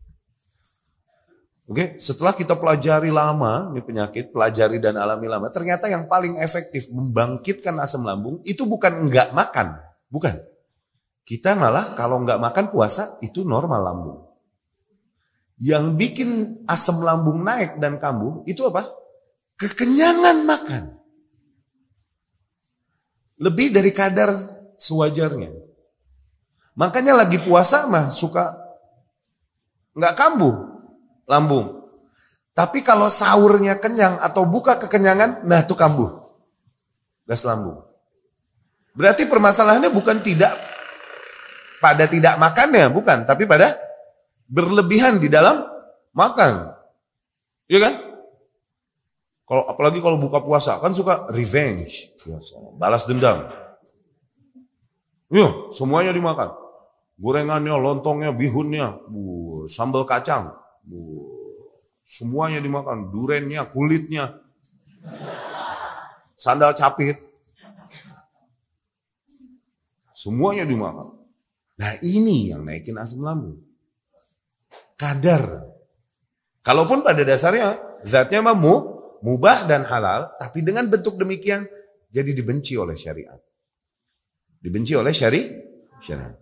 Oke, 1.65 1.97
setelah 1.97 2.37
kita 2.37 2.53
pelajari 2.61 3.09
lama 3.09 3.73
ini 3.73 3.81
penyakit, 3.81 4.29
pelajari 4.29 4.77
dan 4.77 5.01
alami 5.01 5.25
lama, 5.25 5.49
ternyata 5.49 5.89
yang 5.89 6.05
paling 6.05 6.37
efektif 6.37 6.93
membangkitkan 6.93 7.73
asam 7.81 8.05
lambung 8.05 8.37
itu 8.45 8.69
bukan 8.69 9.09
enggak 9.09 9.33
makan, 9.33 9.81
bukan. 10.13 10.37
Kita 11.25 11.57
malah 11.57 11.97
kalau 11.97 12.21
enggak 12.21 12.37
makan 12.37 12.69
puasa 12.69 13.17
itu 13.25 13.41
normal 13.41 13.81
lambung. 13.81 14.19
Yang 15.57 15.85
bikin 15.97 16.29
asam 16.69 17.01
lambung 17.01 17.41
naik 17.41 17.81
dan 17.81 17.97
kambuh 17.97 18.45
itu 18.45 18.61
apa? 18.69 18.85
Kekenyangan 19.57 20.45
makan. 20.45 20.83
Lebih 23.41 23.73
dari 23.73 23.89
kadar 23.89 24.29
sewajarnya. 24.77 25.49
Makanya 26.77 27.25
lagi 27.25 27.41
puasa 27.41 27.89
mah 27.89 28.13
suka 28.13 28.53
nggak 29.97 30.13
kambuh 30.13 30.74
lambung. 31.25 31.85
Tapi 32.55 32.79
kalau 32.81 33.11
sahurnya 33.11 33.77
kenyang 33.83 34.15
atau 34.23 34.47
buka 34.47 34.79
kekenyangan, 34.79 35.43
nah 35.43 35.59
itu 35.59 35.75
kambuh. 35.75 36.23
Gas 37.27 37.43
lambung. 37.43 37.83
Berarti 38.95 39.27
permasalahannya 39.27 39.91
bukan 39.91 40.23
tidak 40.23 40.55
pada 41.83 42.07
tidak 42.07 42.39
makannya, 42.39 42.87
bukan, 42.95 43.27
tapi 43.27 43.43
pada 43.43 43.75
berlebihan 44.47 45.19
di 45.19 45.27
dalam 45.27 45.67
makan. 46.15 46.71
Iya 47.67 47.79
kan? 47.91 47.93
Kalau 49.45 49.67
apalagi 49.69 49.99
kalau 50.01 50.17
buka 50.17 50.41
puasa 50.41 50.79
kan 50.79 50.95
suka 50.95 51.29
revenge, 51.29 52.15
balas 52.79 53.05
dendam. 53.05 53.45
Iya, 55.29 55.69
semuanya 55.75 56.15
dimakan. 56.15 56.55
Gorengannya, 57.19 57.75
lontongnya, 57.77 58.31
bihunnya, 58.31 58.95
sambal 59.69 60.07
kacang, 60.07 60.55
Semuanya 62.05 62.61
dimakan, 62.61 63.09
durennya, 63.09 63.65
kulitnya, 63.73 64.37
sandal 66.37 66.77
capit. 66.77 67.17
Semuanya 70.13 70.63
dimakan. 70.63 71.17
Nah 71.75 71.93
ini 72.05 72.53
yang 72.53 72.63
naikin 72.63 72.95
asam 72.95 73.25
lambung. 73.25 73.59
Kadar. 74.95 75.75
Kalaupun 76.63 77.03
pada 77.03 77.21
dasarnya 77.21 77.77
zatnya 78.01 78.41
mamu, 78.41 78.95
mubah 79.21 79.69
dan 79.69 79.85
halal, 79.85 80.33
tapi 80.39 80.65
dengan 80.65 80.87
bentuk 80.87 81.19
demikian 81.19 81.61
jadi 82.09 82.31
dibenci 82.31 82.79
oleh 82.79 82.95
syariat. 82.95 83.37
Dibenci 84.61 84.97
oleh 84.97 85.13
syari, 85.13 85.41
syariat. 86.01 86.33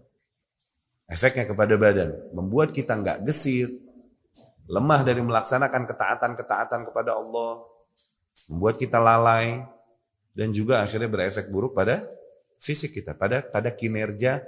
Efeknya 1.09 1.43
kepada 1.43 1.75
badan, 1.75 2.31
membuat 2.31 2.71
kita 2.71 2.95
nggak 2.95 3.27
gesit, 3.27 3.82
lemah 4.67 5.01
dari 5.03 5.19
melaksanakan 5.19 5.83
ketaatan-ketaatan 5.87 6.81
kepada 6.87 7.19
Allah, 7.19 7.63
membuat 8.47 8.79
kita 8.79 8.99
lalai 8.99 9.63
dan 10.33 10.49
juga 10.55 10.81
akhirnya 10.81 11.11
berefek 11.11 11.51
buruk 11.51 11.75
pada 11.75 12.03
fisik 12.57 12.95
kita, 12.95 13.13
pada 13.13 13.43
pada 13.43 13.69
kinerja 13.75 14.39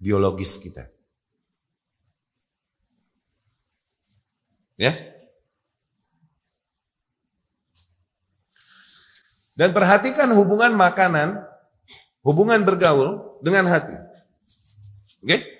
biologis 0.00 0.56
kita. 0.58 0.88
Ya. 4.80 4.96
Dan 9.60 9.76
perhatikan 9.76 10.32
hubungan 10.32 10.72
makanan, 10.72 11.44
hubungan 12.24 12.64
bergaul 12.64 13.36
dengan 13.44 13.68
hati. 13.68 13.92
Oke? 15.20 15.28
Okay? 15.28 15.59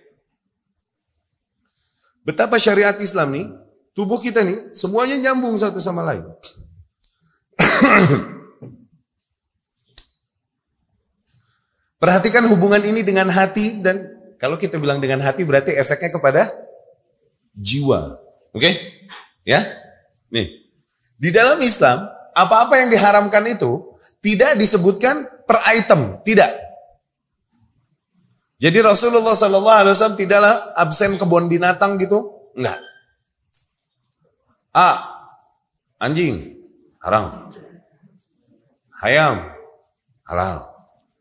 Betapa 2.30 2.62
syariat 2.62 2.94
Islam 3.02 3.34
nih, 3.34 3.50
tubuh 3.90 4.22
kita 4.22 4.46
nih, 4.46 4.70
semuanya 4.70 5.18
nyambung 5.18 5.58
satu 5.58 5.82
sama 5.82 6.06
lain. 6.06 6.22
Perhatikan 11.98 12.46
hubungan 12.46 12.78
ini 12.86 13.02
dengan 13.02 13.26
hati 13.34 13.82
dan 13.82 13.98
kalau 14.38 14.54
kita 14.54 14.78
bilang 14.78 15.02
dengan 15.02 15.18
hati 15.26 15.42
berarti 15.42 15.74
efeknya 15.74 16.14
kepada 16.14 16.46
jiwa. 17.50 18.22
Oke? 18.54 18.62
Okay? 18.62 18.78
Ya? 19.42 19.66
Nih. 20.30 20.70
Di 21.18 21.34
dalam 21.34 21.58
Islam, 21.58 22.06
apa-apa 22.30 22.78
yang 22.78 22.94
diharamkan 22.94 23.42
itu 23.50 23.90
tidak 24.22 24.54
disebutkan 24.54 25.26
per 25.50 25.58
item, 25.66 26.22
tidak. 26.22 26.69
Jadi 28.60 28.78
Rasulullah 28.84 29.32
Sallallahu 29.32 29.78
Alaihi 29.80 29.96
Wasallam 29.96 30.20
tidaklah 30.20 30.76
absen 30.76 31.16
kebun 31.16 31.48
binatang 31.48 31.96
gitu, 31.96 32.20
enggak. 32.52 32.76
A, 34.76 35.16
anjing, 35.96 36.36
haram. 37.00 37.48
Hayam, 39.00 39.40
halal. 40.28 40.68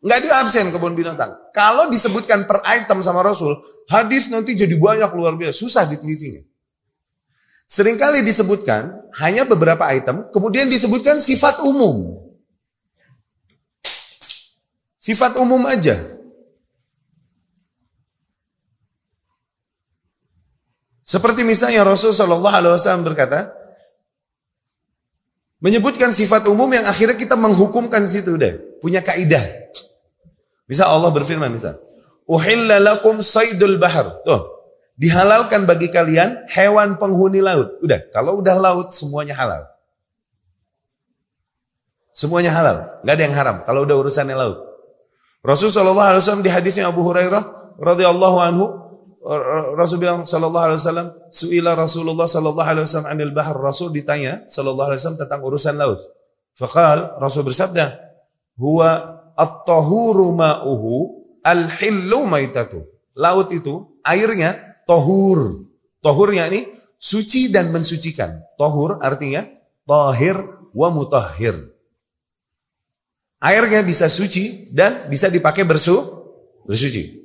Enggak 0.03 0.19
dia 0.19 0.33
absen 0.43 0.67
kebun 0.75 0.99
binatang. 0.99 1.31
Kalau 1.55 1.87
disebutkan 1.87 2.43
per 2.43 2.59
item 2.75 2.99
sama 2.99 3.23
Rasul, 3.23 3.55
hadis 3.87 4.27
nanti 4.27 4.59
jadi 4.59 4.75
banyak 4.75 5.07
luar 5.15 5.39
biasa, 5.39 5.63
susah 5.63 5.87
ditelitinya. 5.87 6.43
Seringkali 7.71 8.19
disebutkan 8.19 8.99
hanya 9.23 9.47
beberapa 9.47 9.87
item, 9.87 10.27
kemudian 10.35 10.67
disebutkan 10.67 11.15
sifat 11.23 11.63
umum. 11.63 12.19
Sifat 14.99 15.39
umum 15.39 15.63
aja. 15.63 16.18
Seperti 21.09 21.41
misalnya 21.41 21.81
Rasul 21.81 22.13
Shallallahu 22.13 22.53
Alaihi 22.53 22.77
Wasallam 22.77 23.01
berkata, 23.01 23.49
menyebutkan 25.57 26.13
sifat 26.13 26.45
umum 26.53 26.69
yang 26.69 26.85
akhirnya 26.85 27.17
kita 27.17 27.33
menghukumkan 27.33 28.05
situ 28.05 28.37
deh, 28.37 28.77
punya 28.77 29.01
kaidah. 29.01 29.41
Misal 30.69 30.93
Allah 30.93 31.09
berfirman 31.09 31.49
misal, 31.49 31.73
Uhilla 32.29 32.77
lakum 32.77 33.25
saydul 33.25 33.81
bahar. 33.81 34.21
Tuh, 34.21 34.61
dihalalkan 35.01 35.65
bagi 35.65 35.89
kalian 35.89 36.45
hewan 36.53 37.01
penghuni 37.01 37.41
laut. 37.41 37.81
Udah, 37.81 38.05
kalau 38.13 38.37
udah 38.37 38.53
laut 38.61 38.93
semuanya 38.93 39.33
halal. 39.33 39.65
Semuanya 42.13 42.53
halal, 42.53 42.85
nggak 43.01 43.15
ada 43.17 43.23
yang 43.25 43.33
haram. 43.33 43.57
Kalau 43.65 43.81
udah 43.81 43.97
urusannya 43.97 44.37
laut. 44.37 44.61
Rasulullah 45.41 46.13
SAW 46.13 46.45
di 46.45 46.53
hadisnya 46.53 46.85
Abu 46.93 47.01
Hurairah 47.01 47.73
radhiyallahu 47.81 48.37
anhu 48.37 48.88
Rasul 49.75 49.99
bilang 49.99 50.23
sallallahu 50.23 50.65
alaihi 50.71 50.79
wasallam, 50.79 51.07
suila 51.27 51.75
Rasulullah 51.75 52.23
sallallahu 52.23 52.63
alaihi 52.63 52.87
wasallam 52.87 53.09
anil 53.11 53.33
bahar. 53.35 53.59
Rasul 53.59 53.91
ditanya 53.91 54.47
sallallahu 54.47 54.95
alaihi 54.95 54.99
wasallam 55.03 55.19
tentang 55.19 55.41
urusan 55.43 55.75
laut. 55.75 55.99
Faqal 56.55 57.19
Rasul 57.19 57.43
bersabda, 57.43 57.99
huwa 58.55 58.89
at-tahuru 59.35 60.35
ma'uhu 60.35 60.93
al-hillu 61.43 62.27
maitatu. 62.31 62.79
Laut 63.19 63.51
itu 63.51 63.99
airnya 64.07 64.55
tohur. 64.87 65.67
Tohurnya 65.99 66.47
ini 66.47 66.63
suci 66.95 67.51
dan 67.51 67.75
mensucikan. 67.75 68.31
Tohur 68.55 69.03
artinya 69.03 69.43
tahir 69.83 70.39
wa 70.71 70.87
mutahhir. 70.95 71.55
Airnya 73.43 73.83
bisa 73.83 74.07
suci 74.07 74.71
dan 74.71 74.95
bisa 75.11 75.27
dipakai 75.27 75.67
bersu 75.67 75.95
bersuci. 76.63 77.18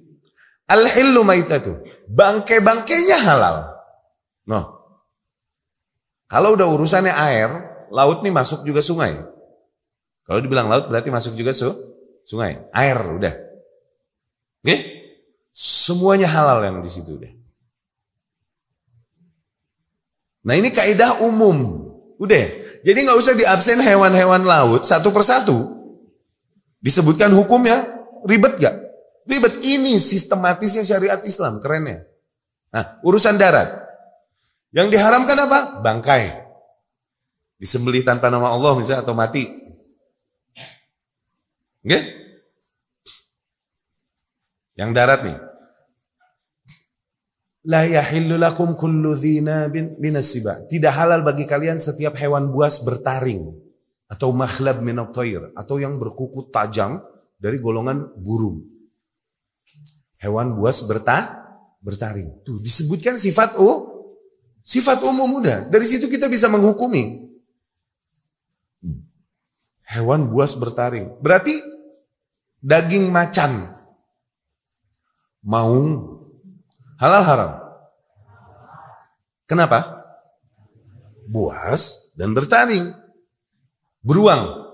Al-hillu 0.65 1.23
maitatu. 1.23 1.85
Bangke-bangkainya 2.09 3.21
halal. 3.21 3.77
Noh. 4.49 4.65
Kalau 6.25 6.57
udah 6.57 6.67
urusannya 6.73 7.13
air, 7.13 7.51
laut 7.93 8.25
nih 8.25 8.33
masuk 8.33 8.65
juga 8.65 8.81
sungai. 8.81 9.15
Kalau 10.25 10.41
dibilang 10.41 10.73
laut 10.73 10.89
berarti 10.89 11.13
masuk 11.13 11.37
juga 11.37 11.53
su 11.53 11.69
sungai. 12.25 12.57
Air 12.73 12.97
udah. 12.97 13.35
Oke? 14.65 14.77
Semuanya 15.53 16.27
halal 16.33 16.65
yang 16.65 16.81
di 16.81 16.91
situ 16.91 17.21
deh. 17.21 17.33
Nah 20.49 20.57
ini 20.57 20.73
kaidah 20.73 21.25
umum. 21.29 21.87
Udah. 22.17 22.45
Jadi 22.85 22.99
nggak 23.05 23.21
usah 23.21 23.37
diabsen 23.37 23.81
hewan-hewan 23.81 24.45
laut 24.45 24.85
satu 24.85 25.13
persatu. 25.13 25.57
Disebutkan 26.85 27.33
hukumnya 27.33 27.81
ribet 28.29 28.61
gak? 28.61 28.77
Ribet 29.25 29.65
ini 29.65 29.97
sistematisnya 29.97 30.85
syariat 30.85 31.21
Islam, 31.25 31.65
kerennya. 31.65 32.05
Nah, 32.75 33.01
urusan 33.07 33.41
darat. 33.41 33.85
Yang 34.75 34.99
diharamkan 34.99 35.39
apa? 35.49 35.59
Bangkai. 35.81 36.25
Disembelih 37.57 38.03
tanpa 38.03 38.29
nama 38.29 38.51
Allah 38.51 38.75
misalnya 38.77 39.07
atau 39.07 39.15
mati. 39.17 39.47
Oke? 41.87 41.99
Yang 44.75 44.91
darat 44.91 45.21
nih. 45.23 45.39
La 47.65 47.89
yahillu 47.89 48.37
lakum 48.37 48.77
kullu 48.77 49.17
dhinabin 49.17 49.97
minas 49.97 50.37
Tidak 50.69 50.93
halal 50.93 51.25
bagi 51.25 51.49
kalian 51.49 51.81
setiap 51.81 52.13
hewan 52.21 52.53
buas 52.53 52.85
bertaring 52.85 53.41
atau 54.11 54.37
makhlab 54.37 54.85
minat 54.85 55.17
atau 55.57 55.77
yang 55.81 55.97
berkuku 55.97 56.53
tajam 56.53 57.01
dari 57.41 57.57
golongan 57.63 58.13
burung. 58.21 58.74
Hewan 60.25 60.57
buas 60.57 60.89
berta 60.89 61.45
bertaring. 61.85 62.41
Tuh 62.49 62.57
disebutkan 62.65 63.21
sifat 63.21 63.61
u 63.61 63.69
sifat 64.65 65.05
umum 65.05 65.39
muda. 65.39 65.69
Dari 65.69 65.85
situ 65.85 66.09
kita 66.09 66.33
bisa 66.33 66.49
menghukumi. 66.49 67.29
Hewan 69.85 70.33
buas 70.33 70.57
bertaring. 70.57 71.21
Berarti 71.21 71.53
daging 72.65 73.13
macan, 73.13 73.53
maung, 75.45 76.15
Halal 76.95 77.23
haram? 77.27 77.53
Kenapa? 79.51 80.01
Buas 81.27 82.15
dan 82.15 82.33
bertaring. 82.33 82.95
Beruang. 84.01 84.73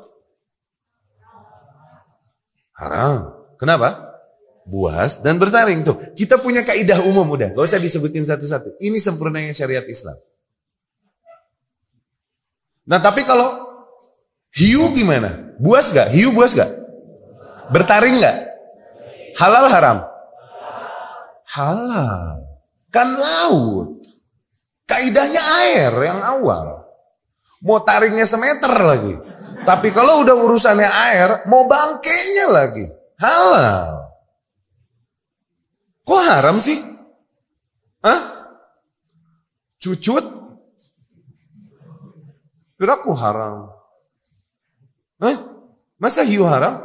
Haram. 2.77 3.35
Kenapa? 3.57 4.10
Buas 4.71 5.27
dan 5.27 5.43
bertaring. 5.43 5.83
Tuh, 5.83 5.99
kita 6.15 6.39
punya 6.39 6.63
kaidah 6.63 7.03
umum 7.11 7.27
udah. 7.35 7.51
Gak 7.51 7.67
usah 7.67 7.83
disebutin 7.83 8.23
satu-satu. 8.23 8.79
Ini 8.79 8.95
sempurnanya 9.03 9.51
syariat 9.51 9.83
Islam. 9.83 10.15
Nah 12.87 13.03
tapi 13.03 13.27
kalau 13.27 13.51
hiu 14.55 14.95
gimana? 14.95 15.59
Buas 15.59 15.91
gak? 15.91 16.15
Hiu 16.15 16.31
buas 16.31 16.55
gak? 16.55 16.71
Bertaring 17.75 18.23
gak? 18.23 18.37
Halal 19.43 19.67
haram? 19.67 19.99
halal. 21.51 22.47
Kan 22.91 23.09
laut. 23.15 24.03
Kaidahnya 24.87 25.43
air 25.63 25.93
yang 26.03 26.21
awal. 26.23 26.83
Mau 27.63 27.79
taringnya 27.87 28.27
semeter 28.27 28.75
lagi. 28.75 29.15
Tapi 29.63 29.93
kalau 29.95 30.25
udah 30.25 30.35
urusannya 30.35 30.89
air, 30.89 31.29
mau 31.47 31.69
bangkainya 31.69 32.47
lagi. 32.51 32.87
Halal. 33.21 34.10
Kok 36.11 36.23
haram 36.27 36.59
sih? 36.59 36.75
Hah? 38.03 38.51
Cucut? 39.79 40.27
Kiraku 42.75 43.15
haram. 43.15 43.71
Hah? 45.23 45.37
Masa 46.03 46.27
hiu 46.27 46.43
haram? 46.43 46.83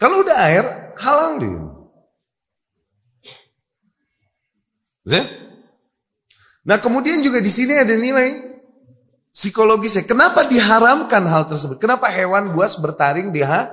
Kalau 0.00 0.24
udah 0.24 0.36
air, 0.48 0.64
halang 0.96 1.36
dia. 1.36 1.60
Nah 6.64 6.80
kemudian 6.80 7.20
juga 7.20 7.44
di 7.44 7.52
sini 7.52 7.76
ada 7.76 7.92
nilai 7.92 8.56
psikologisnya. 9.36 10.08
Kenapa 10.08 10.48
diharamkan 10.48 11.28
hal 11.28 11.44
tersebut? 11.44 11.76
Kenapa 11.76 12.08
hewan 12.08 12.56
buas 12.56 12.80
bertaring 12.80 13.28
diha 13.28 13.68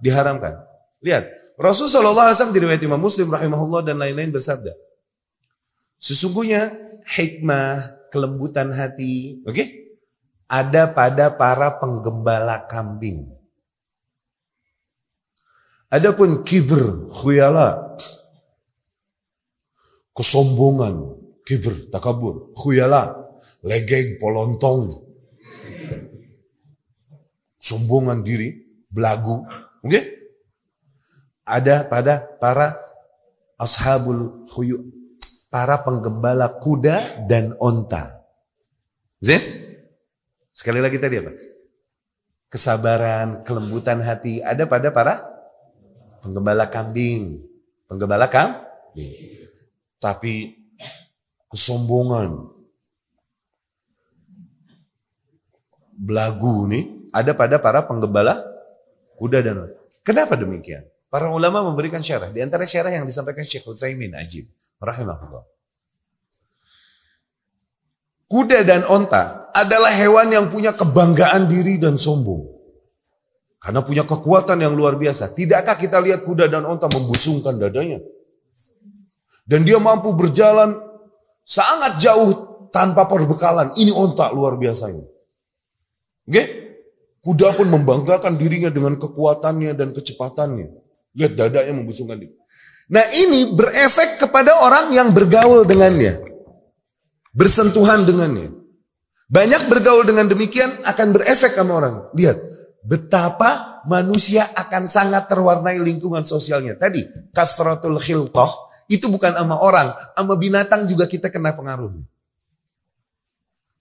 diharamkan? 0.00 0.69
Lihat, 1.00 1.56
Rasulullah 1.56 2.32
SAW 2.32 2.52
diriwayat 2.52 2.80
Imam 2.84 3.00
Muslim 3.00 3.32
rahimahullah 3.32 3.84
dan 3.84 3.96
lain-lain 3.96 4.32
bersabda. 4.32 4.72
Sesungguhnya 6.00 6.68
hikmah, 7.04 8.00
kelembutan 8.12 8.72
hati, 8.72 9.40
oke? 9.46 9.54
Okay? 9.54 9.68
Ada 10.50 10.92
pada 10.92 11.38
para 11.38 11.78
penggembala 11.78 12.66
kambing. 12.66 13.28
Adapun 15.90 16.42
kibir, 16.42 17.06
khuyala, 17.10 17.96
kesombongan, 20.12 21.16
kibir, 21.46 21.72
takabur, 21.90 22.50
khuyala, 22.54 23.14
legeng, 23.62 24.18
polontong, 24.18 24.90
sombongan 27.58 28.24
diri, 28.26 28.54
belagu, 28.90 29.46
oke? 29.84 29.88
Okay? 29.88 30.19
Ada 31.44 31.88
pada 31.88 32.24
para 32.38 32.78
ashabul 33.60 34.46
khuyu, 34.48 34.88
para 35.52 35.82
penggembala 35.84 36.60
kuda 36.62 37.26
dan 37.28 37.52
onta. 37.60 38.24
Zin? 39.20 39.40
Sekali 40.50 40.80
lagi 40.80 40.96
tadi 40.96 41.20
apa? 41.20 41.32
Kesabaran, 42.50 43.46
kelembutan 43.46 44.02
hati 44.02 44.42
ada 44.42 44.66
pada 44.66 44.90
para 44.90 45.22
penggembala 46.24 46.66
kambing, 46.68 47.40
penggembala 47.86 48.26
kambing. 48.26 49.46
Tapi 50.00 50.56
kesombongan, 51.52 52.48
belagu 56.00 56.64
nih 56.64 57.12
ada 57.12 57.36
pada 57.36 57.60
para 57.60 57.84
penggembala 57.84 58.40
kuda 59.20 59.44
dan 59.44 59.68
Kenapa 60.00 60.32
demikian? 60.32 60.89
Para 61.10 61.26
ulama 61.26 61.66
memberikan 61.66 61.98
syarah. 61.98 62.30
Di 62.30 62.38
antara 62.38 62.62
syarah 62.62 62.94
yang 62.94 63.02
disampaikan 63.02 63.42
Syekh 63.42 63.66
Utsaimin 63.66 64.14
Ajib 64.14 64.46
rahimahullah. 64.78 65.42
Kuda 68.30 68.62
dan 68.62 68.86
onta 68.86 69.50
adalah 69.50 69.90
hewan 69.90 70.30
yang 70.30 70.46
punya 70.46 70.70
kebanggaan 70.70 71.50
diri 71.50 71.82
dan 71.82 71.98
sombong. 71.98 72.46
Karena 73.58 73.82
punya 73.82 74.06
kekuatan 74.06 74.62
yang 74.62 74.78
luar 74.78 74.94
biasa. 74.94 75.34
Tidakkah 75.34 75.74
kita 75.74 75.98
lihat 75.98 76.22
kuda 76.22 76.46
dan 76.46 76.62
onta 76.62 76.86
membusungkan 76.86 77.58
dadanya? 77.58 77.98
Dan 79.42 79.66
dia 79.66 79.82
mampu 79.82 80.14
berjalan 80.14 80.78
sangat 81.42 81.98
jauh 81.98 82.30
tanpa 82.70 83.10
perbekalan. 83.10 83.74
Ini 83.74 83.90
onta 83.90 84.30
luar 84.30 84.54
biasa 84.54 84.94
ini. 84.94 85.04
Oke? 86.30 86.42
Kuda 87.20 87.52
pun 87.52 87.68
membanggakan 87.68 88.38
dirinya 88.38 88.70
dengan 88.72 88.94
kekuatannya 88.96 89.74
dan 89.74 89.90
kecepatannya. 89.92 90.79
Lihat 91.16 91.32
dadanya 91.34 91.74
membusungkan 91.74 92.18
diri. 92.20 92.34
Nah 92.90 93.06
ini 93.14 93.54
berefek 93.54 94.18
kepada 94.18 94.66
orang 94.66 94.90
yang 94.90 95.14
bergaul 95.14 95.62
dengannya. 95.62 96.18
Bersentuhan 97.30 98.02
dengannya. 98.02 98.50
Banyak 99.30 99.70
bergaul 99.70 100.02
dengan 100.02 100.26
demikian 100.26 100.66
akan 100.90 101.14
berefek 101.14 101.54
sama 101.54 101.78
orang. 101.78 101.94
Lihat, 102.18 102.34
betapa 102.82 103.82
manusia 103.86 104.42
akan 104.42 104.90
sangat 104.90 105.30
terwarnai 105.30 105.78
lingkungan 105.78 106.26
sosialnya. 106.26 106.74
Tadi, 106.74 107.30
kasratul 107.30 108.02
khiltoh, 108.02 108.50
itu 108.90 109.06
bukan 109.06 109.30
sama 109.30 109.62
orang, 109.62 109.94
sama 110.18 110.34
binatang 110.34 110.82
juga 110.90 111.06
kita 111.06 111.30
kena 111.30 111.54
pengaruh. 111.54 111.94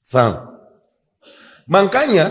Faham? 0.05 0.53
Makanya, 1.65 2.29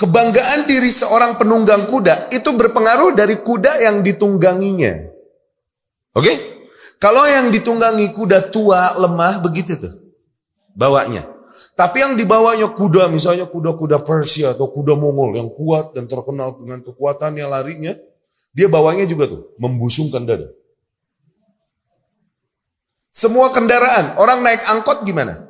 kebanggaan 0.00 0.64
diri 0.64 0.88
seorang 0.88 1.36
penunggang 1.36 1.84
kuda 1.84 2.32
itu 2.32 2.56
berpengaruh 2.56 3.12
dari 3.12 3.36
kuda 3.44 3.84
yang 3.84 4.00
ditungganginya. 4.00 5.12
Oke? 6.16 6.24
Okay? 6.24 6.36
Kalau 7.00 7.24
yang 7.24 7.48
ditunggangi 7.48 8.12
kuda 8.12 8.52
tua, 8.52 8.96
lemah, 9.00 9.40
begitu 9.40 9.76
tuh. 9.76 9.92
Bawanya. 10.76 11.24
Tapi 11.72 12.04
yang 12.04 12.12
dibawanya 12.12 12.76
kuda, 12.76 13.08
misalnya 13.08 13.48
kuda-kuda 13.48 14.04
Persia 14.04 14.52
atau 14.52 14.68
kuda 14.68 14.92
Mongol 15.00 15.40
yang 15.40 15.48
kuat 15.48 15.96
dan 15.96 16.04
terkenal 16.04 16.60
dengan 16.60 16.84
kekuatannya 16.84 17.44
larinya, 17.48 17.96
dia 18.52 18.68
bawanya 18.68 19.08
juga 19.08 19.32
tuh 19.32 19.56
membusungkan 19.56 20.28
dada. 20.28 20.52
Semua 23.08 23.48
kendaraan, 23.48 24.20
orang 24.20 24.44
naik 24.44 24.60
angkot 24.68 25.00
gimana? 25.08 25.40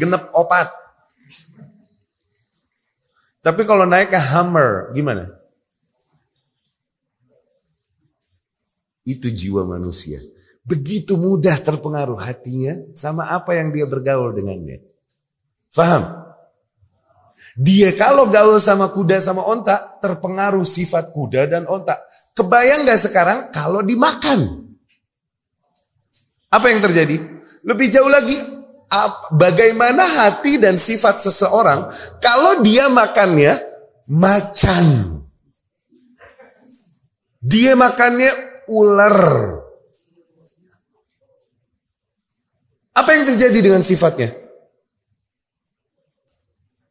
Genep 0.00 0.32
opat. 0.32 0.87
Tapi 3.38 3.62
kalau 3.64 3.86
naik 3.86 4.10
ke 4.10 4.18
Hummer 4.18 4.90
gimana? 4.92 5.30
Itu 9.08 9.32
jiwa 9.32 9.64
manusia. 9.64 10.20
Begitu 10.68 11.16
mudah 11.16 11.56
terpengaruh 11.64 12.20
hatinya 12.20 12.76
sama 12.92 13.32
apa 13.32 13.56
yang 13.56 13.72
dia 13.72 13.88
bergaul 13.88 14.36
dengannya. 14.36 14.84
Faham? 15.72 16.28
Dia 17.56 17.94
kalau 17.96 18.28
gaul 18.28 18.58
sama 18.60 18.92
kuda 18.92 19.16
sama 19.22 19.46
onta, 19.46 19.96
terpengaruh 20.02 20.66
sifat 20.66 21.14
kuda 21.14 21.48
dan 21.48 21.64
onta. 21.70 21.96
Kebayang 22.36 22.84
gak 22.84 23.00
sekarang 23.00 23.38
kalau 23.54 23.80
dimakan? 23.80 24.68
Apa 26.52 26.68
yang 26.68 26.84
terjadi? 26.84 27.16
Lebih 27.64 27.88
jauh 27.88 28.10
lagi, 28.10 28.36
bagaimana 29.36 30.00
hati 30.02 30.56
dan 30.56 30.80
sifat 30.80 31.20
seseorang 31.20 31.88
kalau 32.18 32.64
dia 32.64 32.88
makannya 32.88 33.60
macan. 34.08 34.86
Dia 37.38 37.78
makannya 37.78 38.32
ular. 38.66 39.20
Apa 42.98 43.14
yang 43.14 43.30
terjadi 43.30 43.58
dengan 43.62 43.78
sifatnya? 43.78 44.34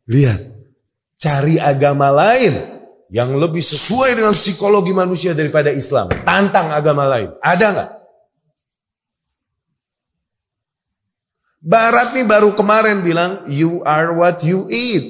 Lihat, 0.07 0.39
cari 1.19 1.59
agama 1.59 2.07
lain 2.15 2.55
yang 3.11 3.35
lebih 3.35 3.59
sesuai 3.59 4.15
dengan 4.15 4.31
psikologi 4.31 4.95
manusia 4.95 5.35
daripada 5.35 5.67
Islam. 5.67 6.07
Tantang 6.23 6.71
agama 6.71 7.03
lain. 7.03 7.35
Ada 7.43 7.65
nggak? 7.75 7.89
Barat 11.57 12.13
nih 12.13 12.25
baru 12.29 12.53
kemarin 12.53 13.01
bilang, 13.01 13.43
you 13.49 13.81
are 13.81 14.13
what 14.13 14.39
you 14.45 14.69
eat. 14.69 15.03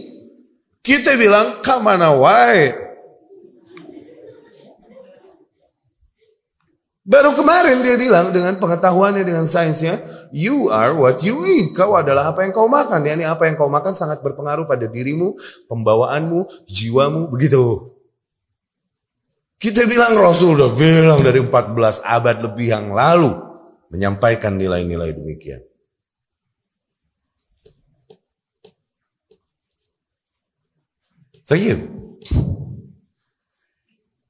Kita 0.79 1.19
bilang, 1.19 1.59
kamana 1.59 2.15
wae. 2.15 2.71
Baru 7.07 7.31
kemarin 7.35 7.83
dia 7.83 7.95
bilang 7.95 8.35
dengan 8.35 8.59
pengetahuannya, 8.59 9.23
dengan 9.23 9.47
sainsnya, 9.47 9.95
you 10.35 10.67
are 10.71 10.91
what 10.95 11.23
you 11.23 11.35
eat. 11.43 11.71
Kau 11.75 11.95
adalah 11.95 12.35
apa 12.35 12.43
yang 12.43 12.51
kau 12.51 12.67
makan. 12.67 13.03
Ya, 13.07 13.15
ini 13.15 13.23
apa 13.23 13.47
yang 13.47 13.55
kau 13.55 13.71
makan 13.71 13.95
sangat 13.95 14.19
berpengaruh 14.23 14.67
pada 14.67 14.87
dirimu, 14.91 15.35
pembawaanmu, 15.71 16.67
jiwamu, 16.67 17.31
begitu. 17.31 17.95
Kita 19.57 19.89
bilang 19.89 20.13
Rasul 20.19 20.53
udah 20.53 20.71
bilang 20.77 21.19
dari 21.23 21.41
14 21.41 22.05
abad 22.05 22.35
lebih 22.45 22.67
yang 22.69 22.93
lalu 22.93 23.31
menyampaikan 23.89 24.53
nilai-nilai 24.53 25.17
demikian. 25.17 25.63
Tayyib. 31.47 31.79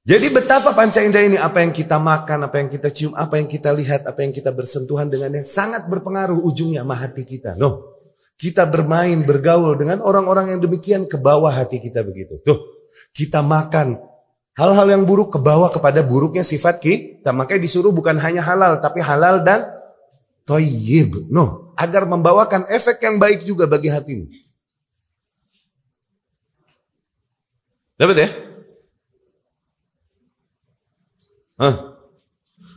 Jadi 0.07 0.31
betapa 0.31 0.71
panca 0.71 1.03
indera 1.03 1.27
ini 1.27 1.35
apa 1.35 1.59
yang 1.59 1.75
kita 1.75 1.99
makan, 1.99 2.47
apa 2.47 2.63
yang 2.63 2.71
kita 2.71 2.87
cium, 2.95 3.11
apa 3.11 3.35
yang 3.35 3.49
kita 3.51 3.75
lihat, 3.75 4.07
apa 4.07 4.23
yang 4.23 4.31
kita 4.31 4.55
bersentuhan 4.55 5.11
dengannya 5.11 5.43
sangat 5.43 5.83
berpengaruh 5.91 6.47
ujungnya 6.47 6.85
sama 6.85 6.95
hati 6.95 7.27
kita. 7.27 7.59
No. 7.59 7.99
Kita 8.39 8.69
bermain, 8.69 9.25
bergaul 9.27 9.75
dengan 9.75 9.99
orang-orang 9.99 10.55
yang 10.55 10.59
demikian 10.63 11.09
ke 11.09 11.19
bawah 11.19 11.51
hati 11.51 11.83
kita 11.83 12.05
begitu. 12.07 12.39
Tuh, 12.39 12.87
kita 13.11 13.43
makan 13.43 13.99
hal-hal 14.55 14.87
yang 14.87 15.03
buruk 15.03 15.35
ke 15.35 15.39
bawah 15.41 15.73
kepada 15.73 16.05
buruknya 16.07 16.45
sifat 16.45 16.79
kita. 16.79 17.35
Makanya 17.35 17.67
disuruh 17.67 17.91
bukan 17.91 18.15
hanya 18.21 18.45
halal, 18.45 18.79
tapi 18.79 19.03
halal 19.03 19.43
dan 19.43 19.65
toyib. 20.47 21.27
No, 21.33 21.75
agar 21.75 22.07
membawakan 22.07 22.69
efek 22.71 23.03
yang 23.03 23.19
baik 23.19 23.43
juga 23.43 23.67
bagi 23.67 23.91
hatimu. 23.91 24.46
Dapat 27.97 28.15
ya? 28.21 28.29
Hah? 31.57 31.75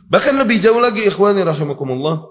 Bahkan 0.09 0.33
lebih 0.41 0.57
jauh 0.57 0.81
lagi 0.81 1.05
ikhwani 1.05 1.45
rahimakumullah. 1.45 2.25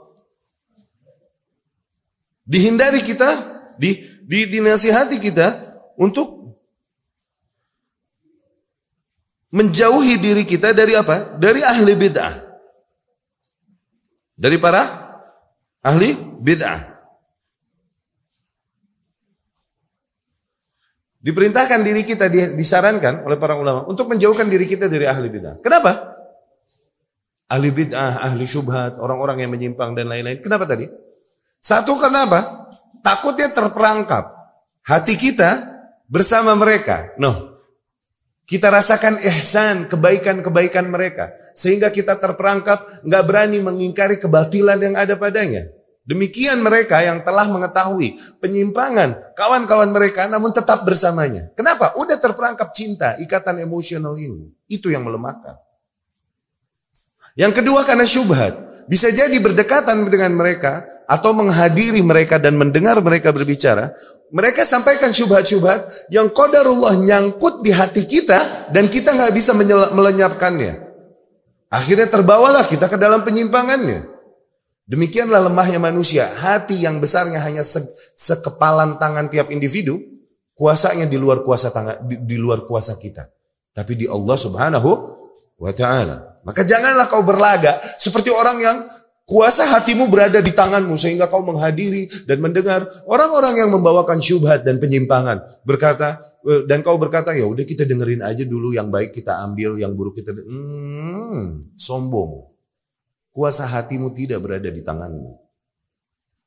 Dihindari 2.42 3.00
kita, 3.06 3.30
di, 3.78 3.94
di 4.26 4.50
dinasihati 4.50 5.22
kita 5.22 5.54
untuk 5.94 6.58
menjauhi 9.54 10.18
diri 10.18 10.42
kita 10.42 10.74
dari 10.74 10.98
apa? 10.98 11.38
Dari 11.38 11.62
ahli 11.62 11.94
bid'ah. 11.94 12.34
Dari 14.34 14.58
para 14.58 14.82
ahli 15.86 16.10
bid'ah. 16.42 16.89
Diperintahkan 21.20 21.84
diri 21.84 22.00
kita 22.00 22.32
disarankan 22.32 23.28
oleh 23.28 23.36
para 23.36 23.52
ulama 23.52 23.84
untuk 23.84 24.08
menjauhkan 24.08 24.48
diri 24.48 24.64
kita 24.64 24.88
dari 24.88 25.04
ahli 25.04 25.28
bid'ah. 25.28 25.60
Kenapa? 25.60 26.16
Ahli 27.44 27.68
bid'ah, 27.68 28.24
ahli 28.24 28.48
syubhat, 28.48 28.96
orang-orang 28.96 29.44
yang 29.44 29.52
menyimpang 29.52 29.92
dan 29.92 30.08
lain-lain. 30.08 30.40
Kenapa 30.40 30.64
tadi? 30.64 30.88
Satu 31.60 32.00
karena 32.00 32.24
apa? 32.24 32.72
Takutnya 33.04 33.52
terperangkap 33.52 34.32
hati 34.80 35.20
kita 35.20 35.60
bersama 36.08 36.56
mereka. 36.56 37.12
No. 37.20 37.52
Kita 38.48 38.66
rasakan 38.72 39.20
ihsan, 39.20 39.86
kebaikan-kebaikan 39.92 40.88
mereka. 40.88 41.30
Sehingga 41.54 41.92
kita 41.92 42.18
terperangkap, 42.18 43.06
nggak 43.06 43.24
berani 43.28 43.62
mengingkari 43.62 44.18
kebatilan 44.18 44.80
yang 44.80 44.98
ada 44.98 45.14
padanya. 45.14 45.68
Demikian 46.10 46.58
mereka 46.58 46.98
yang 47.06 47.22
telah 47.22 47.46
mengetahui 47.46 48.18
penyimpangan 48.42 49.14
kawan-kawan 49.38 49.94
mereka 49.94 50.26
namun 50.26 50.50
tetap 50.50 50.82
bersamanya. 50.82 51.54
Kenapa? 51.54 51.94
Udah 52.02 52.18
terperangkap 52.18 52.74
cinta, 52.74 53.14
ikatan 53.22 53.62
emosional 53.62 54.18
ini. 54.18 54.50
Itu 54.66 54.90
yang 54.90 55.06
melemahkan. 55.06 55.54
Yang 57.38 57.62
kedua 57.62 57.86
karena 57.86 58.02
syubhat. 58.02 58.58
Bisa 58.90 59.06
jadi 59.14 59.38
berdekatan 59.38 60.10
dengan 60.10 60.34
mereka 60.34 60.82
atau 61.06 61.30
menghadiri 61.30 62.02
mereka 62.02 62.42
dan 62.42 62.58
mendengar 62.58 62.98
mereka 62.98 63.30
berbicara. 63.30 63.94
Mereka 64.34 64.66
sampaikan 64.66 65.14
syubhat-syubhat 65.14 66.10
yang 66.10 66.26
kodarullah 66.34 66.98
nyangkut 67.06 67.62
di 67.62 67.70
hati 67.70 68.02
kita 68.10 68.70
dan 68.74 68.90
kita 68.90 69.14
nggak 69.14 69.30
bisa 69.30 69.54
melenyapkannya. 69.94 70.90
Akhirnya 71.70 72.10
terbawalah 72.10 72.66
kita 72.66 72.90
ke 72.90 72.98
dalam 72.98 73.22
penyimpangannya. 73.22 74.19
Demikianlah 74.90 75.46
lemahnya 75.46 75.78
manusia. 75.78 76.26
Hati 76.26 76.82
yang 76.82 76.98
besarnya 76.98 77.38
hanya 77.46 77.62
se 77.62 77.78
sekepalan 78.18 78.98
tangan 78.98 79.30
tiap 79.30 79.54
individu, 79.54 80.02
kuasanya 80.58 81.06
di 81.06 81.14
luar 81.14 81.46
kuasa 81.46 81.70
tangan 81.70 82.02
di, 82.10 82.18
di 82.26 82.36
luar 82.36 82.66
kuasa 82.66 82.98
kita. 82.98 83.30
Tapi 83.70 83.94
di 83.94 84.10
Allah 84.10 84.34
Subhanahu 84.34 84.90
wa 85.62 85.70
taala. 85.70 86.42
Maka 86.42 86.66
janganlah 86.66 87.06
kau 87.06 87.22
berlaga 87.22 87.78
seperti 88.02 88.34
orang 88.34 88.58
yang 88.58 88.76
kuasa 89.30 89.62
hatimu 89.62 90.10
berada 90.10 90.42
di 90.42 90.50
tanganmu 90.50 90.98
sehingga 90.98 91.30
kau 91.30 91.46
menghadiri 91.46 92.26
dan 92.26 92.42
mendengar 92.42 92.82
orang-orang 93.06 93.62
yang 93.62 93.70
membawakan 93.70 94.18
syubhat 94.18 94.66
dan 94.66 94.82
penyimpangan 94.82 95.38
berkata 95.62 96.18
e, 96.42 96.66
dan 96.66 96.82
kau 96.82 96.98
berkata 96.98 97.30
ya 97.38 97.46
udah 97.46 97.62
kita 97.62 97.86
dengerin 97.86 98.26
aja 98.26 98.42
dulu 98.42 98.74
yang 98.74 98.90
baik 98.90 99.14
kita 99.14 99.38
ambil 99.46 99.78
yang 99.78 99.94
buruk 99.94 100.18
kita 100.18 100.34
hmm, 100.34 101.78
sombong 101.78 102.49
Kuasa 103.30 103.66
hatimu 103.66 104.10
tidak 104.14 104.42
berada 104.42 104.68
di 104.68 104.82
tanganmu. 104.82 105.32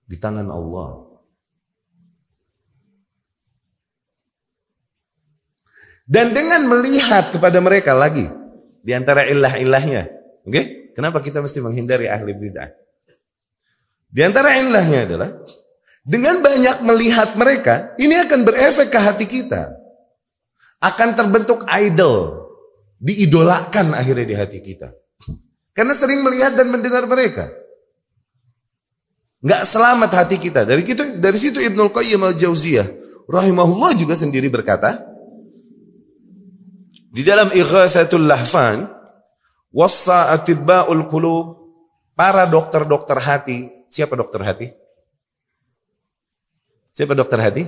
Di 0.07 0.17
tangan 0.19 0.47
Allah. 0.51 1.13
Dan 6.03 6.35
dengan 6.35 6.67
melihat 6.67 7.31
kepada 7.31 7.63
mereka 7.63 7.95
lagi. 7.95 8.27
Di 8.83 8.91
antara 8.91 9.23
ilah-ilahnya. 9.23 10.03
Oke? 10.43 10.51
Okay? 10.51 10.65
Kenapa 10.93 11.23
kita 11.23 11.41
mesti 11.41 11.63
menghindari 11.63 12.05
ahli 12.05 12.35
bid'ah? 12.37 12.69
Di 14.13 14.21
antara 14.21 14.53
ilahnya 14.61 15.09
adalah 15.09 15.29
dengan 16.05 16.43
banyak 16.43 16.85
melihat 16.85 17.33
mereka, 17.39 17.95
ini 17.97 18.13
akan 18.27 18.45
berefek 18.45 18.93
ke 18.93 18.99
hati 18.99 19.25
kita. 19.25 19.73
Akan 20.83 21.15
terbentuk 21.15 21.63
idol, 21.79 22.45
diidolakan 22.99 23.95
akhirnya 23.95 24.27
di 24.27 24.35
hati 24.35 24.59
kita. 24.59 24.91
Karena 25.73 25.93
sering 25.97 26.21
melihat 26.21 26.53
dan 26.53 26.69
mendengar 26.69 27.03
mereka. 27.09 27.49
Nggak 29.43 29.63
selamat 29.67 30.11
hati 30.13 30.37
kita. 30.39 30.63
Dari 30.63 30.85
itu 30.85 31.03
dari 31.19 31.35
situ 31.35 31.59
Ibnu 31.59 31.91
Qayyim 31.91 32.21
al-Jauziyah 32.21 32.87
rahimahullah 33.27 33.97
juga 33.99 34.15
sendiri 34.15 34.47
berkata 34.47 35.01
di 37.11 37.25
dalam 37.25 37.51
Ighatsatul 37.51 38.23
Lahfan 38.23 38.87
wassa 39.73 40.31
atibba'ul 40.31 41.09
qulub 41.11 41.59
para 42.13 42.47
dokter-dokter 42.47 43.19
hati. 43.19 43.59
Siapa 43.89 44.15
dokter 44.15 44.41
hati? 44.45 44.67
Siapa 46.93 47.17
dokter 47.17 47.41
hati? 47.41 47.63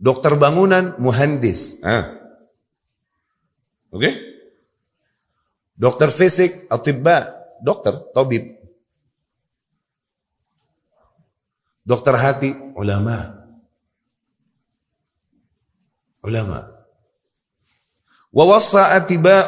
Dokter 0.00 0.34
bangunan, 0.34 0.96
muhandis. 0.98 1.84
Ah. 1.86 2.18
Oke? 3.94 4.10
Okay? 4.10 4.33
Dokter 5.74 6.06
fisik, 6.06 6.70
atibba, 6.70 7.34
dokter, 7.58 7.98
tabib. 8.14 8.54
Dokter 11.82 12.14
hati, 12.14 12.50
ulama. 12.78 13.18
Ulama. 16.22 16.74
Wawassa 18.34 18.98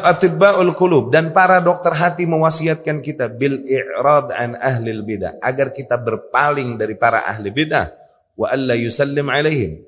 atibba'ul 0.06 0.70
qulub 0.78 1.10
dan 1.10 1.34
para 1.34 1.58
dokter 1.58 1.90
hati 1.90 2.22
mewasiatkan 2.22 3.02
kita 3.02 3.34
bil 3.34 3.58
i'rad 3.66 4.30
an 4.30 4.54
ahli 4.62 4.94
bidah 5.02 5.42
agar 5.42 5.74
kita 5.74 5.98
berpaling 5.98 6.78
dari 6.78 6.94
para 6.94 7.26
ahli 7.26 7.50
bidah 7.50 7.90
wa 8.38 8.46
alla 8.46 8.78
yusallim 8.78 9.26
alaihim 9.26 9.82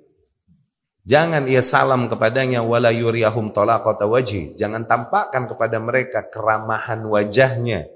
Jangan 1.08 1.48
ia 1.48 1.64
salam 1.64 2.04
kepadanya 2.04 2.60
wala 2.60 2.92
yuriyahum 2.92 3.48
talaqata 3.56 4.04
wajhi. 4.04 4.52
Jangan 4.60 4.84
tampakkan 4.84 5.48
kepada 5.48 5.80
mereka 5.80 6.28
keramahan 6.28 7.00
wajahnya. 7.00 7.88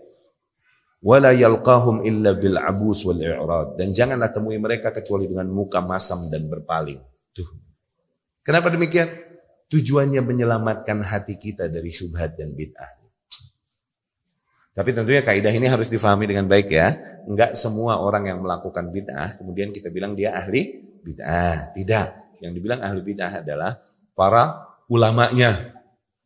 Wala 1.04 1.36
yalqahum 1.36 2.08
illa 2.08 2.32
bil 2.32 2.56
abus 2.56 3.04
wal 3.04 3.20
i'rad. 3.20 3.76
Dan 3.76 3.92
janganlah 3.92 4.32
temui 4.32 4.56
mereka 4.56 4.96
kecuali 4.96 5.28
dengan 5.28 5.44
muka 5.52 5.84
masam 5.84 6.32
dan 6.32 6.48
berpaling. 6.48 7.04
Tuh. 7.36 7.48
Kenapa 8.40 8.72
demikian? 8.72 9.12
Tujuannya 9.68 10.24
menyelamatkan 10.24 11.04
hati 11.04 11.36
kita 11.36 11.68
dari 11.68 11.92
syubhat 11.92 12.40
dan 12.40 12.56
bid'ah. 12.56 12.92
Tapi 14.72 14.88
tentunya 14.96 15.20
kaidah 15.20 15.52
ini 15.52 15.68
harus 15.68 15.92
difahami 15.92 16.32
dengan 16.32 16.48
baik 16.48 16.68
ya. 16.72 16.96
Enggak 17.28 17.60
semua 17.60 18.00
orang 18.00 18.24
yang 18.24 18.40
melakukan 18.40 18.88
bid'ah 18.88 19.36
kemudian 19.36 19.68
kita 19.68 19.92
bilang 19.92 20.16
dia 20.16 20.32
ahli 20.32 20.80
bid'ah. 21.04 21.76
Tidak. 21.76 22.21
Yang 22.42 22.52
dibilang 22.58 22.82
ahli 22.82 23.00
bidah 23.06 23.46
adalah 23.46 23.78
para 24.18 24.66
ulamanya 24.90 25.54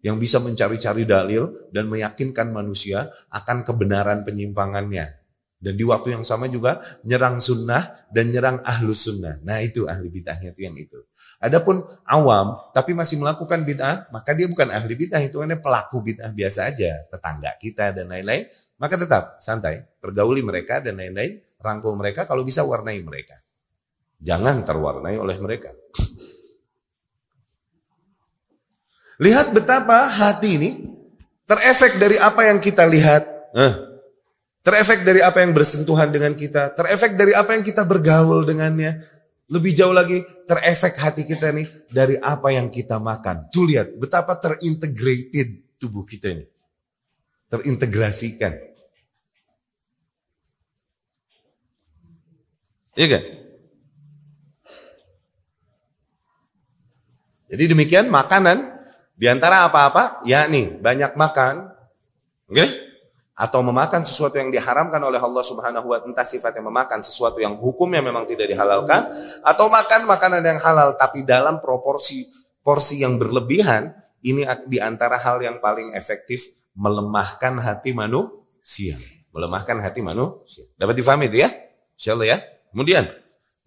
yang 0.01 0.17
bisa 0.17 0.41
mencari-cari 0.41 1.05
dalil 1.05 1.69
dan 1.69 1.93
meyakinkan 1.93 2.49
manusia 2.49 3.05
akan 3.29 3.69
kebenaran 3.69 4.25
penyimpangannya. 4.25 5.27
Dan 5.57 5.75
di 5.75 5.85
waktu 5.89 6.13
yang 6.13 6.25
sama 6.25 6.53
juga 6.53 6.85
nyerang 7.09 7.41
sunnah 7.41 8.09
dan 8.13 8.29
nyerang 8.29 8.61
ahlus 8.61 9.09
sunnah. 9.09 9.41
Nah 9.41 9.59
itu 9.65 9.89
ahli 9.89 10.13
bid'ahnya 10.13 10.53
itu 10.53 10.61
yang 10.63 10.77
itu. 10.77 11.01
Adapun 11.41 11.81
awam 12.07 12.71
tapi 12.77 12.93
masih 12.93 13.21
melakukan 13.21 13.65
bid'ah, 13.65 14.13
maka 14.13 14.37
dia 14.37 14.47
bukan 14.53 14.69
ahli 14.69 14.95
bid'ah, 14.95 15.21
itu 15.25 15.41
hanya 15.41 15.57
pelaku 15.57 16.05
bid'ah 16.05 16.33
biasa 16.37 16.71
aja. 16.71 17.09
Tetangga 17.09 17.57
kita 17.57 17.97
dan 17.97 18.13
lain-lain. 18.13 18.47
Maka 18.77 19.01
tetap 19.01 19.41
santai, 19.41 19.81
pergauli 19.97 20.45
mereka 20.45 20.85
dan 20.85 21.01
lain-lain, 21.01 21.41
rangkul 21.57 21.97
mereka 21.97 22.29
kalau 22.29 22.45
bisa 22.45 22.61
warnai 22.61 23.01
mereka. 23.01 23.41
Jangan 24.21 24.65
terwarnai 24.65 25.21
oleh 25.21 25.37
mereka. 25.41 25.73
Lihat 29.17 29.57
betapa 29.57 30.13
hati 30.13 30.61
ini 30.61 30.71
terefek 31.49 31.97
dari 31.97 32.21
apa 32.21 32.49
yang 32.49 32.61
kita 32.61 32.85
lihat. 32.85 33.25
Eh, 33.57 33.75
terefek 34.61 35.09
dari 35.09 35.25
apa 35.25 35.41
yang 35.41 35.57
bersentuhan 35.57 36.13
dengan 36.13 36.37
kita. 36.37 36.77
Terefek 36.77 37.17
dari 37.17 37.33
apa 37.33 37.57
yang 37.57 37.65
kita 37.65 37.89
bergaul 37.89 38.45
dengannya. 38.45 39.01
Lebih 39.47 39.79
jauh 39.79 39.95
lagi, 39.95 40.19
terefek 40.45 40.99
hati 40.99 41.23
kita 41.23 41.55
nih 41.55 41.69
dari 41.89 42.19
apa 42.19 42.51
yang 42.51 42.67
kita 42.67 42.99
makan. 42.99 43.47
Tuh 43.55 43.65
lihat 43.65 43.95
betapa 43.95 44.37
terintegrated 44.43 45.79
tubuh 45.79 46.03
kita 46.03 46.35
ini. 46.35 46.45
Terintegrasikan. 47.47 48.53
Iya 52.97 53.07
kan? 53.13 53.23
Jadi 57.47 57.65
demikian 57.71 58.11
makanan 58.11 58.75
di 59.17 59.27
antara 59.31 59.65
apa-apa, 59.65 60.21
yakni 60.27 60.77
banyak 60.83 61.15
makan, 61.15 61.73
okay? 62.51 62.69
atau 63.37 63.61
memakan 63.61 64.01
sesuatu 64.01 64.41
yang 64.41 64.49
diharamkan 64.49 64.97
oleh 65.05 65.21
Allah 65.21 65.45
Subhanahu 65.45 65.93
wa 65.93 66.01
entah 66.09 66.25
sifatnya 66.25 66.65
memakan 66.65 67.05
sesuatu 67.05 67.37
yang 67.37 67.61
hukumnya 67.61 68.01
memang 68.01 68.25
tidak 68.25 68.49
dihalalkan 68.49 69.05
atau 69.45 69.69
makan 69.69 70.09
makanan 70.09 70.41
yang 70.41 70.57
halal 70.57 70.97
tapi 70.97 71.21
dalam 71.29 71.61
proporsi 71.61 72.25
porsi 72.65 73.05
yang 73.05 73.21
berlebihan 73.21 73.93
ini 74.25 74.43
di 74.65 74.81
antara 74.81 75.21
hal 75.21 75.45
yang 75.45 75.61
paling 75.61 75.93
efektif 75.93 76.67
melemahkan 76.73 77.61
hati 77.61 77.93
manusia. 77.93 78.97
Melemahkan 79.37 79.85
hati 79.85 80.01
manusia. 80.01 80.65
Dapat 80.81 80.97
difahami 80.97 81.29
itu 81.29 81.45
ya? 81.45 81.53
Insyaallah 82.01 82.29
ya. 82.33 82.39
Kemudian 82.73 83.05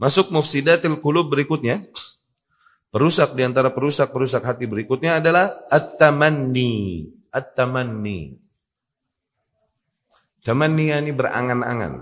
masuk 0.02 0.34
mufsidatil 0.34 0.98
qulub 0.98 1.30
berikutnya 1.30 1.86
Perusak 2.90 3.38
di 3.38 3.46
antara 3.46 3.70
perusak-perusak 3.70 4.42
hati 4.42 4.66
berikutnya 4.66 5.22
adalah 5.22 5.54
at-tamanni. 5.70 7.06
At-tamanni. 7.30 8.42
Tamanni 10.42 10.90
ini 10.90 11.14
berangan-angan. 11.14 11.94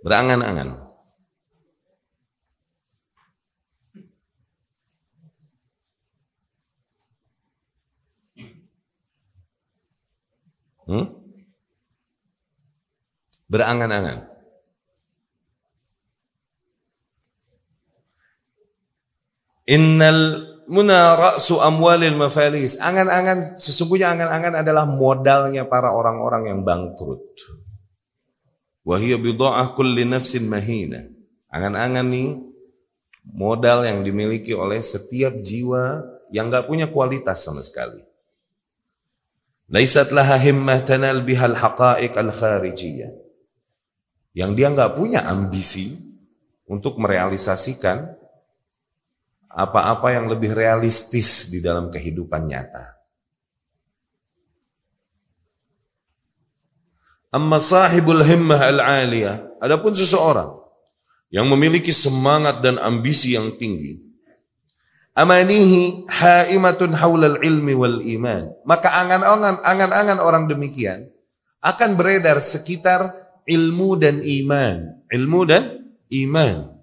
Berangan-angan. 0.00 0.68
Hmm? 10.86 11.06
Berangan-angan. 13.50 14.35
Innal 19.66 20.46
muna 20.70 21.18
ra'su 21.18 21.58
amwalil 21.58 22.14
mafalis. 22.14 22.78
Angan-angan, 22.78 23.58
sesungguhnya 23.58 24.14
angan-angan 24.14 24.62
adalah 24.62 24.86
modalnya 24.86 25.66
para 25.66 25.90
orang-orang 25.90 26.50
yang 26.54 26.60
bangkrut. 26.62 27.22
Wahiyya 28.86 29.18
bida'ah 29.18 29.74
kulli 29.74 30.06
nafsin 30.06 30.46
mahina. 30.46 31.02
Angan-angan 31.50 32.06
nih 32.06 32.38
modal 33.34 33.82
yang 33.82 34.06
dimiliki 34.06 34.54
oleh 34.54 34.78
setiap 34.78 35.34
jiwa 35.42 36.14
yang 36.30 36.50
gak 36.50 36.70
punya 36.70 36.86
kualitas 36.86 37.42
sama 37.42 37.62
sekali. 37.62 38.02
Laisat 39.66 40.14
laha 40.14 40.38
himmah 40.38 40.78
tanal 40.86 41.26
bihal 41.26 41.58
haqa'iq 41.58 42.14
al 42.14 42.30
kharijiyah. 42.30 43.10
Yang 44.38 44.50
dia 44.54 44.68
gak 44.70 44.94
punya 44.94 45.26
ambisi 45.26 45.90
untuk 46.70 46.98
merealisasikan 47.02 48.15
apa-apa 49.56 50.12
yang 50.12 50.28
lebih 50.28 50.52
realistis 50.52 51.48
di 51.48 51.64
dalam 51.64 51.88
kehidupan 51.88 52.44
nyata. 52.44 52.92
Amma 57.32 57.56
sahibul 57.56 58.20
himmah 58.20 58.60
al-aliyah, 58.68 59.56
adapun 59.64 59.96
seseorang 59.96 60.52
yang 61.32 61.48
memiliki 61.48 61.88
semangat 61.88 62.60
dan 62.60 62.76
ambisi 62.76 63.32
yang 63.32 63.48
tinggi, 63.56 63.96
amanihi 65.16 66.04
haimatun 66.04 66.92
haulal 66.92 67.40
ilmi 67.40 67.72
wal 67.72 68.04
iman. 68.04 68.52
Maka 68.68 68.92
angan-angan 68.92 69.64
angan-angan 69.64 70.18
orang 70.20 70.44
demikian 70.52 71.08
akan 71.64 71.96
beredar 71.96 72.38
sekitar 72.38 73.08
ilmu 73.48 73.96
dan 73.96 74.20
iman, 74.20 75.00
ilmu 75.08 75.40
dan 75.48 75.80
iman. 76.12 76.75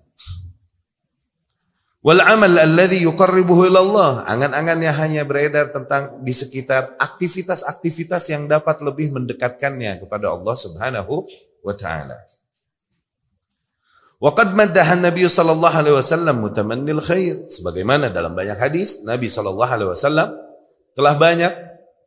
Wal 2.04 2.20
amal 2.20 2.51
alladhi 2.60 3.08
yuqarribuhu 3.08 3.72
ilallah. 3.72 4.28
Angan-angannya 4.28 4.91
hanya 4.91 5.24
beredar 5.24 5.72
tentang 5.72 6.20
di 6.20 6.36
sekitar 6.36 6.99
aktivitas-aktivitas 6.99 8.28
yang 8.28 8.51
dapat 8.51 8.84
lebih 8.84 9.16
mendekatkannya 9.16 10.04
kepada 10.04 10.36
Allah 10.36 10.56
Subhanahu 10.60 11.24
wa 11.64 11.72
taala. 11.72 12.20
Wa 14.20 14.36
qad 14.36 14.51
Nabi 14.99 15.24
sallallahu 15.28 15.76
alaihi 15.80 15.95
wasallam 15.95 16.43
mutamannil 16.43 16.99
khair. 16.99 17.47
Sebagaimana 17.47 18.12
dalam 18.12 18.36
banyak 18.36 18.60
hadis 18.60 19.08
Nabi 19.08 19.32
sallallahu 19.32 19.72
alaihi 19.72 19.91
wasallam 19.95 20.28
telah 20.99 21.16
banyak 21.16 21.51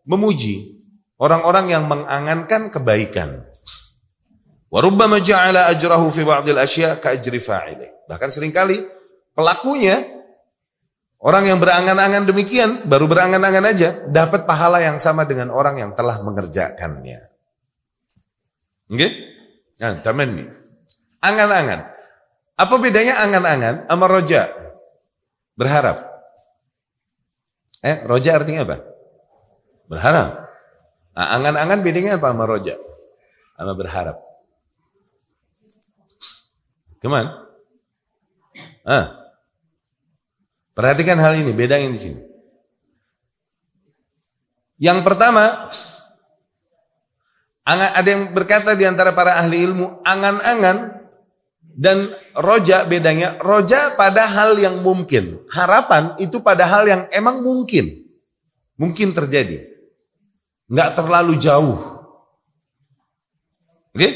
memuji 0.04 0.76
orang-orang 1.16 1.72
yang 1.72 1.88
mengangankan 1.88 2.68
kebaikan. 2.68 3.48
Wa 4.68 4.84
rubbama 4.84 5.24
ja'ala 5.24 5.72
ajrahu 5.72 6.12
fi 6.12 6.20
ba'dil 6.20 6.60
asya 6.60 7.00
ka 7.00 7.16
ajri 7.16 7.40
fa'ilih. 7.40 8.08
Bahkan 8.12 8.28
sering 8.28 8.52
kali 8.52 8.76
Pelakunya, 9.36 10.00
orang 11.20 11.44
yang 11.44 11.58
berangan-angan 11.60 12.24
demikian, 12.24 12.88
baru 12.88 13.04
berangan-angan 13.04 13.64
aja, 13.68 13.88
dapat 14.08 14.48
pahala 14.48 14.80
yang 14.80 14.96
sama 14.96 15.28
dengan 15.28 15.52
orang 15.52 15.76
yang 15.76 15.92
telah 15.92 16.24
mengerjakannya. 16.24 17.20
Oke? 18.88 18.96
Okay? 18.96 19.10
Nah, 19.76 20.00
taman 20.00 20.40
nih. 20.40 20.48
Angan-angan. 21.20 21.80
Apa 22.56 22.74
bedanya 22.80 23.20
angan-angan 23.20 23.84
sama 23.84 24.06
roja? 24.08 24.48
Berharap. 25.52 26.00
Eh, 27.84 28.08
roja 28.08 28.40
artinya 28.40 28.64
apa? 28.64 28.80
Berharap. 29.84 30.48
Nah, 31.12 31.28
angan-angan 31.36 31.84
bedanya 31.84 32.16
apa 32.16 32.32
sama 32.32 32.48
roja? 32.48 32.72
Sama 33.52 33.76
berharap. 33.76 34.16
Ke 37.04 37.06
mana? 37.12 37.44
Ah, 38.80 39.25
Perhatikan 40.76 41.16
hal 41.16 41.32
ini, 41.40 41.56
beda 41.56 41.80
yang 41.80 41.96
di 41.96 42.00
sini. 42.04 42.20
Yang 44.76 45.08
pertama, 45.08 45.72
ada 47.64 48.04
yang 48.04 48.36
berkata 48.36 48.76
di 48.76 48.84
antara 48.84 49.16
para 49.16 49.40
ahli 49.40 49.64
ilmu, 49.64 50.04
angan-angan 50.04 51.00
dan 51.76 52.04
roja 52.36 52.84
bedanya, 52.84 53.40
roja 53.40 53.96
pada 53.96 54.28
hal 54.28 54.60
yang 54.60 54.84
mungkin. 54.84 55.40
Harapan 55.48 56.12
itu 56.20 56.44
pada 56.44 56.68
hal 56.68 56.84
yang 56.84 57.08
emang 57.08 57.40
mungkin. 57.40 57.88
Mungkin 58.76 59.16
terjadi. 59.16 59.64
Nggak 60.68 60.92
terlalu 60.92 61.40
jauh. 61.40 61.80
Oke? 63.96 64.00
Okay? 64.04 64.12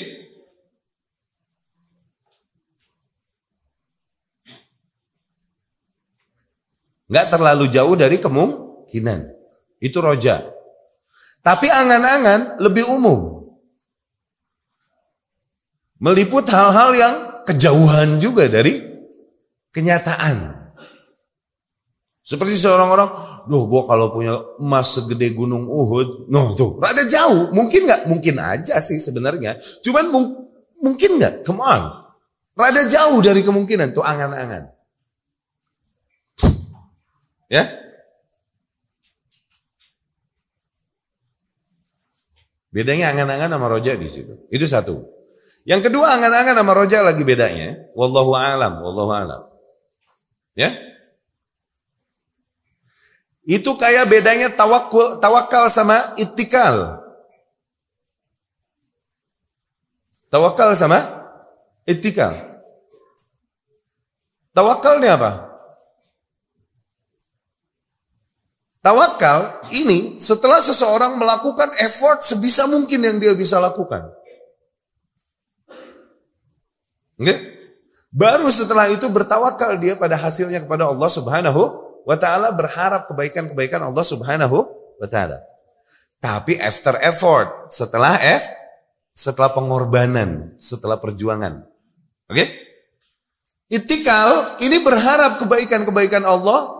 Nggak 7.11 7.27
terlalu 7.27 7.67
jauh 7.67 7.99
dari 7.99 8.23
kemungkinan. 8.23 9.21
Itu 9.83 9.99
roja. 9.99 10.39
Tapi 11.43 11.67
angan-angan 11.67 12.63
lebih 12.63 12.87
umum. 12.87 13.51
Meliput 16.01 16.47
hal-hal 16.49 16.91
yang 16.97 17.15
kejauhan 17.45 18.23
juga 18.23 18.47
dari 18.47 18.79
kenyataan. 19.75 20.63
Seperti 22.23 22.55
seorang 22.55 22.89
orang, 22.95 23.11
duh 23.51 23.67
gua 23.67 23.91
kalau 23.91 24.15
punya 24.15 24.39
emas 24.63 24.95
segede 24.95 25.35
gunung 25.35 25.67
Uhud, 25.67 26.31
noh 26.31 26.55
tuh, 26.55 26.79
rada 26.79 27.03
jauh, 27.03 27.51
mungkin 27.51 27.91
nggak? 27.91 28.07
Mungkin 28.07 28.39
aja 28.39 28.79
sih 28.79 29.03
sebenarnya. 29.03 29.59
Cuman 29.83 30.15
mung 30.15 30.27
mungkin 30.79 31.19
nggak? 31.19 31.43
Come 31.43 31.59
on. 31.59 31.83
Rada 32.55 32.87
jauh 32.87 33.19
dari 33.19 33.43
kemungkinan 33.43 33.91
tuh 33.91 34.07
angan-angan. 34.07 34.80
Ya? 37.51 37.67
Bedanya 42.71 43.11
angan-angan 43.11 43.51
sama 43.51 43.67
roja 43.67 43.99
di 43.99 44.07
situ. 44.07 44.47
Itu 44.47 44.63
satu. 44.71 45.03
Yang 45.67 45.91
kedua 45.91 46.15
angan-angan 46.15 46.55
sama 46.55 46.73
roja 46.73 47.03
lagi 47.03 47.27
bedanya. 47.27 47.91
Wallahu 47.99 48.33
alam, 48.39 48.79
wallahu 48.79 49.11
alam. 49.11 49.43
Ya? 50.55 50.71
Itu 53.43 53.75
kayak 53.75 54.07
bedanya 54.07 54.55
tawakal, 54.55 55.19
tawakal 55.19 55.67
sama 55.67 56.15
itikal. 56.15 57.03
Tawakal 60.31 60.79
sama 60.79 61.03
itikal. 61.91 62.39
Tawakal 64.55 65.03
ini 65.03 65.11
apa? 65.11 65.50
Tawakal 68.81 69.69
ini 69.77 70.17
setelah 70.17 70.57
seseorang 70.65 71.21
melakukan 71.21 71.69
effort 71.85 72.25
sebisa 72.25 72.65
mungkin 72.65 73.05
yang 73.05 73.17
dia 73.21 73.37
bisa 73.37 73.61
lakukan. 73.61 74.09
Baru 78.09 78.49
setelah 78.49 78.89
itu 78.89 79.05
bertawakal 79.13 79.77
dia 79.77 80.01
pada 80.01 80.17
hasilnya 80.17 80.65
kepada 80.65 80.89
Allah 80.89 81.11
Subhanahu 81.13 81.63
wa 82.09 82.17
taala 82.17 82.57
berharap 82.57 83.05
kebaikan-kebaikan 83.13 83.85
Allah 83.85 84.01
Subhanahu 84.01 84.65
wa 84.97 85.09
taala. 85.09 85.45
Tapi 86.17 86.57
after 86.57 86.97
effort, 87.05 87.69
setelah 87.69 88.17
F 88.17 88.45
setelah 89.13 89.53
pengorbanan, 89.53 90.57
setelah 90.57 90.97
perjuangan. 90.97 91.69
Oke? 92.33 92.49
Itikal 93.69 94.59
ini 94.65 94.81
berharap 94.81 95.37
kebaikan-kebaikan 95.37 96.25
Allah 96.25 96.80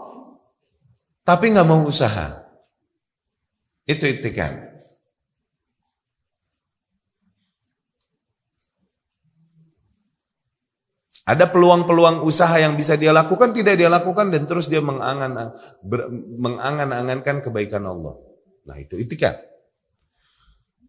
tapi 1.31 1.55
nggak 1.55 1.63
mau 1.71 1.87
usaha. 1.87 2.43
Itu 3.87 4.03
itikad. 4.03 4.51
Ada 11.31 11.47
peluang-peluang 11.47 12.27
usaha 12.27 12.59
yang 12.59 12.75
bisa 12.75 12.99
dia 12.99 13.15
lakukan, 13.15 13.55
tidak 13.55 13.79
dia 13.79 13.87
lakukan 13.87 14.35
dan 14.35 14.51
terus 14.51 14.67
dia 14.67 14.83
mengangan 14.83 15.55
mengangan-angankan 16.43 17.47
kebaikan 17.47 17.87
Allah. 17.87 18.19
Nah 18.67 18.75
itu 18.83 18.99
itikad. 18.99 19.39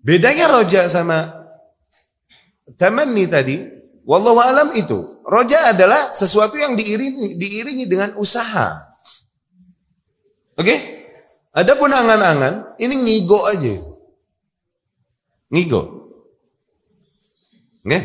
Bedanya 0.01 0.49
roja 0.49 0.89
sama 0.89 1.21
tamanni 2.81 3.29
tadi, 3.29 3.61
wallahu 4.09 4.41
alam 4.41 4.73
itu. 4.73 5.21
Roja 5.21 5.69
adalah 5.69 6.09
sesuatu 6.09 6.57
yang 6.57 6.73
diiringi, 6.73 7.37
diiringi 7.37 7.85
dengan 7.85 8.17
usaha. 8.17 8.90
Oke? 10.59 10.67
Okay? 10.67 10.79
Adapun 11.51 11.91
angan-angan, 11.91 12.79
ini 12.79 12.95
ngigo 12.95 13.39
aja. 13.47 13.75
Ngigo. 15.51 15.81
Oke? 17.83 17.87
Okay? 17.87 18.03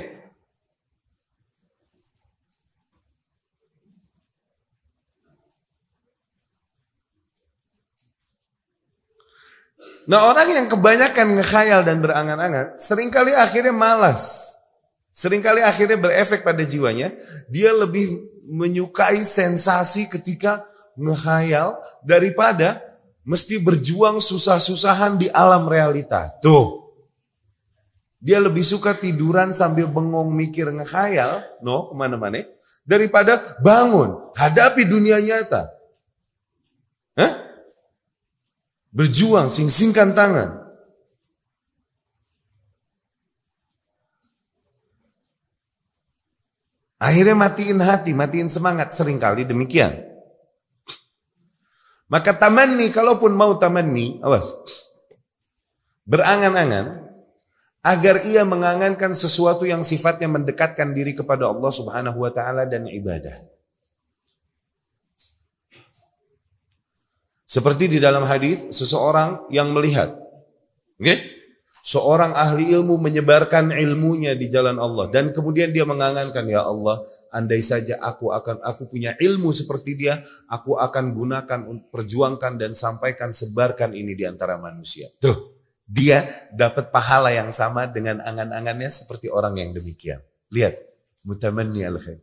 Nah 10.06 10.31
orang 10.31 10.47
yang 10.55 10.66
kebanyakan 10.70 11.35
ngekhayal 11.35 11.82
dan 11.82 11.98
berangan-angan, 11.98 12.78
sering 12.78 13.10
kali 13.10 13.35
akhirnya 13.35 13.74
malas. 13.74 14.55
Seringkali 15.16 15.64
akhirnya 15.64 15.97
berefek 15.97 16.44
pada 16.44 16.60
jiwanya. 16.60 17.09
Dia 17.48 17.73
lebih 17.73 18.05
menyukai 18.52 19.16
sensasi 19.16 20.12
ketika 20.12 20.60
ngehayal 20.97 21.77
daripada 22.02 22.81
mesti 23.23 23.60
berjuang 23.60 24.18
susah-susahan 24.18 25.20
di 25.20 25.28
alam 25.31 25.68
realita. 25.68 26.32
Tuh. 26.40 26.89
Dia 28.23 28.43
lebih 28.43 28.64
suka 28.64 28.97
tiduran 28.97 29.55
sambil 29.55 29.86
bengong 29.93 30.35
mikir 30.35 30.66
ngehayal, 30.73 31.62
no, 31.62 31.93
ke 31.93 31.94
mana-mana, 31.94 32.43
daripada 32.82 33.39
bangun, 33.62 34.35
hadapi 34.35 34.82
dunia 34.89 35.20
nyata. 35.23 35.68
Hah? 37.14 37.32
Berjuang, 38.90 39.47
sing-singkan 39.52 40.16
tangan. 40.16 40.66
Akhirnya 46.97 47.36
matiin 47.36 47.78
hati, 47.85 48.16
matiin 48.16 48.48
semangat. 48.48 48.97
Seringkali 48.97 49.44
demikian. 49.44 50.05
Maka 52.06 52.38
tamanni, 52.38 52.94
kalaupun 52.94 53.34
mau 53.34 53.58
tamanni, 53.58 54.22
awas. 54.22 54.62
Berangan-angan, 56.06 57.06
agar 57.86 58.22
ia 58.26 58.42
mengangankan 58.42 59.14
sesuatu 59.14 59.62
yang 59.62 59.82
sifatnya 59.82 60.26
mendekatkan 60.26 60.90
diri 60.90 61.14
kepada 61.14 61.50
Allah 61.50 61.70
subhanahu 61.70 62.18
wa 62.18 62.30
ta'ala 62.34 62.66
dan 62.66 62.86
ibadah. 62.90 63.46
Seperti 67.46 67.86
di 67.86 67.98
dalam 68.02 68.26
hadis 68.26 68.74
seseorang 68.74 69.46
yang 69.54 69.70
melihat. 69.70 70.10
Okay? 70.98 71.45
Seorang 71.86 72.34
ahli 72.34 72.74
ilmu 72.74 72.98
menyebarkan 72.98 73.70
ilmunya 73.70 74.34
di 74.34 74.50
jalan 74.50 74.74
Allah 74.82 75.06
dan 75.06 75.30
kemudian 75.30 75.70
dia 75.70 75.86
mengangankan 75.86 76.42
ya 76.50 76.66
Allah, 76.66 76.98
andai 77.30 77.62
saja 77.62 78.02
aku 78.02 78.34
akan 78.34 78.58
aku 78.66 78.90
punya 78.90 79.14
ilmu 79.22 79.54
seperti 79.54 79.94
dia, 79.94 80.18
aku 80.50 80.82
akan 80.82 81.14
gunakan 81.14 81.86
perjuangkan 81.94 82.58
dan 82.58 82.74
sampaikan 82.74 83.30
sebarkan 83.30 83.94
ini 83.94 84.18
di 84.18 84.26
antara 84.26 84.58
manusia. 84.58 85.06
Tuh, 85.22 85.62
dia 85.86 86.26
dapat 86.50 86.90
pahala 86.90 87.30
yang 87.30 87.54
sama 87.54 87.86
dengan 87.86 88.18
angan-angannya 88.18 88.90
seperti 88.90 89.30
orang 89.30 89.54
yang 89.54 89.70
demikian. 89.70 90.18
Lihat, 90.50 90.74
mutamanni 91.22 91.86
al 91.86 92.02
khair. 92.02 92.18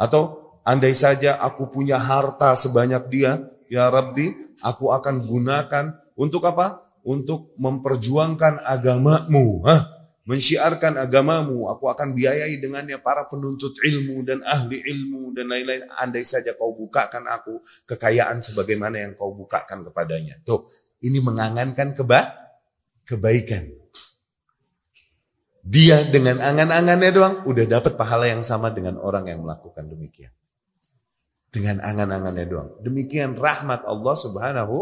Atau 0.00 0.56
andai 0.64 0.96
saja 0.96 1.36
aku 1.36 1.68
punya 1.68 2.00
harta 2.00 2.56
sebanyak 2.56 3.12
dia, 3.12 3.44
ya 3.68 3.92
Rabbi, 3.92 4.56
aku 4.64 4.88
akan 4.88 5.28
gunakan 5.28 6.00
untuk 6.16 6.48
apa? 6.48 6.81
Untuk 7.02 7.54
memperjuangkan 7.58 8.62
agamamu, 8.66 9.62
Hah? 9.66 10.02
mensyiarkan 10.22 11.02
agamamu, 11.02 11.66
aku 11.66 11.90
akan 11.90 12.14
biayai 12.14 12.62
dengannya 12.62 13.02
para 13.02 13.26
penuntut 13.26 13.74
ilmu 13.82 14.22
dan 14.22 14.38
ahli 14.46 14.78
ilmu 14.78 15.34
dan 15.34 15.50
lain-lain. 15.50 15.82
Andai 15.98 16.22
saja 16.22 16.54
kau 16.54 16.74
bukakan 16.78 17.26
aku 17.26 17.58
kekayaan 17.90 18.38
sebagaimana 18.38 19.02
yang 19.02 19.12
kau 19.18 19.34
bukakan 19.34 19.82
kepadanya. 19.90 20.38
Tuh, 20.46 20.62
ini 21.02 21.18
mengangankan 21.18 21.98
keba 21.98 22.22
kebaikan. 23.02 23.82
Dia 25.62 26.02
dengan 26.10 26.42
angan-angannya 26.42 27.10
doang 27.14 27.34
udah 27.46 27.66
dapat 27.70 27.94
pahala 27.94 28.26
yang 28.26 28.42
sama 28.42 28.74
dengan 28.74 28.98
orang 28.98 29.30
yang 29.30 29.46
melakukan 29.46 29.86
demikian. 29.86 30.34
Dengan 31.52 31.78
angan-angannya 31.84 32.46
doang. 32.48 32.70
Demikian 32.82 33.38
rahmat 33.38 33.86
Allah 33.86 34.14
Subhanahu 34.16 34.76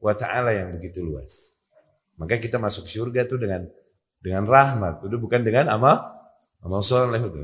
wa 0.00 0.14
taala 0.16 0.56
yang 0.56 0.72
begitu 0.72 1.04
luas. 1.04 1.61
Maka 2.20 2.38
kita 2.38 2.60
masuk 2.60 2.86
surga 2.88 3.24
tuh 3.28 3.40
dengan 3.40 3.66
dengan 4.22 4.46
rahmat, 4.46 5.02
udah 5.02 5.18
bukan 5.18 5.42
dengan 5.42 5.66
amal 5.72 5.98
amal 6.62 6.80
soleh 6.82 7.18
udah. 7.18 7.42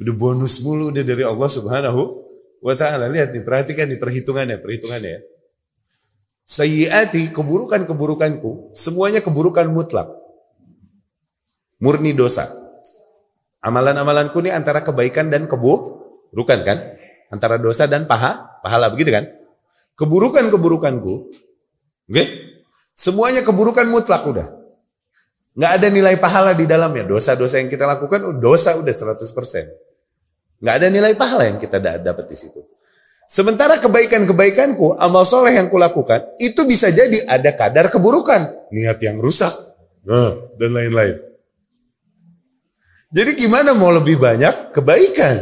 udah 0.00 0.14
bonus 0.16 0.64
mulu 0.64 0.88
udah 0.88 1.04
dari 1.04 1.22
Allah 1.22 1.48
Subhanahu 1.52 2.02
wa 2.64 2.74
taala. 2.76 3.12
Lihat 3.12 3.36
nih, 3.36 3.44
perhatikan 3.44 3.86
nih 3.88 4.00
perhitungannya, 4.00 4.56
perhitungannya 4.60 5.10
ya. 5.20 5.20
Sayyiati, 6.50 7.30
keburukan-keburukanku, 7.30 8.74
semuanya 8.74 9.22
keburukan 9.22 9.70
mutlak. 9.70 10.10
Murni 11.78 12.10
dosa. 12.10 12.50
Amalan-amalanku 13.60 14.40
ini 14.42 14.50
antara 14.50 14.82
kebaikan 14.82 15.30
dan 15.30 15.46
keburukan 15.46 16.60
kan? 16.66 16.78
Antara 17.30 17.60
dosa 17.60 17.86
dan 17.86 18.08
paha, 18.10 18.60
pahala 18.64 18.90
begitu 18.90 19.14
kan? 19.14 19.28
Keburukan-keburukanku? 20.00 21.28
Okay? 22.08 22.26
Semuanya 22.96 23.44
keburukan 23.44 23.84
mutlak 23.92 24.24
udah. 24.24 24.48
Nggak 25.56 25.72
ada 25.76 25.86
nilai 25.92 26.16
pahala 26.16 26.56
di 26.56 26.64
dalamnya. 26.64 27.04
Dosa-dosa 27.04 27.60
yang 27.60 27.68
kita 27.68 27.84
lakukan, 27.84 28.24
oh, 28.24 28.36
dosa 28.40 28.80
udah 28.80 28.92
100%. 28.92 29.20
Nggak 30.60 30.74
ada 30.80 30.86
nilai 30.88 31.12
pahala 31.16 31.48
yang 31.48 31.60
kita 31.60 31.80
dapat 31.80 32.24
di 32.28 32.36
situ. 32.36 32.64
Sementara 33.30 33.78
kebaikan-kebaikanku, 33.78 34.98
amal 34.98 35.22
soleh 35.22 35.54
yang 35.54 35.70
kulakukan, 35.70 36.34
itu 36.42 36.66
bisa 36.66 36.90
jadi 36.90 37.30
ada 37.30 37.54
kadar 37.54 37.86
keburukan. 37.86 38.72
Niat 38.74 38.98
yang 38.98 39.22
rusak, 39.22 39.54
nah, 40.02 40.34
dan 40.58 40.74
lain-lain. 40.74 41.14
Jadi 43.10 43.30
gimana 43.38 43.70
mau 43.74 43.94
lebih 43.94 44.18
banyak 44.18 44.74
kebaikan? 44.74 45.36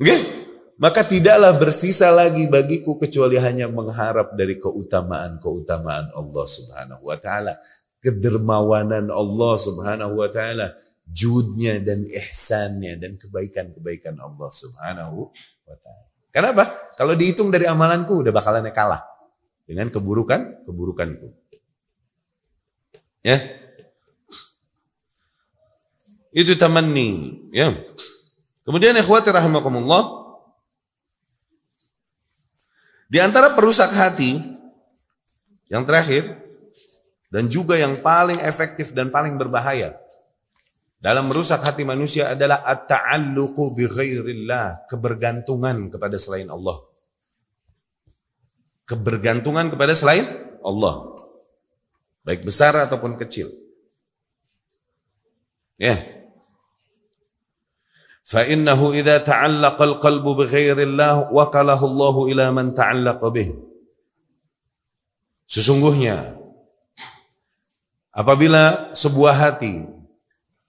Oke? 0.00 0.08
Okay? 0.08 0.39
Maka 0.80 1.04
tidaklah 1.04 1.60
bersisa 1.60 2.08
lagi 2.08 2.48
bagiku 2.48 2.96
kecuali 2.96 3.36
hanya 3.36 3.68
mengharap 3.68 4.32
dari 4.32 4.56
keutamaan-keutamaan 4.56 6.08
Allah 6.16 6.46
Subhanahu 6.48 7.04
wa 7.04 7.20
taala, 7.20 7.60
kedermawanan 8.00 9.12
Allah 9.12 9.54
Subhanahu 9.60 10.16
wa 10.16 10.32
taala, 10.32 10.72
judnya 11.04 11.76
dan 11.84 12.00
ihsannya 12.08 12.96
dan 12.96 13.20
kebaikan-kebaikan 13.20 14.16
Allah 14.24 14.48
Subhanahu 14.48 15.28
wa 15.68 15.76
taala. 15.76 16.08
Kenapa? 16.32 16.64
Kalau 16.96 17.12
dihitung 17.12 17.52
dari 17.52 17.68
amalanku 17.68 18.24
udah 18.24 18.32
bakalan 18.32 18.64
kalah 18.72 19.04
dengan 19.68 19.92
keburukan 19.92 20.64
keburukanku. 20.64 21.28
Ya. 23.20 23.36
Itu 26.32 26.56
tamanni, 26.56 27.36
ya. 27.52 27.76
Kemudian 28.64 28.96
ikhwati 28.96 29.28
rahimakumullah 29.28 30.19
di 33.10 33.18
antara 33.18 33.58
perusak 33.58 33.90
hati 33.90 34.38
yang 35.66 35.82
terakhir 35.82 36.30
dan 37.34 37.50
juga 37.50 37.74
yang 37.74 37.98
paling 37.98 38.38
efektif 38.46 38.94
dan 38.94 39.10
paling 39.10 39.34
berbahaya 39.34 39.98
dalam 41.00 41.32
merusak 41.32 41.64
hati 41.64 41.80
manusia 41.88 42.36
adalah 42.36 42.60
at-ta'alluqu 42.60 43.72
bi 43.72 43.88
ghairillah, 43.88 44.84
kebergantungan 44.84 45.88
kepada 45.88 46.20
selain 46.20 46.52
Allah. 46.52 46.76
Kebergantungan 48.84 49.72
kepada 49.72 49.96
selain 49.96 50.28
Allah. 50.60 51.16
Baik 52.20 52.44
besar 52.44 52.76
ataupun 52.84 53.16
kecil. 53.16 53.48
Ya. 55.80 56.19
Innahu 58.46 58.94
idza 58.94 59.26
ta'allaqa 59.26 59.82
al-qalbu 59.82 60.38
bi 60.38 60.44
ghairillah 60.46 61.34
wakalahu 61.34 61.82
Allah 61.90 62.16
ila 62.30 62.44
man 62.54 62.70
ta'allaqa 62.70 63.26
bih. 63.34 63.50
Sesungguhnya 65.50 66.38
apabila 68.14 68.94
sebuah 68.94 69.34
hati 69.34 69.82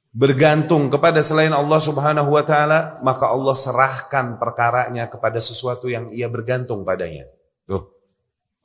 bergantung 0.10 0.90
kepada 0.90 1.22
selain 1.22 1.54
Allah 1.54 1.78
Subhanahu 1.78 2.34
wa 2.34 2.42
taala, 2.42 2.98
maka 3.06 3.30
Allah 3.30 3.54
serahkan 3.54 4.42
perkaranya 4.42 5.06
kepada 5.06 5.38
sesuatu 5.38 5.86
yang 5.86 6.10
ia 6.10 6.26
bergantung 6.34 6.82
padanya. 6.82 7.30
Tuh. 7.70 7.94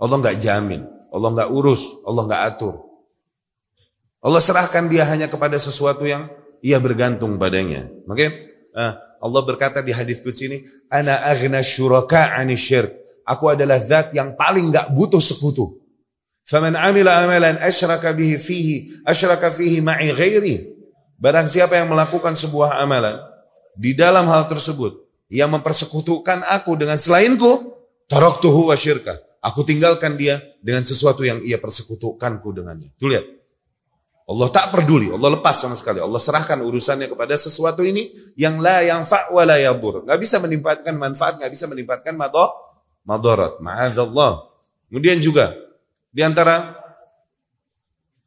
Allah 0.00 0.16
nggak 0.24 0.40
jamin, 0.40 0.88
Allah 1.12 1.28
nggak 1.36 1.50
urus, 1.52 2.00
Allah 2.08 2.22
nggak 2.32 2.42
atur. 2.48 2.80
Allah 4.24 4.40
serahkan 4.40 4.88
dia 4.88 5.04
hanya 5.04 5.28
kepada 5.28 5.60
sesuatu 5.60 6.08
yang 6.08 6.24
ia 6.64 6.80
bergantung 6.80 7.36
padanya. 7.36 7.92
Oke? 8.08 8.16
Okay? 8.16 8.55
Allah 9.16 9.42
berkata 9.42 9.80
di 9.80 9.90
hadis 9.90 10.20
qudsi 10.20 10.52
ini, 10.52 10.58
"Ana 10.92 11.24
aghna 11.24 11.64
syuraka 11.64 12.36
'ani 12.36 12.54
syirk." 12.54 12.92
Aku 13.26 13.50
adalah 13.50 13.80
zat 13.80 14.14
yang 14.14 14.38
paling 14.38 14.70
nggak 14.70 14.94
butuh 14.94 15.18
sekutu. 15.18 15.82
Faman 16.46 16.78
amila 16.78 17.26
amalan 17.26 17.58
asyraka 17.58 18.14
bihi 18.14 18.38
fihi, 18.38 18.76
asyraka 19.02 19.50
fihi 19.50 19.82
ma'i 19.82 20.14
ghairi, 20.14 20.76
Barang 21.16 21.48
siapa 21.48 21.80
yang 21.80 21.88
melakukan 21.88 22.36
sebuah 22.36 22.76
amalan 22.84 23.16
di 23.72 23.96
dalam 23.96 24.28
hal 24.28 24.52
tersebut 24.52 24.92
yang 25.32 25.48
mempersekutukan 25.48 26.44
aku 26.44 26.76
dengan 26.76 27.00
selainku, 27.00 27.72
taraktuhu 28.04 28.68
wa 28.68 28.76
syirka. 28.76 29.16
Aku 29.40 29.64
tinggalkan 29.64 30.20
dia 30.20 30.36
dengan 30.60 30.84
sesuatu 30.84 31.24
yang 31.24 31.40
ia 31.40 31.56
persekutukanku 31.56 32.52
dengannya. 32.52 32.92
Tuh 33.00 33.08
lihat. 33.08 33.24
Allah 34.26 34.48
tak 34.50 34.74
peduli, 34.74 35.06
Allah 35.06 35.38
lepas 35.38 35.54
sama 35.54 35.78
sekali. 35.78 36.02
Allah 36.02 36.18
serahkan 36.18 36.58
urusannya 36.58 37.06
kepada 37.06 37.38
sesuatu 37.38 37.86
ini 37.86 38.10
yang 38.34 38.58
la 38.58 38.82
yang 38.82 39.06
fa 39.06 39.30
wa 39.30 39.46
la 39.46 39.54
yadur. 39.54 40.02
Bisa 40.18 40.42
menimpatkan 40.42 40.98
manfaat, 40.98 41.38
gak 41.38 41.46
bisa 41.54 41.70
menimpatkan 41.70 42.18
madarat. 43.06 43.62
Ma'adzallah. 43.62 44.50
Kemudian 44.90 45.22
juga 45.22 45.54
di 46.10 46.26
antara 46.26 46.74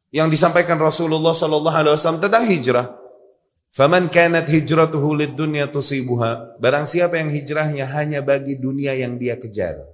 yang 0.08 0.32
disampaikan 0.32 0.80
Rasulullah 0.80 1.36
sallallahu 1.36 1.76
alaihi 1.76 1.92
wasallam 1.92 2.24
tentang 2.24 2.48
hijrah. 2.48 2.96
Faman 3.70 4.10
kanat 4.10 4.50
hijratuhu 4.50 5.14
lid 5.14 5.36
dunya 5.36 5.68
tusibuha. 5.68 6.58
Barang 6.58 6.88
siapa 6.88 7.20
yang 7.20 7.28
hijrahnya 7.28 7.86
hanya 7.92 8.24
bagi 8.24 8.58
dunia 8.58 8.96
yang 8.96 9.20
dia 9.20 9.38
kejar. 9.38 9.84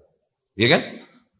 Ya 0.57 0.71
kan? 0.73 0.83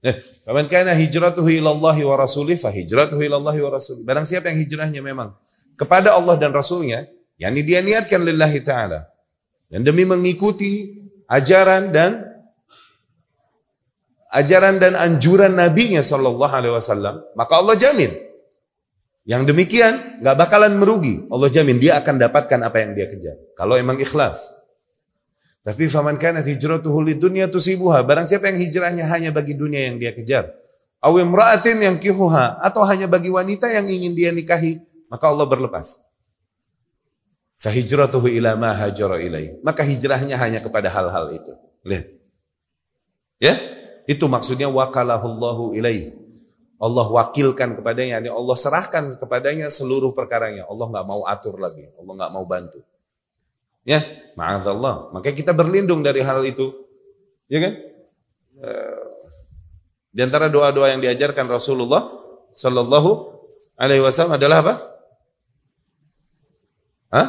Eh, 0.05 0.13
faman 0.45 0.69
kana 0.69 0.93
hijratuhu 0.93 1.49
ila 1.61 1.73
Allah 1.73 1.97
wa 2.05 2.17
rasulih 2.21 2.57
fa 2.61 2.69
hijratuhu 2.69 3.21
ila 3.25 3.41
Allah 3.41 3.57
wa 3.57 3.71
rasulih. 3.73 4.05
Barang 4.05 4.29
siapa 4.29 4.53
yang 4.53 4.61
hijrahnya 4.61 5.01
memang 5.01 5.33
kepada 5.77 6.17
Allah 6.17 6.41
dan 6.41 6.57
Rasulnya, 6.57 7.05
yakni 7.37 7.61
dia 7.63 7.85
niatkan 7.85 8.25
lillahi 8.25 8.61
taala. 8.65 9.05
Dan 9.69 9.85
demi 9.85 10.09
mengikuti 10.09 10.97
ajaran 11.29 11.93
dan 11.93 12.25
ajaran 14.33 14.81
dan 14.81 14.97
anjuran 14.97 15.53
nabinya 15.53 16.01
sallallahu 16.01 16.53
alaihi 16.53 16.75
wasallam, 16.75 17.21
maka 17.37 17.53
Allah 17.61 17.77
jamin 17.77 18.09
yang 19.29 19.45
demikian 19.45 20.23
nggak 20.25 20.37
bakalan 20.39 20.81
merugi. 20.81 21.29
Allah 21.29 21.51
jamin 21.53 21.77
dia 21.77 22.01
akan 22.01 22.17
dapatkan 22.17 22.61
apa 22.65 22.77
yang 22.81 22.91
dia 22.97 23.07
kejar. 23.11 23.37
Kalau 23.59 23.77
emang 23.77 24.01
ikhlas. 24.01 24.66
Tapi 25.67 25.91
faman 25.91 26.15
kana 26.15 26.47
hijratuhu 26.47 27.03
lidunya 27.03 27.51
tusibuha. 27.51 28.07
Barang 28.07 28.23
siapa 28.23 28.47
yang 28.55 28.63
hijrahnya 28.63 29.03
hanya 29.11 29.35
bagi 29.35 29.59
dunia 29.59 29.91
yang 29.91 29.99
dia 29.99 30.15
kejar. 30.15 30.47
Aw 31.03 31.11
imra'atin 31.19 31.83
yang 31.83 31.99
kihuha 31.99 32.63
atau 32.63 32.87
hanya 32.87 33.11
bagi 33.11 33.35
wanita 33.35 33.67
yang 33.75 33.91
ingin 33.91 34.15
dia 34.15 34.31
nikahi, 34.31 34.79
maka 35.11 35.27
Allah 35.27 35.43
berlepas. 35.43 36.07
Fahijratuhu 37.59 38.31
ila 38.39 38.55
ma 38.55 38.79
hajara 38.79 39.19
ilaih. 39.19 39.59
Maka 39.67 39.83
hijrahnya 39.83 40.39
hanya 40.39 40.63
kepada 40.63 40.87
hal-hal 40.87 41.35
itu. 41.35 41.53
Lihat. 41.83 42.07
Ya? 43.43 43.59
Itu 44.07 44.31
maksudnya 44.31 44.71
wakalahullahu 44.71 45.75
ilaih 45.75 46.15
Allah 46.77 47.09
wakilkan 47.09 47.81
kepadanya, 47.81 48.21
Allah 48.21 48.57
serahkan 48.57 49.17
kepadanya 49.17 49.73
seluruh 49.73 50.13
perkaranya. 50.13 50.69
Allah 50.69 50.87
nggak 50.93 51.07
mau 51.09 51.25
atur 51.25 51.57
lagi, 51.57 51.89
Allah 51.97 52.13
nggak 52.21 52.33
mau 52.37 52.45
bantu. 52.45 52.85
Ya, 53.87 54.03
Allah. 54.35 55.15
Maka 55.15 55.31
kita 55.31 55.55
berlindung 55.55 56.03
dari 56.03 56.21
hal 56.21 56.43
itu, 56.43 56.67
ya 57.47 57.63
kan? 57.63 57.75
Eh, 58.57 59.05
di 60.11 60.21
antara 60.27 60.51
doa-doa 60.51 60.91
yang 60.91 60.99
diajarkan 60.99 61.47
Rasulullah 61.47 62.11
Sallallahu 62.51 63.37
Alaihi 63.79 64.03
Wasallam 64.03 64.41
adalah 64.41 64.65
apa? 64.65 64.75
Hah? 67.13 67.29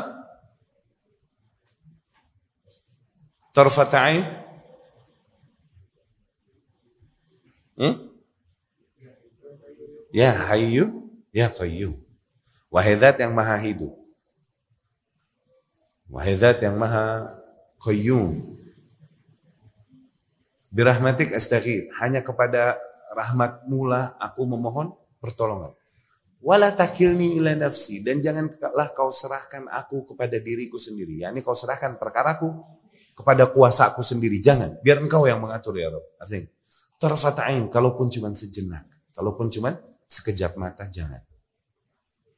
Tarfata'in? 3.54 4.24
Hmm? 7.78 7.96
Ya 10.10 10.34
Hayyu, 10.34 11.12
Ya 11.30 11.52
Qayyum. 11.52 12.02
Wahai 12.74 12.98
zat 12.98 13.22
yang 13.22 13.36
maha 13.38 13.60
hidup. 13.62 14.07
Wahai 16.08 16.36
zat 16.40 16.64
yang 16.64 16.80
maha 16.80 17.28
Qayyum. 17.84 18.58
Birahmatik 20.72 21.36
astaghir. 21.36 21.92
Hanya 22.00 22.24
kepada 22.24 22.76
rahmatmu 23.16 23.88
lah 23.88 24.16
aku 24.20 24.48
memohon 24.48 24.96
pertolongan. 25.20 25.76
Wala 26.40 26.72
takilni 26.72 27.38
ila 27.42 27.54
nafsi. 27.60 28.02
Dan 28.06 28.24
janganlah 28.24 28.94
kau 28.96 29.12
serahkan 29.12 29.68
aku 29.68 30.14
kepada 30.14 30.40
diriku 30.40 30.80
sendiri. 30.80 31.22
Yani 31.22 31.44
kau 31.44 31.58
serahkan 31.58 32.00
perkaraku 32.00 32.56
kepada 33.18 33.50
kuasaku 33.52 34.06
sendiri. 34.06 34.40
Jangan. 34.40 34.80
Biar 34.86 35.02
engkau 35.02 35.26
yang 35.28 35.42
mengatur 35.44 35.76
ya 35.76 35.92
Rabb. 35.92 36.06
Artinya, 36.22 36.48
tarfata'in. 37.02 37.68
Kalaupun 37.68 38.08
cuma 38.14 38.32
sejenak. 38.32 38.86
Kalaupun 39.12 39.50
cuma 39.50 39.76
sekejap 40.08 40.56
mata 40.56 40.88
jangan. 40.88 41.20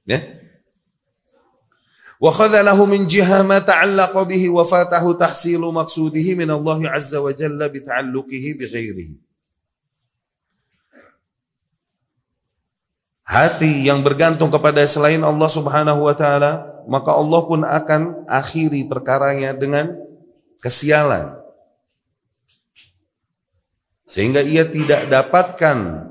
Ya. 0.08 0.49
Wa 2.20 2.36
khadhalahu 2.36 2.84
min 2.84 3.08
jiha 3.08 3.48
ma 3.48 3.64
ta'allaqa 3.64 4.28
bihi 4.28 4.52
wa 4.52 4.68
fatahu 4.68 5.16
tahsilu 5.16 5.72
wa 5.72 7.32
jalla 7.32 7.72
bi 7.72 7.80
ta'alluqihi 7.80 8.50
bi 8.60 8.66
ghairihi. 8.68 9.16
Hati 13.30 13.86
yang 13.88 14.02
bergantung 14.04 14.52
kepada 14.52 14.84
selain 14.90 15.22
Allah 15.22 15.48
Subhanahu 15.48 16.02
wa 16.02 16.18
taala, 16.18 16.66
maka 16.90 17.14
Allah 17.14 17.42
pun 17.46 17.62
akan 17.62 18.26
akhiri 18.26 18.90
perkaranya 18.90 19.54
dengan 19.54 19.96
kesialan. 20.60 21.40
Sehingga 24.10 24.42
ia 24.42 24.66
tidak 24.66 25.08
dapatkan 25.14 26.10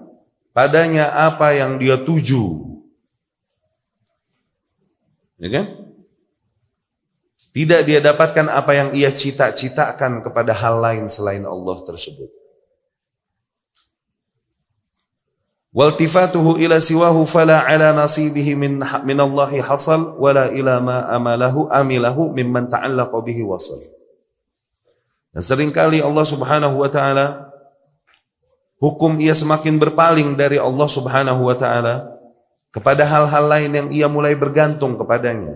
padanya 0.55 1.10
apa 1.26 1.59
yang 1.59 1.76
dia 1.82 1.98
tuju. 1.98 2.70
Ya 5.43 5.51
kan? 5.51 5.88
Tidak 7.52 7.80
dia 7.82 7.98
dapatkan 7.98 8.52
apa 8.52 8.72
yang 8.76 8.88
ia 8.92 9.08
cita-citakan 9.08 10.20
kepada 10.20 10.52
hal 10.52 10.78
lain 10.78 11.08
selain 11.08 11.42
Allah 11.48 11.76
tersebut. 11.82 12.28
Waltifatuhu 15.68 16.58
ila 16.64 16.80
siwahu 16.80 17.28
fala 17.28 17.62
ala 17.62 17.92
nasibihi 17.92 18.56
min 18.56 18.80
min 18.80 19.18
Allah 19.20 19.52
hasal 19.62 20.16
wala 20.16 20.48
ila 20.50 20.80
ma 20.80 21.06
amalahu 21.12 21.68
amilahu 21.68 22.32
mimman 22.32 22.72
ta'allaqa 22.72 23.14
bihi 23.20 23.44
wasal. 23.44 23.78
Dan 25.30 25.44
sering 25.44 25.70
kali 25.70 26.00
Allah 26.00 26.24
Subhanahu 26.24 26.82
wa 26.82 26.88
taala 26.88 27.52
hukum 28.80 29.20
ia 29.20 29.36
semakin 29.36 29.76
berpaling 29.76 30.34
dari 30.40 30.56
Allah 30.56 30.88
Subhanahu 30.88 31.46
wa 31.46 31.54
taala 31.54 32.16
kepada 32.72 33.04
hal-hal 33.04 33.44
lain 33.46 33.70
yang 33.70 33.88
ia 33.92 34.08
mulai 34.08 34.34
bergantung 34.34 34.96
kepadanya. 34.96 35.52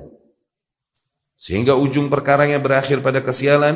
Sehingga 1.43 1.75
ujung 1.75 2.07
perkaranya 2.07 2.63
berakhir 2.63 3.03
pada 3.03 3.19
kesialan, 3.19 3.75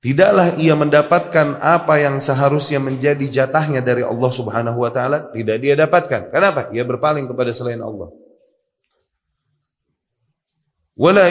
tidaklah 0.00 0.56
ia 0.56 0.72
mendapatkan 0.72 1.60
apa 1.60 2.00
yang 2.00 2.24
seharusnya 2.24 2.80
menjadi 2.80 3.20
jatahnya 3.28 3.84
dari 3.84 4.00
Allah 4.00 4.32
Subhanahu 4.32 4.80
wa 4.80 4.88
taala, 4.88 5.28
tidak 5.28 5.60
dia 5.60 5.76
dapatkan. 5.76 6.32
Kenapa? 6.32 6.72
Ia 6.72 6.88
berpaling 6.88 7.28
kepada 7.28 7.52
selain 7.52 7.84
Allah. 7.84 8.08
Wala 10.96 11.28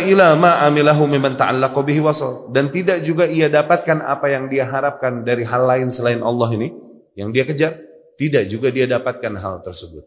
amilahu 0.70 1.10
mimman 1.10 1.34
ta'allaqa 1.34 1.82
bihi 1.82 2.02
wasal 2.02 2.54
dan 2.54 2.70
tidak 2.70 3.02
juga 3.02 3.26
ia 3.26 3.50
dapatkan 3.50 4.06
apa 4.06 4.30
yang 4.30 4.54
dia 4.54 4.70
harapkan 4.70 5.26
dari 5.26 5.42
hal 5.50 5.66
lain 5.66 5.90
selain 5.90 6.22
Allah 6.22 6.50
ini 6.54 6.70
yang 7.18 7.34
dia 7.34 7.42
kejar, 7.42 7.74
tidak 8.22 8.46
juga 8.46 8.70
dia 8.70 8.86
dapatkan 8.86 9.34
hal 9.34 9.66
tersebut. 9.66 10.06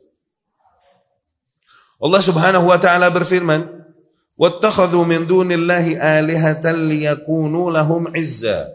Allah 1.98 2.22
Subhanahu 2.22 2.70
wa 2.70 2.78
taala 2.78 3.10
berfirman, 3.10 3.73
"Wattakhadhu 4.34 5.06
min 5.06 5.26
dunillahi 5.26 5.98
alihatan 5.98 6.90
liyakunu 6.90 7.70
lahum 7.70 8.10
izza." 8.14 8.70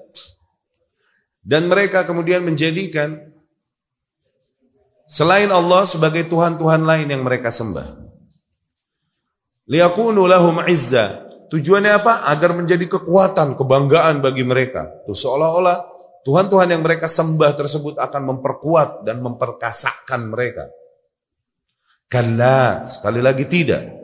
Dan 1.44 1.68
mereka 1.72 2.06
kemudian 2.06 2.45
menjadikan 2.45 3.15
selain 5.10 5.49
Allah 5.49 5.88
sebagai 5.88 6.27
tuhan-tuhan 6.30 6.86
lain 6.86 7.07
yang 7.10 7.26
mereka 7.26 7.49
sembah. 7.49 7.98
Liyakunu 9.69 10.26
lahum 10.26 10.61
izza. 10.69 11.26
Tujuannya 11.49 11.98
apa? 11.98 12.30
Agar 12.30 12.53
menjadi 12.53 12.86
kekuatan, 12.86 13.57
kebanggaan 13.57 14.22
bagi 14.22 14.45
mereka. 14.45 14.86
Tuh 15.10 15.18
seolah-olah 15.18 15.99
Tuhan-Tuhan 16.30 16.69
yang 16.69 16.86
mereka 16.86 17.10
sembah 17.10 17.57
tersebut 17.57 17.98
akan 17.98 18.22
memperkuat 18.36 19.02
dan 19.02 19.18
memperkasakan 19.23 20.30
mereka. 20.30 20.69
Kalla, 22.06 22.86
sekali 22.86 23.18
lagi 23.18 23.49
tidak. 23.49 23.98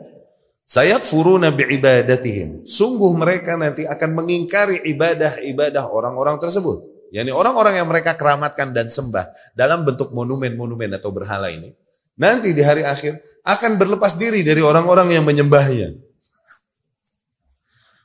Saya 0.66 0.98
furuna 0.98 1.54
ibadatihim. 1.54 2.66
Sungguh 2.66 3.14
mereka 3.14 3.54
nanti 3.54 3.86
akan 3.86 4.18
mengingkari 4.18 4.82
ibadah-ibadah 4.90 5.94
orang-orang 5.94 6.42
tersebut. 6.42 6.82
Yani 7.14 7.30
orang-orang 7.30 7.78
yang 7.78 7.86
mereka 7.86 8.18
keramatkan 8.18 8.74
dan 8.74 8.90
sembah 8.90 9.30
dalam 9.54 9.86
bentuk 9.86 10.10
monumen-monumen 10.10 10.90
atau 10.98 11.14
berhala 11.14 11.54
ini. 11.54 11.70
Nanti 12.18 12.50
di 12.50 12.66
hari 12.66 12.82
akhir 12.82 13.14
akan 13.46 13.78
berlepas 13.78 14.18
diri 14.18 14.42
dari 14.42 14.58
orang-orang 14.58 15.14
yang 15.14 15.22
menyembahnya. 15.22 16.02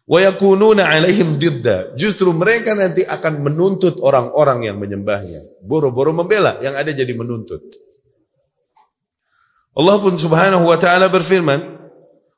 Wa 0.05 0.21
yakununa 0.21 0.85
alaihim 0.85 1.41
didda. 1.41 1.97
Justru 1.97 2.29
mereka 2.29 2.77
nanti 2.77 3.01
akan 3.01 3.41
menuntut 3.41 3.97
orang-orang 4.05 4.69
yang 4.69 4.77
menyembahnya. 4.77 5.65
Boro-boro 5.65 6.13
membela, 6.13 6.61
yang 6.61 6.77
ada 6.77 6.93
jadi 6.93 7.17
menuntut. 7.17 7.63
Allah 9.73 9.97
pun 9.97 10.13
subhanahu 10.19 10.67
wa 10.67 10.77
ta'ala 10.77 11.07
berfirman, 11.07 11.80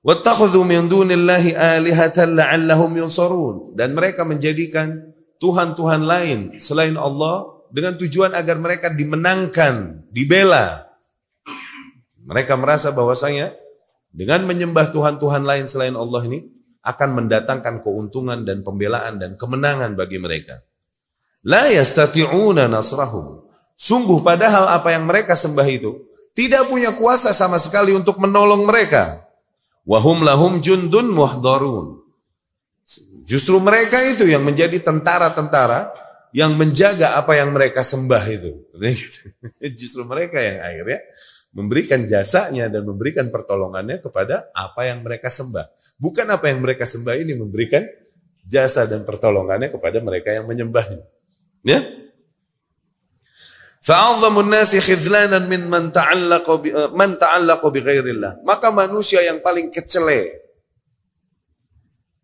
Min 0.03 0.91
dunillahi 0.91 1.55
alihatan 1.55 2.35
la'allahum 2.35 2.91
yunsarun. 2.99 3.71
Dan 3.79 3.95
mereka 3.95 4.27
menjadikan 4.27 5.15
tuhan-tuhan 5.39 6.03
lain 6.03 6.59
selain 6.59 6.99
Allah 6.99 7.47
dengan 7.71 7.95
tujuan 7.95 8.35
agar 8.35 8.59
mereka 8.59 8.91
dimenangkan, 8.91 10.03
dibela. 10.11 10.91
Mereka 12.23 12.59
merasa 12.59 12.91
bahwasanya 12.91 13.51
dengan 14.11 14.43
menyembah 14.43 14.91
tuhan-tuhan 14.91 15.47
lain 15.47 15.65
selain 15.71 15.95
Allah 15.95 16.21
ini 16.27 16.51
akan 16.83 17.09
mendatangkan 17.23 17.79
keuntungan 17.79 18.43
dan 18.43 18.61
pembelaan 18.61 19.17
dan 19.17 19.39
kemenangan 19.39 19.95
bagi 19.95 20.19
mereka. 20.19 20.59
La 21.47 21.71
yastati'una 21.71 22.67
nasrahum. 22.67 23.43
Sungguh 23.73 24.19
padahal 24.21 24.69
apa 24.69 24.91
yang 24.95 25.07
mereka 25.07 25.33
sembah 25.33 25.67
itu 25.67 25.95
tidak 26.35 26.67
punya 26.69 26.91
kuasa 26.95 27.31
sama 27.31 27.55
sekali 27.57 27.95
untuk 27.95 28.19
menolong 28.19 28.67
mereka. 28.67 29.23
Wahum 29.83 30.23
lahum 30.23 30.63
jundun 30.63 31.11
muhdarun. 31.11 31.99
Justru 33.23 33.59
mereka 33.63 33.99
itu 34.03 34.27
yang 34.27 34.43
menjadi 34.43 34.79
tentara-tentara 34.83 35.91
yang 36.35 36.57
menjaga 36.57 37.19
apa 37.19 37.37
yang 37.37 37.53
mereka 37.53 37.85
sembah 37.85 38.23
itu. 38.27 38.51
Justru 39.79 40.03
mereka 40.03 40.41
yang 40.41 40.59
akhirnya 40.59 40.99
memberikan 41.53 42.09
jasanya 42.09 42.67
dan 42.67 42.83
memberikan 42.83 43.29
pertolongannya 43.29 44.01
kepada 44.01 44.49
apa 44.51 44.89
yang 44.89 45.05
mereka 45.05 45.29
sembah. 45.29 45.69
Bukan 46.01 46.27
apa 46.27 46.49
yang 46.49 46.59
mereka 46.59 46.89
sembah 46.89 47.15
ini 47.21 47.37
memberikan 47.37 47.85
jasa 48.43 48.89
dan 48.89 49.05
pertolongannya 49.07 49.69
kepada 49.71 50.01
mereka 50.01 50.33
yang 50.33 50.49
menyembahnya. 50.49 51.05
Ya? 51.63 51.79
Khidlanan 54.79 55.51
min 55.51 55.67
man 55.67 55.91
ta'allaqa 55.91 56.53
bi 56.63 56.71
eh, 56.71 56.89
man 56.95 57.19
ta'allaqa 57.19 57.67
bi 57.67 57.79
ghairillah. 57.83 58.47
Maka 58.47 58.71
manusia 58.71 59.19
yang 59.27 59.43
paling 59.43 59.67
kecele 59.69 60.43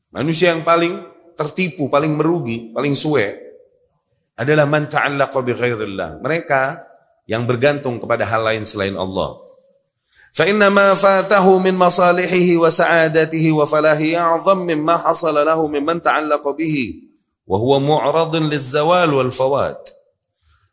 manusia 0.10 0.54
yang 0.54 0.66
paling 0.66 0.98
tertipu, 1.38 1.88
paling 1.88 2.18
merugi, 2.18 2.74
paling 2.74 2.98
suwe 2.98 3.28
adalah 4.40 4.66
man 4.66 4.88
ta'allaqa 4.88 5.40
bi 5.44 5.52
ghairillah. 5.52 6.24
Mereka 6.24 6.62
yang 7.30 7.46
bergantung 7.46 8.02
kepada 8.02 8.26
hal 8.26 8.42
lain 8.42 8.64
selain 8.66 8.96
Allah. 8.98 9.38
Fa 10.32 10.46
inna 10.48 10.72
ma 10.72 10.96
fatahu 10.96 11.60
min 11.60 11.76
masalihihi 11.76 12.56
wa 12.56 12.72
sa'adatihi 12.72 13.52
wa 13.52 13.66
falahi 13.68 14.16
a'zam 14.16 14.64
mimma 14.64 14.96
wa 17.50 17.58
huwa 17.58 17.78
mu'radun 17.82 18.46
liz-zawal 18.46 19.10
wal 19.10 19.34
fawat. 19.34 19.99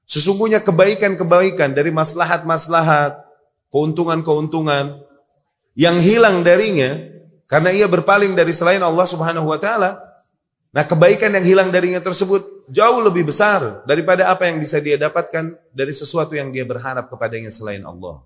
Sesungguhnya 0.06 0.62
kebaikan-kebaikan 0.62 1.74
dari 1.74 1.90
maslahat-maslahat, 1.90 3.26
keuntungan-keuntungan 3.74 5.02
yang 5.74 5.98
hilang 5.98 6.46
darinya 6.46 6.94
karena 7.50 7.74
ia 7.74 7.90
berpaling 7.90 8.38
dari 8.38 8.54
selain 8.54 8.80
Allah 8.80 9.04
Subhanahu 9.04 9.50
wa 9.50 9.58
taala. 9.58 9.98
Nah, 10.70 10.86
kebaikan 10.86 11.34
yang 11.34 11.44
hilang 11.44 11.68
darinya 11.74 11.98
tersebut 11.98 12.70
jauh 12.70 13.00
lebih 13.02 13.26
besar 13.26 13.82
daripada 13.82 14.30
apa 14.30 14.46
yang 14.46 14.62
bisa 14.62 14.78
dia 14.78 14.94
dapatkan 14.94 15.58
dari 15.74 15.90
sesuatu 15.90 16.38
yang 16.38 16.54
dia 16.54 16.62
berharap 16.62 17.10
kepadanya 17.10 17.50
selain 17.50 17.82
Allah. 17.82 18.22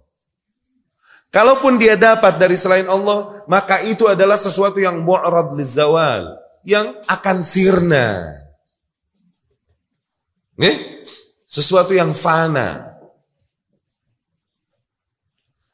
Kalaupun 1.30 1.78
dia 1.78 1.94
dapat 1.94 2.42
dari 2.42 2.58
selain 2.58 2.90
Allah, 2.90 3.46
maka 3.46 3.78
itu 3.86 4.10
adalah 4.10 4.34
sesuatu 4.34 4.82
yang 4.82 4.98
mu'rad 5.06 5.54
lizawal, 5.54 6.34
yang 6.66 6.90
akan 7.06 7.46
sirna. 7.46 8.34
Nih? 10.58 10.99
sesuatu 11.50 11.90
yang 11.90 12.14
fana. 12.14 12.94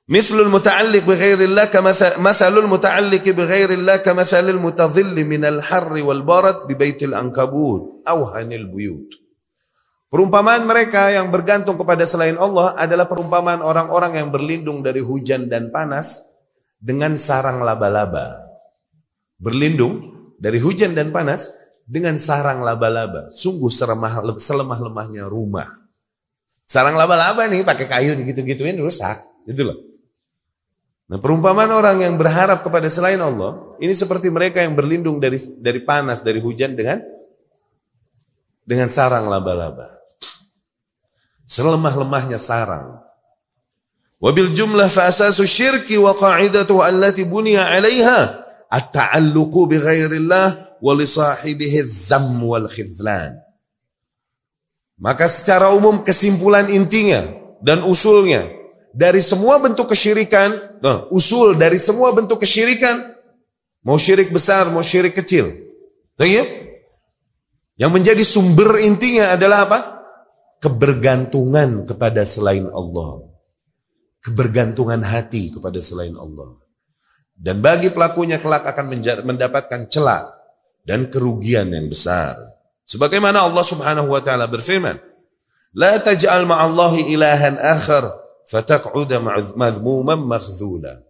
Mithlul 0.06 0.48
muta'alliq 0.48 1.02
bi 1.02 1.14
ghairillah 1.18 1.68
kama 1.68 1.92
mathalul 2.22 2.70
muta'alliq 2.70 3.26
bi 3.26 3.42
ghairillah 3.44 4.00
kama 4.00 4.22
mathalul 4.24 4.62
mutadhilli 4.62 5.26
minal 5.26 5.60
harri 5.60 6.00
wal 6.00 6.22
barat 6.24 6.64
bi 6.64 6.78
baitil 6.78 7.12
ankabut 7.12 8.06
aw 8.08 8.38
hanil 8.38 8.70
buyut. 8.70 9.10
Perumpamaan 10.06 10.62
mereka 10.62 11.10
yang 11.10 11.34
bergantung 11.34 11.74
kepada 11.74 12.06
selain 12.06 12.38
Allah 12.38 12.78
adalah 12.78 13.10
perumpamaan 13.10 13.58
orang-orang 13.58 14.22
yang 14.22 14.30
berlindung 14.30 14.78
dari 14.78 15.02
hujan 15.02 15.50
dan 15.50 15.74
panas 15.74 16.38
dengan 16.78 17.18
sarang 17.18 17.66
laba-laba. 17.66 18.46
Berlindung 19.42 20.30
dari 20.38 20.62
hujan 20.62 20.94
dan 20.94 21.10
panas 21.10 21.65
dengan 21.86 22.18
sarang 22.18 22.66
laba-laba. 22.66 23.30
Sungguh 23.30 23.70
selemah-lemahnya 24.36 25.30
rumah. 25.30 25.70
Sarang 26.66 26.98
laba-laba 26.98 27.46
nih 27.46 27.62
pakai 27.62 27.86
kayu 27.86 28.18
gitu-gituin 28.18 28.74
rusak. 28.82 29.22
Gitu 29.46 29.62
loh. 29.62 29.78
Nah 31.06 31.22
perumpamaan 31.22 31.70
orang 31.70 32.02
yang 32.02 32.18
berharap 32.18 32.66
kepada 32.66 32.90
selain 32.90 33.22
Allah, 33.22 33.78
ini 33.78 33.94
seperti 33.94 34.26
mereka 34.26 34.58
yang 34.58 34.74
berlindung 34.74 35.22
dari 35.22 35.38
dari 35.62 35.78
panas, 35.86 36.26
dari 36.26 36.42
hujan 36.42 36.74
dengan 36.74 36.98
dengan 38.66 38.90
sarang 38.90 39.30
laba-laba. 39.30 39.86
Selemah-lemahnya 41.46 42.42
sarang. 42.42 42.98
Wabil 44.18 44.50
jumlah 44.50 44.90
fa 44.90 45.06
asasu 45.06 45.46
syirki 45.46 45.94
wa 45.94 46.10
qa'idatu 46.10 46.82
allati 46.82 47.22
buniya 47.22 47.70
'alaiha 47.70 48.20
at-ta'alluqu 48.66 49.70
bi 49.70 49.78
ghairillah 49.78 50.65
Maka 54.96 55.28
secara 55.28 55.76
umum 55.76 56.00
kesimpulan 56.00 56.72
intinya 56.72 57.20
dan 57.60 57.84
usulnya 57.84 58.48
dari 58.96 59.20
semua 59.20 59.60
bentuk 59.60 59.92
kesyirikan, 59.92 60.80
nah, 60.80 61.04
usul 61.12 61.52
dari 61.60 61.76
semua 61.76 62.16
bentuk 62.16 62.40
kesyirikan, 62.40 62.96
mau 63.84 64.00
syirik 64.00 64.32
besar, 64.32 64.72
mau 64.72 64.80
syirik 64.80 65.12
kecil. 65.12 65.44
Yang 67.76 67.92
menjadi 67.92 68.24
sumber 68.24 68.80
intinya 68.80 69.36
adalah 69.36 69.68
apa? 69.68 69.78
Kebergantungan 70.64 71.84
kepada 71.84 72.24
selain 72.24 72.64
Allah. 72.72 73.28
Kebergantungan 74.24 75.04
hati 75.04 75.52
kepada 75.52 75.76
selain 75.76 76.16
Allah. 76.16 76.56
Dan 77.36 77.60
bagi 77.60 77.92
pelakunya 77.92 78.40
kelak 78.40 78.64
akan 78.64 78.96
mendapatkan 79.28 79.92
celak 79.92 80.24
dan 80.86 81.10
kerugian 81.10 81.74
yang 81.74 81.90
besar. 81.90 82.38
Sebagaimana 82.86 83.42
Allah 83.42 83.66
Subhanahu 83.66 84.14
wa 84.14 84.22
taala 84.22 84.46
berfirman, 84.46 84.94
"La 85.74 85.98
taj'al 85.98 86.46
ma'allahi 86.46 87.10
ilahan 87.10 87.58
akhar 87.58 88.06
fataq'uda 88.46 89.18
madhmuman 89.58 90.22
makhdhula." 90.22 91.02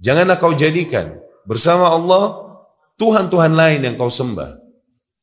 Janganlah 0.00 0.40
kau 0.40 0.56
jadikan 0.56 1.20
bersama 1.44 1.92
Allah 1.92 2.56
Tuhan-Tuhan 2.96 3.52
lain 3.52 3.80
yang 3.84 3.96
kau 4.00 4.08
sembah. 4.08 4.64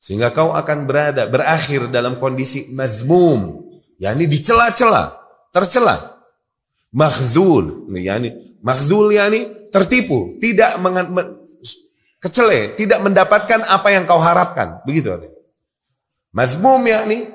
Sehingga 0.02 0.34
kau 0.34 0.53
akan 0.53 0.90
berada, 0.90 1.30
berakhir 1.30 1.90
dalam 1.90 2.18
kondisi 2.22 2.74
mazmum. 2.78 3.62
yakni 4.02 4.26
dicela-cela, 4.26 5.14
tercela. 5.53 5.94
Makhzul, 6.90 7.86
yakni 7.94 8.34
makhzul 8.66 9.14
yakni 9.14 9.70
tertipu, 9.70 10.41
tidak 10.41 10.82
kecele, 12.22 12.77
tidak 12.77 13.02
mendapatkan 13.02 13.65
apa 13.68 13.89
yang 13.89 14.06
kau 14.06 14.22
harapkan. 14.22 14.80
Begitu. 14.85 15.11
Mazmum 16.31 16.85
yakni 16.88 17.27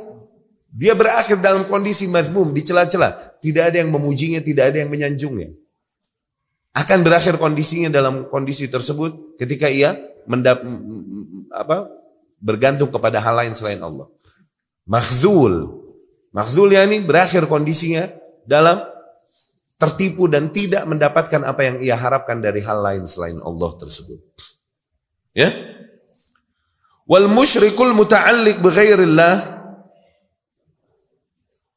dia 0.76 0.92
berakhir 0.92 1.40
dalam 1.40 1.64
kondisi 1.66 2.06
mazmum, 2.12 2.52
dicela-cela. 2.52 3.16
Tidak 3.40 3.72
ada 3.72 3.80
yang 3.80 3.88
memujinya, 3.88 4.44
tidak 4.44 4.72
ada 4.72 4.84
yang 4.84 4.92
menyanjungnya. 4.92 5.56
Akan 6.76 7.00
berakhir 7.00 7.40
kondisinya 7.40 7.88
dalam 7.88 8.28
kondisi 8.28 8.68
tersebut 8.68 9.40
ketika 9.40 9.72
ia 9.72 9.96
mendap, 10.28 10.60
apa, 11.48 11.88
bergantung 12.36 12.92
kepada 12.92 13.24
hal 13.24 13.40
lain 13.40 13.56
selain 13.56 13.80
Allah. 13.80 14.04
Makhzul. 14.84 15.82
Makhzul 16.36 16.76
yakni 16.76 17.00
berakhir 17.00 17.48
kondisinya 17.48 18.04
dalam 18.44 18.84
tertipu 19.80 20.28
dan 20.28 20.52
tidak 20.52 20.84
mendapatkan 20.84 21.40
apa 21.40 21.60
yang 21.64 21.76
ia 21.80 21.96
harapkan 21.96 22.44
dari 22.44 22.60
hal 22.60 22.84
lain 22.84 23.08
selain 23.08 23.40
Allah 23.40 23.72
tersebut. 23.80 24.20
Ya? 25.36 25.52
Wal 27.04 27.28
musyrikul 27.28 27.92
muta'alliq 27.92 28.64
bighairillah 28.64 29.56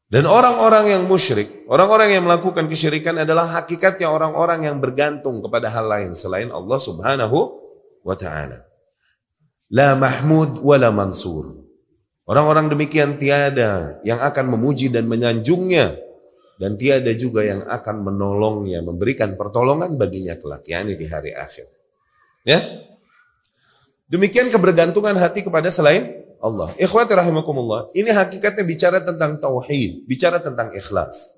dan 0.09 0.25
orang-orang 0.25 0.89
yang 0.89 1.03
musyrik, 1.05 1.69
orang-orang 1.69 2.17
yang 2.17 2.25
melakukan 2.25 2.65
kesyirikan 2.65 3.21
adalah 3.21 3.45
hakikatnya 3.61 4.09
orang-orang 4.09 4.65
yang 4.65 4.81
bergantung 4.81 5.37
kepada 5.37 5.69
hal 5.69 5.85
lain 5.85 6.17
selain 6.17 6.49
Allah 6.49 6.79
Subhanahu 6.81 7.37
wa 8.01 8.15
taala. 8.17 8.65
La 9.69 9.93
mahmud 9.93 10.65
wa 10.65 10.75
la 10.81 10.89
mansur. 10.89 11.61
Orang-orang 12.25 12.73
demikian 12.73 13.21
tiada 13.21 14.01
yang 14.01 14.17
akan 14.17 14.57
memuji 14.57 14.89
dan 14.89 15.05
menyanjungnya 15.05 15.93
dan 16.57 16.73
tiada 16.73 17.13
juga 17.13 17.45
yang 17.45 17.61
akan 17.69 18.01
menolongnya, 18.01 18.81
memberikan 18.81 19.37
pertolongan 19.37 19.93
baginya 19.93 20.33
kelak, 20.41 20.65
yakni 20.65 20.97
di 20.97 21.05
hari 21.05 21.37
akhir. 21.37 21.69
Ya? 22.49 22.65
Demikian 24.09 24.49
kebergantungan 24.49 25.13
hati 25.21 25.45
kepada 25.45 25.69
selain 25.69 26.01
Allah. 26.41 26.71
Ikhwati 26.81 27.13
rahimakumullah. 27.13 27.93
Ini 27.93 28.09
hakikatnya 28.09 28.65
bicara 28.65 29.05
tentang 29.05 29.37
tauhid, 29.37 30.09
bicara 30.09 30.41
tentang 30.41 30.73
ikhlas. 30.73 31.37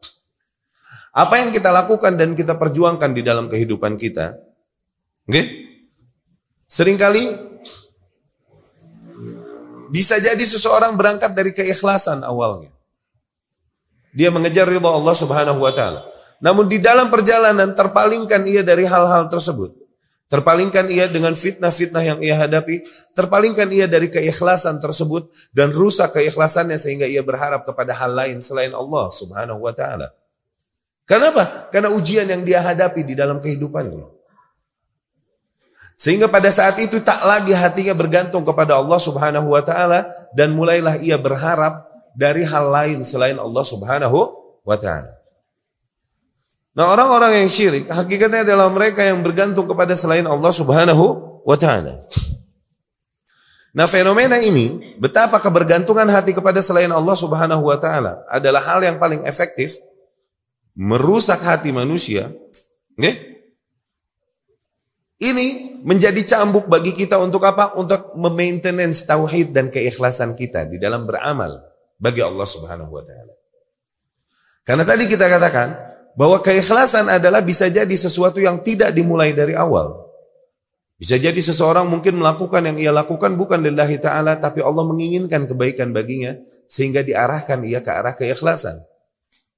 Apa 1.12 1.44
yang 1.44 1.52
kita 1.52 1.68
lakukan 1.76 2.16
dan 2.16 2.32
kita 2.32 2.56
perjuangkan 2.56 3.12
di 3.12 3.20
dalam 3.20 3.52
kehidupan 3.52 4.00
kita, 4.00 4.40
okay? 5.28 5.44
sering 6.64 6.96
kali 6.96 7.20
bisa 9.92 10.16
jadi 10.24 10.40
seseorang 10.40 10.96
berangkat 10.96 11.36
dari 11.36 11.52
keikhlasan 11.52 12.24
awalnya. 12.24 12.72
Dia 14.16 14.32
mengejar 14.32 14.72
ridha 14.72 14.88
Allah 14.88 15.12
Subhanahu 15.12 15.60
wa 15.60 15.76
taala. 15.76 16.08
Namun 16.40 16.72
di 16.72 16.80
dalam 16.80 17.12
perjalanan 17.12 17.76
terpalingkan 17.76 18.48
ia 18.48 18.64
dari 18.64 18.88
hal-hal 18.88 19.28
tersebut. 19.28 19.81
Terpalingkan 20.32 20.88
ia 20.88 21.12
dengan 21.12 21.36
fitnah-fitnah 21.36 22.08
yang 22.08 22.20
ia 22.24 22.40
hadapi. 22.40 22.80
Terpalingkan 23.12 23.68
ia 23.68 23.84
dari 23.84 24.08
keikhlasan 24.08 24.80
tersebut. 24.80 25.28
Dan 25.52 25.76
rusak 25.76 26.16
keikhlasannya 26.16 26.80
sehingga 26.80 27.04
ia 27.04 27.20
berharap 27.20 27.68
kepada 27.68 27.92
hal 27.92 28.16
lain 28.16 28.40
selain 28.40 28.72
Allah 28.72 29.12
subhanahu 29.12 29.60
wa 29.60 29.76
ta'ala. 29.76 30.08
Kenapa? 31.04 31.68
Karena 31.68 31.92
ujian 31.92 32.24
yang 32.32 32.48
dia 32.48 32.64
hadapi 32.64 33.04
di 33.04 33.12
dalam 33.12 33.44
kehidupannya. 33.44 34.08
Sehingga 36.00 36.32
pada 36.32 36.48
saat 36.48 36.80
itu 36.80 37.04
tak 37.04 37.20
lagi 37.28 37.52
hatinya 37.52 37.92
bergantung 37.92 38.48
kepada 38.48 38.80
Allah 38.80 39.04
subhanahu 39.04 39.52
wa 39.52 39.60
ta'ala. 39.60 40.32
Dan 40.32 40.56
mulailah 40.56 40.96
ia 41.04 41.20
berharap 41.20 41.92
dari 42.16 42.48
hal 42.48 42.72
lain 42.72 43.04
selain 43.04 43.36
Allah 43.36 43.68
subhanahu 43.68 44.20
wa 44.64 44.80
ta'ala. 44.80 45.21
Nah 46.72 46.88
orang-orang 46.88 47.44
yang 47.44 47.50
syirik 47.52 47.92
hakikatnya 47.92 48.48
adalah 48.48 48.72
mereka 48.72 49.04
yang 49.04 49.20
bergantung 49.20 49.68
kepada 49.68 49.92
selain 49.92 50.24
Allah 50.24 50.52
subhanahu 50.56 51.06
wa 51.44 51.58
ta'ala. 51.60 52.00
Nah 53.76 53.88
fenomena 53.88 54.40
ini 54.40 54.96
betapa 54.96 55.40
kebergantungan 55.44 56.08
hati 56.08 56.32
kepada 56.32 56.64
selain 56.64 56.92
Allah 56.92 57.16
subhanahu 57.16 57.68
wa 57.68 57.76
ta'ala 57.76 58.24
adalah 58.32 58.64
hal 58.64 58.80
yang 58.84 58.96
paling 59.00 59.24
efektif 59.28 59.76
merusak 60.76 61.44
hati 61.44 61.76
manusia. 61.76 62.32
Okay? 62.96 63.44
Ini 65.22 65.78
menjadi 65.86 66.24
cambuk 66.26 66.66
bagi 66.66 66.96
kita 66.96 67.20
untuk 67.22 67.46
apa? 67.46 67.78
Untuk 67.78 68.16
memaintenance 68.18 69.06
tauhid 69.06 69.54
dan 69.54 69.70
keikhlasan 69.70 70.34
kita 70.40 70.66
di 70.66 70.82
dalam 70.82 71.06
beramal 71.06 71.62
bagi 72.02 72.24
Allah 72.26 72.48
subhanahu 72.48 72.90
wa 72.90 73.04
ta'ala. 73.06 73.34
Karena 74.66 74.82
tadi 74.82 75.06
kita 75.06 75.30
katakan, 75.30 75.91
bahwa 76.16 76.44
keikhlasan 76.44 77.08
adalah 77.08 77.40
bisa 77.44 77.72
jadi 77.72 77.92
sesuatu 77.92 78.40
yang 78.40 78.60
tidak 78.64 78.92
dimulai 78.92 79.32
dari 79.32 79.56
awal. 79.56 80.02
Bisa 81.02 81.18
jadi 81.18 81.38
seseorang 81.42 81.90
mungkin 81.90 82.22
melakukan 82.22 82.62
yang 82.62 82.78
ia 82.78 82.92
lakukan 82.94 83.34
bukan 83.34 83.66
lillahi 83.66 83.98
ta'ala 83.98 84.38
tapi 84.38 84.62
Allah 84.62 84.86
menginginkan 84.86 85.50
kebaikan 85.50 85.90
baginya 85.98 86.38
sehingga 86.70 87.02
diarahkan 87.02 87.58
ia 87.66 87.82
ke 87.82 87.90
arah 87.90 88.14
keikhlasan. 88.14 88.78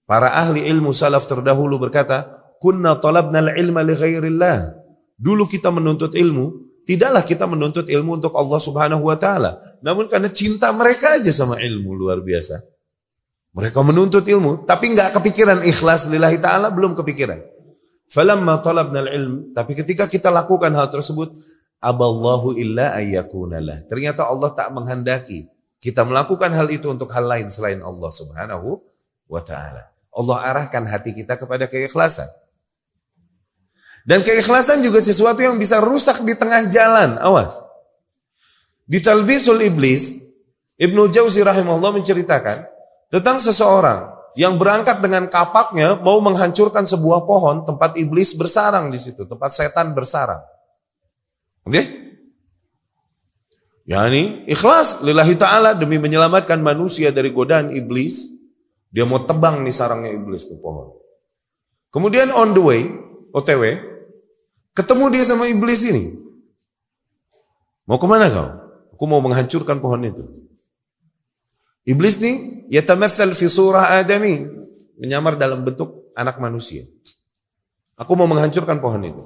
Para 0.08 0.32
ahli 0.32 0.64
ilmu 0.72 0.96
salaf 0.96 1.28
terdahulu 1.28 1.84
berkata, 1.84 2.48
"Kunna 2.64 2.96
talabna 3.04 3.44
al-ilma 3.44 3.84
li 3.84 3.92
ghairillah." 3.92 4.72
Dulu 5.20 5.44
kita 5.48 5.68
menuntut 5.68 6.16
ilmu, 6.16 6.64
tidaklah 6.88 7.24
kita 7.28 7.44
menuntut 7.48 7.92
ilmu 7.92 8.24
untuk 8.24 8.36
Allah 8.40 8.60
Subhanahu 8.60 9.04
wa 9.04 9.16
taala, 9.20 9.60
namun 9.84 10.08
karena 10.08 10.32
cinta 10.32 10.72
mereka 10.72 11.20
aja 11.20 11.32
sama 11.32 11.60
ilmu 11.60 11.92
luar 11.92 12.24
biasa. 12.24 12.73
Mereka 13.54 13.80
menuntut 13.86 14.26
ilmu, 14.26 14.66
tapi 14.66 14.94
nggak 14.98 15.14
kepikiran 15.14 15.62
ikhlas 15.62 16.10
lillahi 16.10 16.42
ta'ala, 16.42 16.74
belum 16.74 16.98
kepikiran. 16.98 17.38
Falamma 18.10 18.62
talabna 18.62 19.06
ilm 19.10 19.54
tapi 19.58 19.74
ketika 19.74 20.06
kita 20.06 20.30
lakukan 20.30 20.70
hal 20.74 20.90
tersebut, 20.90 21.34
aballahu 21.82 22.54
illa 22.58 22.94
ayyakunalah. 22.98 23.86
Ternyata 23.90 24.30
Allah 24.30 24.54
tak 24.54 24.70
menghendaki 24.74 25.54
kita 25.84 26.08
melakukan 26.08 26.48
hal 26.56 26.72
itu 26.72 26.88
untuk 26.88 27.12
hal 27.12 27.28
lain 27.28 27.52
selain 27.52 27.84
Allah 27.84 28.08
subhanahu 28.08 28.80
wa 29.28 29.44
ta'ala. 29.44 29.92
Allah 30.16 30.38
arahkan 30.48 30.88
hati 30.88 31.12
kita 31.12 31.36
kepada 31.36 31.68
keikhlasan. 31.68 32.24
Dan 34.08 34.24
keikhlasan 34.24 34.80
juga 34.80 35.04
sesuatu 35.04 35.44
yang 35.44 35.60
bisa 35.60 35.84
rusak 35.84 36.24
di 36.24 36.40
tengah 36.40 36.72
jalan. 36.72 37.20
Awas. 37.20 37.68
Di 38.88 39.04
Talbisul 39.04 39.60
Iblis, 39.60 40.24
Ibnu 40.80 41.12
Jauzi 41.12 41.44
rahimahullah 41.44 42.00
menceritakan, 42.00 42.64
tentang 43.14 43.38
seseorang 43.38 44.10
yang 44.34 44.58
berangkat 44.58 44.98
dengan 44.98 45.30
kapaknya 45.30 46.02
mau 46.02 46.18
menghancurkan 46.18 46.90
sebuah 46.90 47.30
pohon 47.30 47.62
tempat 47.62 47.94
iblis 48.02 48.34
bersarang 48.34 48.90
di 48.90 48.98
situ, 48.98 49.30
tempat 49.30 49.54
setan 49.54 49.94
bersarang. 49.94 50.42
Oke? 51.62 51.70
Okay? 51.78 51.86
Ya 53.84 54.02
ini 54.10 54.48
ikhlas 54.50 55.06
lillahi 55.06 55.38
ta'ala 55.38 55.78
demi 55.78 56.02
menyelamatkan 56.02 56.58
manusia 56.58 57.14
dari 57.14 57.30
godaan 57.30 57.70
iblis. 57.70 58.42
Dia 58.90 59.06
mau 59.06 59.22
tebang 59.22 59.62
nih 59.62 59.74
sarangnya 59.74 60.10
iblis 60.18 60.50
tuh 60.50 60.58
pohon. 60.58 60.98
Kemudian 61.94 62.34
on 62.34 62.58
the 62.58 62.62
way, 62.62 62.82
OTW, 63.34 63.78
ketemu 64.74 65.06
dia 65.14 65.24
sama 65.26 65.46
iblis 65.46 65.82
ini. 65.86 66.18
Mau 67.86 68.02
ke 68.02 68.08
mana 68.10 68.26
kau? 68.34 68.50
Aku 68.98 69.04
mau 69.06 69.22
menghancurkan 69.22 69.78
pohon 69.78 70.02
itu. 70.02 70.43
Iblis 71.84 72.24
nih 72.24 72.36
yatamathal 72.72 73.36
fi 73.36 73.46
surah 73.48 74.00
adami, 74.00 74.48
menyamar 74.96 75.36
dalam 75.36 75.68
bentuk 75.68 76.14
anak 76.16 76.40
manusia. 76.40 76.88
Aku 78.00 78.16
mau 78.16 78.26
menghancurkan 78.26 78.80
pohon 78.80 79.04
itu. 79.04 79.24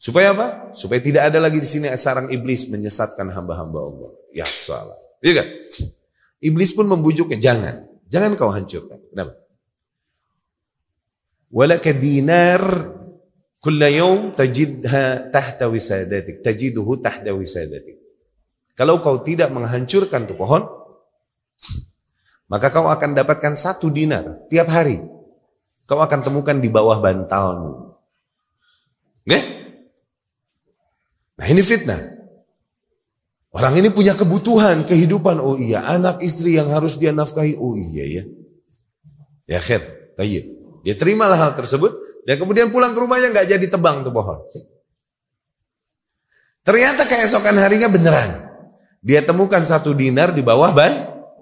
Supaya 0.00 0.32
apa? 0.32 0.72
Supaya 0.72 0.96
tidak 1.04 1.28
ada 1.28 1.36
lagi 1.36 1.60
di 1.60 1.68
sini 1.68 1.92
sarang 1.92 2.32
iblis 2.32 2.72
menyesatkan 2.72 3.28
hamba-hamba 3.36 3.80
Allah. 3.84 4.10
Ya 4.32 4.48
salah. 4.48 4.96
Iya 5.20 5.44
kan? 5.44 5.46
Iblis 6.40 6.72
pun 6.72 6.88
membujuknya, 6.88 7.36
jangan. 7.36 7.84
Jangan 8.08 8.32
kau 8.32 8.48
hancurkan. 8.48 8.96
Kenapa? 9.12 9.36
Walaka 11.52 11.92
dinar 11.92 12.64
kulla 13.60 13.92
yawm 13.92 14.32
tajidha 14.32 15.28
tahta 15.28 15.68
wisadatik. 15.68 16.40
Tajiduhu 16.40 17.04
tahta 17.04 17.36
wisadatik. 17.36 17.99
Kalau 18.80 19.04
kau 19.04 19.20
tidak 19.20 19.52
menghancurkan 19.52 20.24
tuh 20.24 20.40
pohon, 20.40 20.64
maka 22.48 22.72
kau 22.72 22.88
akan 22.88 23.12
dapatkan 23.12 23.52
satu 23.52 23.92
dinar 23.92 24.48
tiap 24.48 24.72
hari. 24.72 24.96
Kau 25.84 26.00
akan 26.00 26.24
temukan 26.24 26.56
di 26.56 26.72
bawah 26.72 26.96
bantalmu. 26.96 27.92
Oke? 29.28 29.38
Nah 31.36 31.46
ini 31.52 31.60
fitnah. 31.60 32.00
Orang 33.52 33.76
ini 33.76 33.92
punya 33.92 34.16
kebutuhan, 34.16 34.88
kehidupan. 34.88 35.44
Oh 35.44 35.60
iya, 35.60 35.84
anak 35.84 36.24
istri 36.24 36.56
yang 36.56 36.72
harus 36.72 36.96
dia 36.96 37.12
nafkahi. 37.12 37.60
Oh 37.60 37.76
iya 37.76 38.08
ya. 38.08 38.24
Ya 39.44 39.60
khair, 39.60 39.84
tayyib. 40.16 40.56
Dia 40.88 40.96
terimalah 40.96 41.36
hal 41.36 41.52
tersebut. 41.52 42.24
Dan 42.24 42.40
kemudian 42.40 42.72
pulang 42.72 42.96
ke 42.96 43.00
rumahnya 43.04 43.28
nggak 43.28 43.44
jadi 43.44 43.66
tebang 43.68 44.08
tuh 44.08 44.14
pohon. 44.16 44.40
Ternyata 46.64 47.04
keesokan 47.04 47.60
harinya 47.60 47.92
beneran. 47.92 48.49
Dia 49.00 49.24
temukan 49.24 49.64
satu 49.64 49.96
dinar 49.96 50.36
di 50.36 50.44
bawah 50.44 50.76
ban 50.76 50.92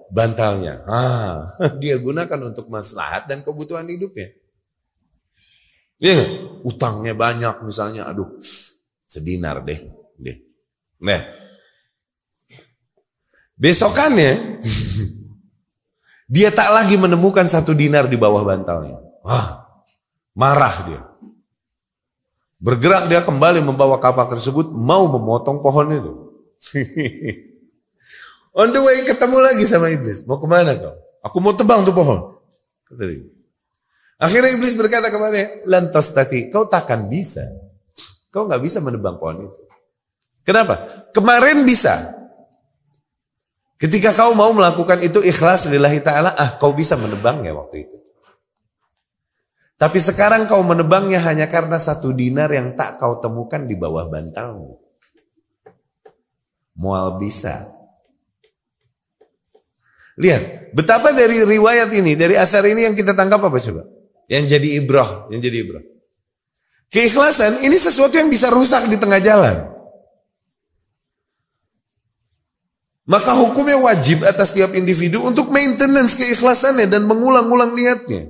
bantalnya. 0.09 0.81
Ah, 0.89 1.53
dia 1.81 1.95
gunakan 2.01 2.51
untuk 2.51 2.67
maslahat 2.67 3.29
dan 3.29 3.45
kebutuhan 3.45 3.85
hidupnya. 3.85 4.33
Iya, 5.99 6.19
utangnya 6.63 7.11
banyak 7.11 7.59
misalnya, 7.67 8.07
aduh, 8.07 8.39
sedinar 9.03 9.59
deh, 9.67 9.79
deh. 10.15 10.37
Nah, 11.03 11.19
besokannya 13.59 14.59
dia 16.35 16.55
tak 16.55 16.71
lagi 16.71 16.95
menemukan 16.95 17.43
satu 17.51 17.75
dinar 17.75 18.07
di 18.07 18.15
bawah 18.15 18.47
bantalnya. 18.47 18.95
Wah, 19.27 19.67
marah 20.31 20.75
dia. 20.87 21.01
Bergerak 22.59 23.11
dia 23.11 23.19
kembali 23.23 23.63
membawa 23.63 23.99
kapak 23.99 24.35
tersebut 24.35 24.71
mau 24.71 25.07
memotong 25.11 25.59
pohon 25.59 25.87
itu. 25.91 26.13
On 28.57 28.69
the 28.73 28.81
way 28.81 29.05
ketemu 29.05 29.37
lagi 29.41 29.65
sama 29.65 29.93
iblis. 29.93 30.25
Mau 30.25 30.41
ke 30.41 30.47
mana 30.49 30.73
kau? 30.73 30.95
Aku 31.25 31.37
mau 31.43 31.53
tebang 31.53 31.85
tuh 31.85 31.93
pohon. 31.93 32.39
Akhirnya 34.19 34.51
iblis 34.51 34.73
berkata 34.75 35.13
kepadanya, 35.13 35.69
lantas 35.69 36.11
tadi 36.11 36.49
kau 36.49 36.65
takkan 36.65 37.07
bisa. 37.07 37.43
Kau 38.33 38.49
nggak 38.49 38.61
bisa 38.61 38.81
menebang 38.81 39.21
pohon 39.21 39.47
itu. 39.47 39.61
Kenapa? 40.43 40.81
Kemarin 41.13 41.61
bisa. 41.63 41.93
Ketika 43.79 44.11
kau 44.11 44.35
mau 44.35 44.51
melakukan 44.51 44.99
itu 44.99 45.23
ikhlas 45.23 45.71
lillahi 45.71 46.03
ta'ala, 46.03 46.35
ah 46.35 46.59
kau 46.59 46.75
bisa 46.75 46.99
menebangnya 46.99 47.55
waktu 47.55 47.87
itu. 47.87 47.97
Tapi 49.79 49.95
sekarang 49.95 50.43
kau 50.51 50.59
menebangnya 50.67 51.23
hanya 51.23 51.47
karena 51.47 51.79
satu 51.79 52.11
dinar 52.11 52.51
yang 52.51 52.75
tak 52.75 52.99
kau 52.99 53.23
temukan 53.23 53.63
di 53.63 53.79
bawah 53.79 54.11
bantalmu. 54.11 54.75
Mual 56.75 57.15
bisa. 57.15 57.78
Lihat, 60.19 60.75
betapa 60.75 61.15
dari 61.15 61.47
riwayat 61.47 61.95
ini, 61.95 62.19
dari 62.19 62.35
asar 62.35 62.67
ini 62.67 62.83
yang 62.83 62.95
kita 62.95 63.15
tangkap 63.15 63.39
apa 63.39 63.55
coba? 63.55 63.87
Yang 64.27 64.45
jadi 64.59 64.67
ibrah, 64.83 65.09
yang 65.31 65.39
jadi 65.39 65.57
ibrah. 65.63 65.83
Keikhlasan 66.91 67.63
ini 67.63 67.79
sesuatu 67.79 68.19
yang 68.19 68.27
bisa 68.27 68.51
rusak 68.51 68.91
di 68.91 68.99
tengah 68.99 69.23
jalan. 69.23 69.71
Maka 73.09 73.33
hukumnya 73.33 73.79
wajib 73.79 74.21
atas 74.21 74.53
tiap 74.53 74.75
individu 74.77 75.23
untuk 75.25 75.49
maintenance 75.49 76.13
keikhlasannya 76.13 76.85
dan 76.85 77.09
mengulang-ulang 77.09 77.73
niatnya. 77.73 78.29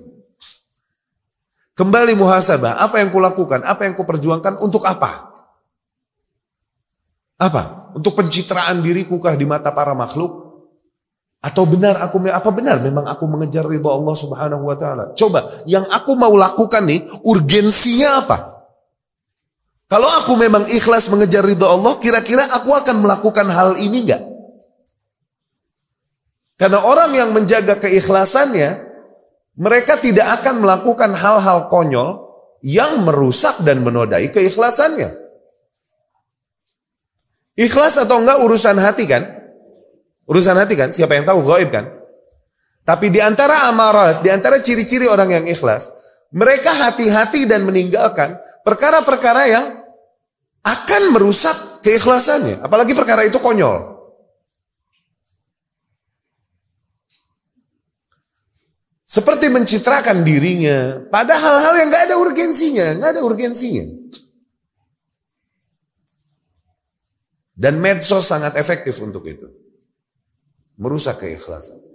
Kembali 1.76 2.16
muhasabah, 2.16 2.80
apa 2.80 3.04
yang 3.04 3.12
kulakukan, 3.12 3.66
apa 3.66 3.88
yang 3.88 3.96
kuperjuangkan, 3.96 4.62
untuk 4.64 4.88
apa? 4.88 5.32
Apa? 7.40 7.92
Untuk 7.96 8.20
pencitraan 8.20 8.84
dirikukah 8.84 9.36
di 9.36 9.48
mata 9.48 9.72
para 9.72 9.96
makhluk? 9.96 10.49
Atau 11.40 11.64
benar 11.72 11.96
aku 12.04 12.20
apa 12.28 12.52
benar 12.52 12.84
memang 12.84 13.08
aku 13.08 13.24
mengejar 13.24 13.64
ridho 13.64 13.88
Allah 13.88 14.12
Subhanahu 14.12 14.68
wa 14.68 14.76
taala? 14.76 15.16
Coba, 15.16 15.48
yang 15.64 15.88
aku 15.88 16.12
mau 16.20 16.36
lakukan 16.36 16.84
nih 16.84 17.08
urgensinya 17.24 18.20
apa? 18.24 18.38
Kalau 19.88 20.06
aku 20.20 20.36
memang 20.36 20.68
ikhlas 20.68 21.08
mengejar 21.08 21.48
ridho 21.48 21.64
Allah, 21.64 21.96
kira-kira 21.98 22.44
aku 22.54 22.76
akan 22.76 23.08
melakukan 23.08 23.48
hal 23.48 23.80
ini 23.80 24.04
enggak? 24.04 24.22
Karena 26.60 26.84
orang 26.84 27.16
yang 27.16 27.32
menjaga 27.32 27.80
keikhlasannya, 27.80 28.70
mereka 29.56 29.96
tidak 29.96 30.44
akan 30.44 30.60
melakukan 30.60 31.16
hal-hal 31.16 31.72
konyol 31.72 32.20
yang 32.60 33.08
merusak 33.08 33.64
dan 33.64 33.80
menodai 33.80 34.28
keikhlasannya. 34.28 35.08
Ikhlas 37.56 37.96
atau 37.96 38.20
enggak 38.20 38.44
urusan 38.44 38.76
hati 38.76 39.08
kan? 39.08 39.24
Urusan 40.30 40.62
hati 40.62 40.78
kan? 40.78 40.94
Siapa 40.94 41.18
yang 41.18 41.26
tahu 41.26 41.42
gaib 41.42 41.74
kan? 41.74 41.90
Tapi 42.86 43.10
di 43.10 43.18
antara 43.18 43.66
amarat, 43.66 44.22
di 44.22 44.30
antara 44.30 44.62
ciri-ciri 44.62 45.10
orang 45.10 45.30
yang 45.34 45.46
ikhlas, 45.50 45.90
mereka 46.30 46.70
hati-hati 46.70 47.50
dan 47.50 47.66
meninggalkan 47.66 48.38
perkara-perkara 48.62 49.44
yang 49.50 49.66
akan 50.62 51.04
merusak 51.18 51.82
keikhlasannya. 51.82 52.62
Apalagi 52.62 52.94
perkara 52.94 53.26
itu 53.26 53.42
konyol. 53.42 53.98
Seperti 59.10 59.50
mencitrakan 59.50 60.22
dirinya 60.22 61.02
pada 61.10 61.34
hal-hal 61.34 61.74
yang 61.82 61.90
gak 61.90 62.14
ada 62.14 62.16
urgensinya, 62.22 63.02
gak 63.02 63.18
ada 63.18 63.22
urgensinya. 63.26 63.86
Dan 67.58 67.82
medsos 67.82 68.30
sangat 68.30 68.54
efektif 68.62 69.02
untuk 69.02 69.26
itu. 69.26 69.50
Merusak 70.80 71.20
keikhlasan. 71.20 71.90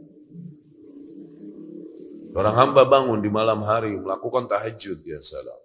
Orang 2.34 2.52
hamba 2.58 2.84
bangun 2.84 3.22
di 3.22 3.30
malam 3.32 3.62
hari 3.64 3.96
melakukan 3.96 4.44
tahajud 4.44 5.00
ya 5.06 5.22
salam. 5.24 5.56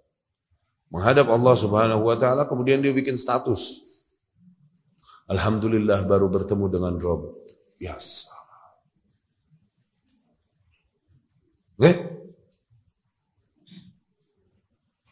Menghadap 0.88 1.26
Allah 1.28 1.54
Subhanahu 1.58 2.02
wa 2.06 2.16
taala 2.16 2.46
kemudian 2.46 2.80
dia 2.80 2.94
bikin 2.94 3.18
status. 3.18 3.90
Alhamdulillah 5.28 6.06
baru 6.08 6.30
bertemu 6.30 6.66
dengan 6.70 6.94
Rob. 6.96 7.36
Ya 7.76 7.92
salam. 7.98 8.40
Oke? 11.76 11.92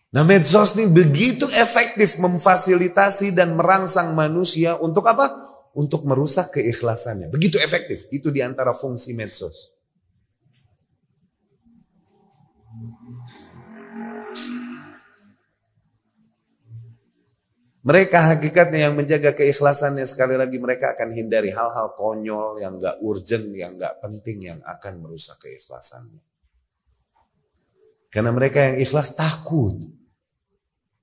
Nah 0.08 0.24
medsos 0.24 0.78
ini 0.78 0.88
begitu 0.88 1.44
efektif 1.60 2.16
memfasilitasi 2.22 3.36
dan 3.36 3.58
merangsang 3.58 4.16
manusia 4.16 4.78
untuk 4.80 5.04
apa? 5.04 5.47
Untuk 5.78 6.02
merusak 6.02 6.58
keikhlasannya. 6.58 7.30
Begitu 7.30 7.62
efektif. 7.62 8.10
Itu 8.10 8.34
di 8.34 8.42
antara 8.42 8.74
fungsi 8.74 9.14
medsos. 9.14 9.78
Mereka 17.86 18.36
hakikatnya 18.36 18.90
yang 18.90 18.98
menjaga 18.98 19.32
keikhlasannya 19.32 20.04
sekali 20.04 20.34
lagi 20.36 20.60
mereka 20.60 20.92
akan 20.92 21.14
hindari 21.14 21.48
hal-hal 21.48 21.96
konyol 21.96 22.60
yang 22.60 22.76
gak 22.76 23.00
urgent, 23.00 23.48
yang 23.54 23.80
gak 23.80 24.02
penting 24.02 24.44
yang 24.44 24.60
akan 24.66 25.00
merusak 25.00 25.40
keikhlasannya. 25.40 26.20
Karena 28.12 28.32
mereka 28.32 28.60
yang 28.60 28.76
ikhlas 28.82 29.16
takut. 29.16 29.78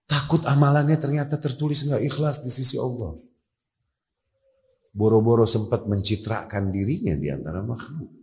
Takut 0.06 0.46
amalannya 0.46 0.98
ternyata 1.02 1.42
tertulis 1.42 1.86
nggak 1.90 2.06
ikhlas 2.06 2.46
di 2.46 2.54
sisi 2.54 2.78
Allah. 2.78 3.18
Boro-boro 4.96 5.44
sempat 5.44 5.84
mencitrakan 5.92 6.72
dirinya 6.72 7.20
di 7.20 7.28
antara 7.28 7.60
makhluk. 7.60 8.16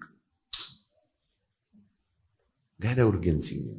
Gak 2.81 2.97
ada 2.97 3.05
urgensinya. 3.05 3.77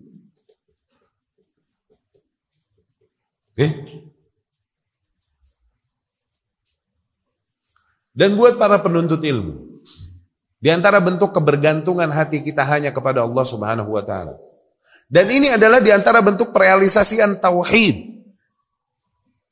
Oke? 3.57 3.67
Dan 8.13 8.37
buat 8.37 8.61
para 8.61 8.77
penuntut 8.77 9.25
ilmu, 9.25 9.81
di 10.61 10.69
antara 10.69 11.01
bentuk 11.01 11.33
kebergantungan 11.33 12.13
hati 12.13 12.45
kita 12.45 12.61
hanya 12.61 12.93
kepada 12.93 13.25
Allah 13.25 13.41
Subhanahu 13.41 13.89
wa 13.89 14.05
taala. 14.05 14.37
Dan 15.09 15.33
ini 15.33 15.49
adalah 15.49 15.81
di 15.81 15.89
antara 15.89 16.21
bentuk 16.21 16.53
realisasian 16.53 17.41
tauhid. 17.41 18.13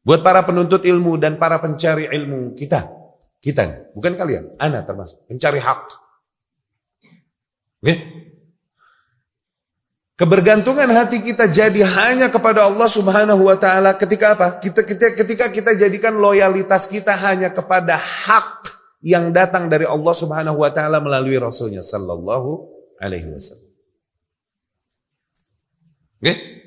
Buat 0.05 0.21
para 0.21 0.45
penuntut 0.45 0.85
ilmu 0.85 1.17
dan 1.17 1.41
para 1.41 1.57
pencari 1.57 2.05
ilmu 2.05 2.53
kita. 2.53 3.00
Kita, 3.41 3.89
bukan 3.97 4.13
kalian. 4.13 4.53
Ana 4.61 4.85
termasuk. 4.85 5.25
Pencari 5.25 5.57
hak. 5.57 5.81
Oke? 7.81 7.95
Kebergantungan 10.13 10.85
hati 10.93 11.25
kita 11.25 11.49
jadi 11.49 11.81
hanya 11.81 12.29
kepada 12.29 12.69
Allah 12.69 12.85
Subhanahu 12.85 13.49
wa 13.49 13.57
taala 13.57 13.97
ketika 13.97 14.37
apa? 14.37 14.61
Kita, 14.61 14.85
kita 14.85 15.17
ketika 15.17 15.49
kita 15.49 15.73
jadikan 15.73 16.13
loyalitas 16.21 16.85
kita 16.85 17.17
hanya 17.17 17.49
kepada 17.49 17.97
hak 17.97 18.61
yang 19.01 19.33
datang 19.33 19.65
dari 19.65 19.89
Allah 19.89 20.13
Subhanahu 20.13 20.61
wa 20.61 20.69
taala 20.69 21.01
melalui 21.01 21.41
rasulnya 21.41 21.81
sallallahu 21.81 22.69
alaihi 23.01 23.33
wasallam. 23.33 23.73
Okay? 26.21 26.60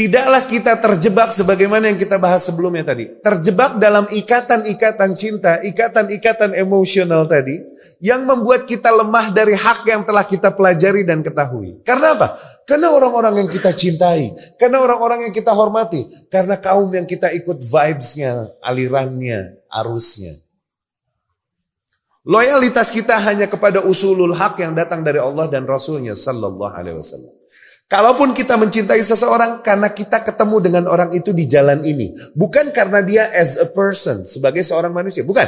Tidaklah 0.00 0.48
kita 0.48 0.80
terjebak 0.80 1.28
sebagaimana 1.28 1.92
yang 1.92 2.00
kita 2.00 2.16
bahas 2.16 2.48
sebelumnya 2.48 2.88
tadi. 2.88 3.20
Terjebak 3.20 3.76
dalam 3.76 4.08
ikatan-ikatan 4.08 5.12
cinta, 5.12 5.60
ikatan-ikatan 5.60 6.56
emosional 6.56 7.28
tadi. 7.28 7.60
Yang 8.00 8.24
membuat 8.24 8.64
kita 8.64 8.88
lemah 8.96 9.28
dari 9.28 9.52
hak 9.52 9.84
yang 9.84 10.08
telah 10.08 10.24
kita 10.24 10.56
pelajari 10.56 11.04
dan 11.04 11.20
ketahui. 11.20 11.84
Karena 11.84 12.16
apa? 12.16 12.32
Karena 12.64 12.96
orang-orang 12.96 13.44
yang 13.44 13.48
kita 13.52 13.76
cintai. 13.76 14.32
Karena 14.56 14.80
orang-orang 14.80 15.28
yang 15.28 15.36
kita 15.36 15.52
hormati. 15.52 16.08
Karena 16.32 16.56
kaum 16.56 16.88
yang 16.96 17.04
kita 17.04 17.28
ikut 17.36 17.60
vibesnya, 17.60 18.56
alirannya, 18.64 19.60
arusnya. 19.68 20.32
Loyalitas 22.24 22.88
kita 22.88 23.20
hanya 23.20 23.52
kepada 23.52 23.84
usulul 23.84 24.32
hak 24.32 24.64
yang 24.64 24.72
datang 24.72 25.04
dari 25.04 25.20
Allah 25.20 25.44
dan 25.52 25.68
Rasulnya 25.68 26.16
Sallallahu 26.16 26.72
Alaihi 26.72 26.96
Wasallam. 26.96 27.39
Kalaupun 27.90 28.30
kita 28.30 28.54
mencintai 28.54 29.02
seseorang 29.02 29.66
karena 29.66 29.90
kita 29.90 30.22
ketemu 30.22 30.62
dengan 30.62 30.84
orang 30.86 31.10
itu 31.10 31.34
di 31.34 31.50
jalan 31.50 31.82
ini. 31.82 32.14
Bukan 32.38 32.70
karena 32.70 33.02
dia 33.02 33.26
as 33.34 33.58
a 33.58 33.66
person, 33.74 34.22
sebagai 34.22 34.62
seorang 34.62 34.94
manusia. 34.94 35.26
Bukan. 35.26 35.42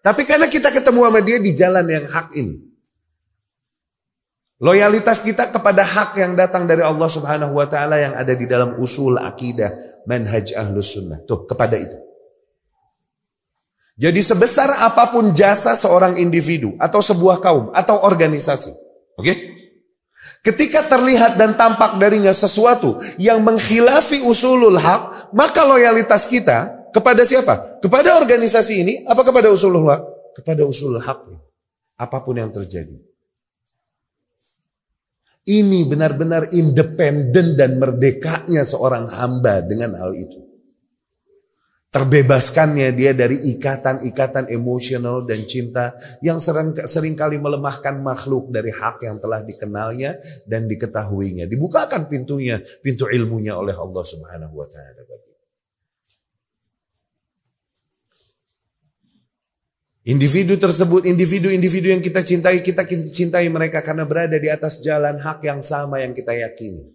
Tapi 0.00 0.24
karena 0.24 0.48
kita 0.48 0.72
ketemu 0.72 1.04
sama 1.04 1.20
dia 1.20 1.36
di 1.36 1.52
jalan 1.52 1.84
yang 1.84 2.08
hak 2.08 2.32
ini. 2.32 2.64
Loyalitas 4.56 5.20
kita 5.20 5.52
kepada 5.52 5.84
hak 5.84 6.16
yang 6.16 6.32
datang 6.32 6.64
dari 6.64 6.80
Allah 6.80 7.12
subhanahu 7.12 7.60
wa 7.60 7.68
ta'ala 7.68 8.00
yang 8.00 8.14
ada 8.16 8.32
di 8.32 8.48
dalam 8.48 8.80
usul 8.80 9.20
akidah 9.20 9.68
manhaj 10.08 10.48
ahlus 10.56 10.96
sunnah. 10.96 11.20
Tuh 11.28 11.44
kepada 11.44 11.76
itu. 11.76 11.98
Jadi 14.00 14.24
sebesar 14.24 14.80
apa 14.80 15.12
pun 15.12 15.36
jasa 15.36 15.76
seorang 15.76 16.16
individu 16.16 16.72
atau 16.80 17.04
sebuah 17.04 17.44
kaum 17.44 17.68
atau 17.76 18.00
organisasi. 18.08 18.72
Oke? 19.20 19.28
Okay? 19.28 19.51
Ketika 20.42 20.90
terlihat 20.90 21.38
dan 21.38 21.54
tampak 21.54 22.02
darinya 22.02 22.34
sesuatu 22.34 22.98
yang 23.14 23.46
menghilafi 23.46 24.26
usulul 24.26 24.74
hak, 24.74 25.30
maka 25.30 25.62
loyalitas 25.62 26.26
kita 26.26 26.90
kepada 26.90 27.22
siapa? 27.22 27.78
Kepada 27.78 28.18
organisasi 28.18 28.74
ini 28.82 28.94
apa 29.06 29.22
kepada 29.22 29.54
usulul 29.54 29.86
hak? 29.86 30.02
Kepada 30.42 30.66
usulul 30.66 30.98
hak. 30.98 31.30
Apa 31.94 32.26
pun 32.26 32.42
yang 32.42 32.50
terjadi. 32.50 32.98
Ini 35.42 35.86
benar-benar 35.86 36.50
independen 36.54 37.54
dan 37.54 37.78
merdekanya 37.78 38.66
seorang 38.66 39.06
hamba 39.10 39.62
dengan 39.62 39.94
hal 39.94 40.14
itu. 40.14 40.51
Terbebaskannya 41.92 42.96
dia 42.96 43.12
dari 43.12 43.36
ikatan-ikatan 43.52 44.48
emosional 44.48 45.28
dan 45.28 45.44
cinta 45.44 45.92
yang 46.24 46.40
sering, 46.40 46.72
sering 46.88 47.12
kali 47.12 47.36
melemahkan 47.36 48.00
makhluk 48.00 48.48
dari 48.48 48.72
hak 48.72 49.04
yang 49.04 49.20
telah 49.20 49.44
dikenalnya 49.44 50.16
dan 50.48 50.64
diketahuinya. 50.64 51.44
Dibukakan 51.44 52.08
pintunya, 52.08 52.56
pintu 52.80 53.12
ilmunya 53.12 53.60
oleh 53.60 53.76
Allah 53.76 54.04
Subhanahu 54.08 54.56
wa 54.56 54.68
taala 54.72 55.02
Individu 60.02 60.58
tersebut, 60.58 61.06
individu-individu 61.06 61.94
yang 61.94 62.02
kita 62.02 62.26
cintai, 62.26 62.58
kita 62.58 62.82
cintai 62.88 63.46
mereka 63.46 63.86
karena 63.86 64.02
berada 64.02 64.34
di 64.34 64.50
atas 64.50 64.82
jalan 64.82 65.14
hak 65.14 65.46
yang 65.46 65.62
sama 65.62 66.02
yang 66.02 66.10
kita 66.10 66.34
yakini. 66.34 66.90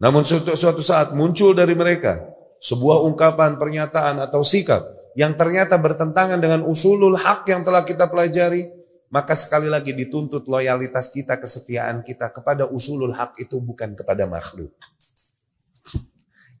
Namun 0.00 0.24
suatu, 0.24 0.56
suatu 0.56 0.80
saat 0.80 1.12
muncul 1.12 1.52
dari 1.52 1.76
mereka 1.76 2.29
sebuah 2.60 3.02
ungkapan, 3.08 3.56
pernyataan 3.56 4.20
atau 4.20 4.44
sikap 4.44 4.84
yang 5.18 5.34
ternyata 5.34 5.80
bertentangan 5.80 6.38
dengan 6.38 6.62
usulul 6.68 7.18
hak 7.18 7.48
yang 7.50 7.66
telah 7.66 7.82
kita 7.82 8.06
pelajari, 8.06 8.68
maka 9.10 9.34
sekali 9.34 9.66
lagi 9.66 9.90
dituntut 9.90 10.46
loyalitas 10.46 11.10
kita, 11.10 11.40
kesetiaan 11.40 12.06
kita 12.06 12.30
kepada 12.30 12.70
usulul 12.70 13.16
hak 13.16 13.40
itu 13.42 13.58
bukan 13.58 13.98
kepada 13.98 14.28
makhluk. 14.30 14.70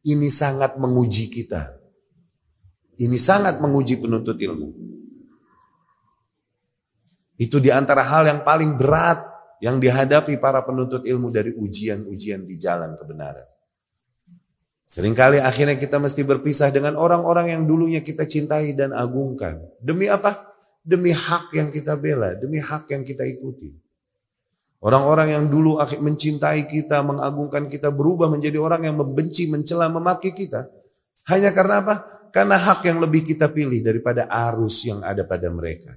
Ini 0.00 0.28
sangat 0.32 0.80
menguji 0.80 1.28
kita. 1.28 1.76
Ini 2.96 3.16
sangat 3.20 3.60
menguji 3.60 4.00
penuntut 4.00 4.40
ilmu. 4.40 4.72
Itu 7.40 7.56
di 7.60 7.72
antara 7.72 8.04
hal 8.04 8.28
yang 8.28 8.40
paling 8.44 8.76
berat 8.76 9.20
yang 9.60 9.76
dihadapi 9.80 10.40
para 10.40 10.64
penuntut 10.64 11.04
ilmu 11.04 11.28
dari 11.32 11.52
ujian-ujian 11.52 12.44
di 12.44 12.56
jalan 12.56 12.96
kebenaran. 12.96 13.59
Seringkali 14.90 15.38
akhirnya 15.38 15.78
kita 15.78 16.02
mesti 16.02 16.26
berpisah 16.26 16.74
dengan 16.74 16.98
orang-orang 16.98 17.54
yang 17.54 17.62
dulunya 17.62 18.02
kita 18.02 18.26
cintai 18.26 18.74
dan 18.74 18.90
agungkan. 18.90 19.62
Demi 19.78 20.10
apa? 20.10 20.50
Demi 20.82 21.14
hak 21.14 21.54
yang 21.54 21.70
kita 21.70 21.94
bela, 21.94 22.34
demi 22.34 22.58
hak 22.58 22.90
yang 22.90 23.06
kita 23.06 23.22
ikuti. 23.22 23.70
Orang-orang 24.82 25.38
yang 25.38 25.44
dulu 25.46 25.78
mencintai 25.78 26.66
kita, 26.66 27.06
mengagungkan 27.06 27.70
kita, 27.70 27.94
berubah 27.94 28.34
menjadi 28.34 28.58
orang 28.58 28.90
yang 28.90 28.98
membenci, 28.98 29.46
mencela, 29.46 29.86
memaki 29.86 30.34
kita. 30.34 30.66
Hanya 31.30 31.54
karena 31.54 31.86
apa? 31.86 31.94
Karena 32.34 32.58
hak 32.58 32.82
yang 32.90 32.98
lebih 32.98 33.22
kita 33.22 33.52
pilih 33.54 33.86
daripada 33.86 34.26
arus 34.26 34.90
yang 34.90 35.06
ada 35.06 35.22
pada 35.22 35.46
mereka. 35.54 35.94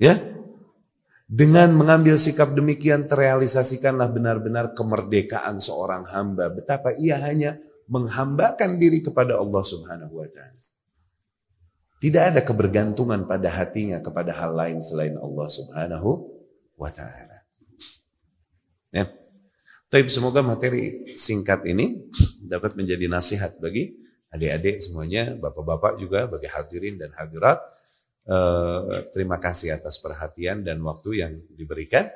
Ya, 0.00 0.16
dengan 1.30 1.70
mengambil 1.78 2.18
sikap 2.18 2.58
demikian 2.58 3.06
terrealisasikanlah 3.06 4.10
benar-benar 4.10 4.74
kemerdekaan 4.74 5.62
seorang 5.62 6.02
hamba. 6.10 6.50
Betapa 6.50 6.90
ia 6.98 7.22
hanya 7.22 7.54
menghambakan 7.86 8.82
diri 8.82 8.98
kepada 8.98 9.38
Allah 9.38 9.62
Subhanahu 9.62 10.10
wa 10.10 10.26
taala. 10.26 10.58
Tidak 12.02 12.34
ada 12.34 12.40
kebergantungan 12.42 13.30
pada 13.30 13.46
hatinya 13.46 14.02
kepada 14.02 14.34
hal 14.34 14.58
lain 14.58 14.82
selain 14.82 15.14
Allah 15.14 15.46
Subhanahu 15.46 16.10
wa 16.74 16.90
taala. 16.90 17.46
Ya. 18.90 19.06
Tapi 19.86 20.10
semoga 20.10 20.42
materi 20.42 21.14
singkat 21.14 21.62
ini 21.62 22.10
dapat 22.42 22.74
menjadi 22.74 23.06
nasihat 23.06 23.54
bagi 23.62 23.94
adik-adik 24.34 24.82
semuanya, 24.82 25.38
bapak-bapak 25.38 25.94
juga, 26.02 26.26
bagi 26.26 26.50
hadirin 26.50 26.98
dan 26.98 27.14
hadirat 27.14 27.62
Uh, 28.30 29.10
terima 29.10 29.42
kasih 29.42 29.74
atas 29.74 29.98
perhatian 29.98 30.62
dan 30.62 30.78
waktu 30.86 31.18
yang 31.18 31.32
diberikan. 31.50 32.06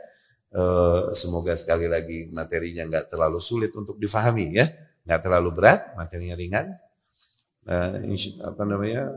Uh, 0.55 1.11
semoga 1.11 1.59
sekali 1.59 1.91
lagi 1.91 2.31
materinya 2.31 2.87
nggak 2.87 3.11
terlalu 3.11 3.43
sulit 3.43 3.75
untuk 3.75 3.99
difahami 3.99 4.55
ya, 4.55 4.71
nggak 5.03 5.21
terlalu 5.27 5.51
berat, 5.51 5.91
materinya 5.99 6.39
ringan. 6.39 6.67
Uh, 7.67 7.99
apa 8.47 8.63
namanya? 8.63 9.11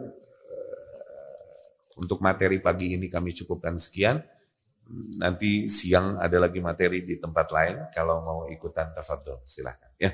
Untuk 1.98 2.18
materi 2.22 2.58
pagi 2.62 2.98
ini 2.98 3.10
kami 3.10 3.34
cukupkan 3.34 3.78
sekian. 3.78 4.18
Nanti 5.22 5.70
siang 5.70 6.18
ada 6.18 6.42
lagi 6.42 6.58
materi 6.62 7.06
di 7.06 7.22
tempat 7.22 7.54
lain. 7.54 7.78
Kalau 7.94 8.26
mau 8.26 8.40
ikutan 8.50 8.90
tafadhol 8.94 9.46
silahkan 9.46 9.94
ya. 10.02 10.14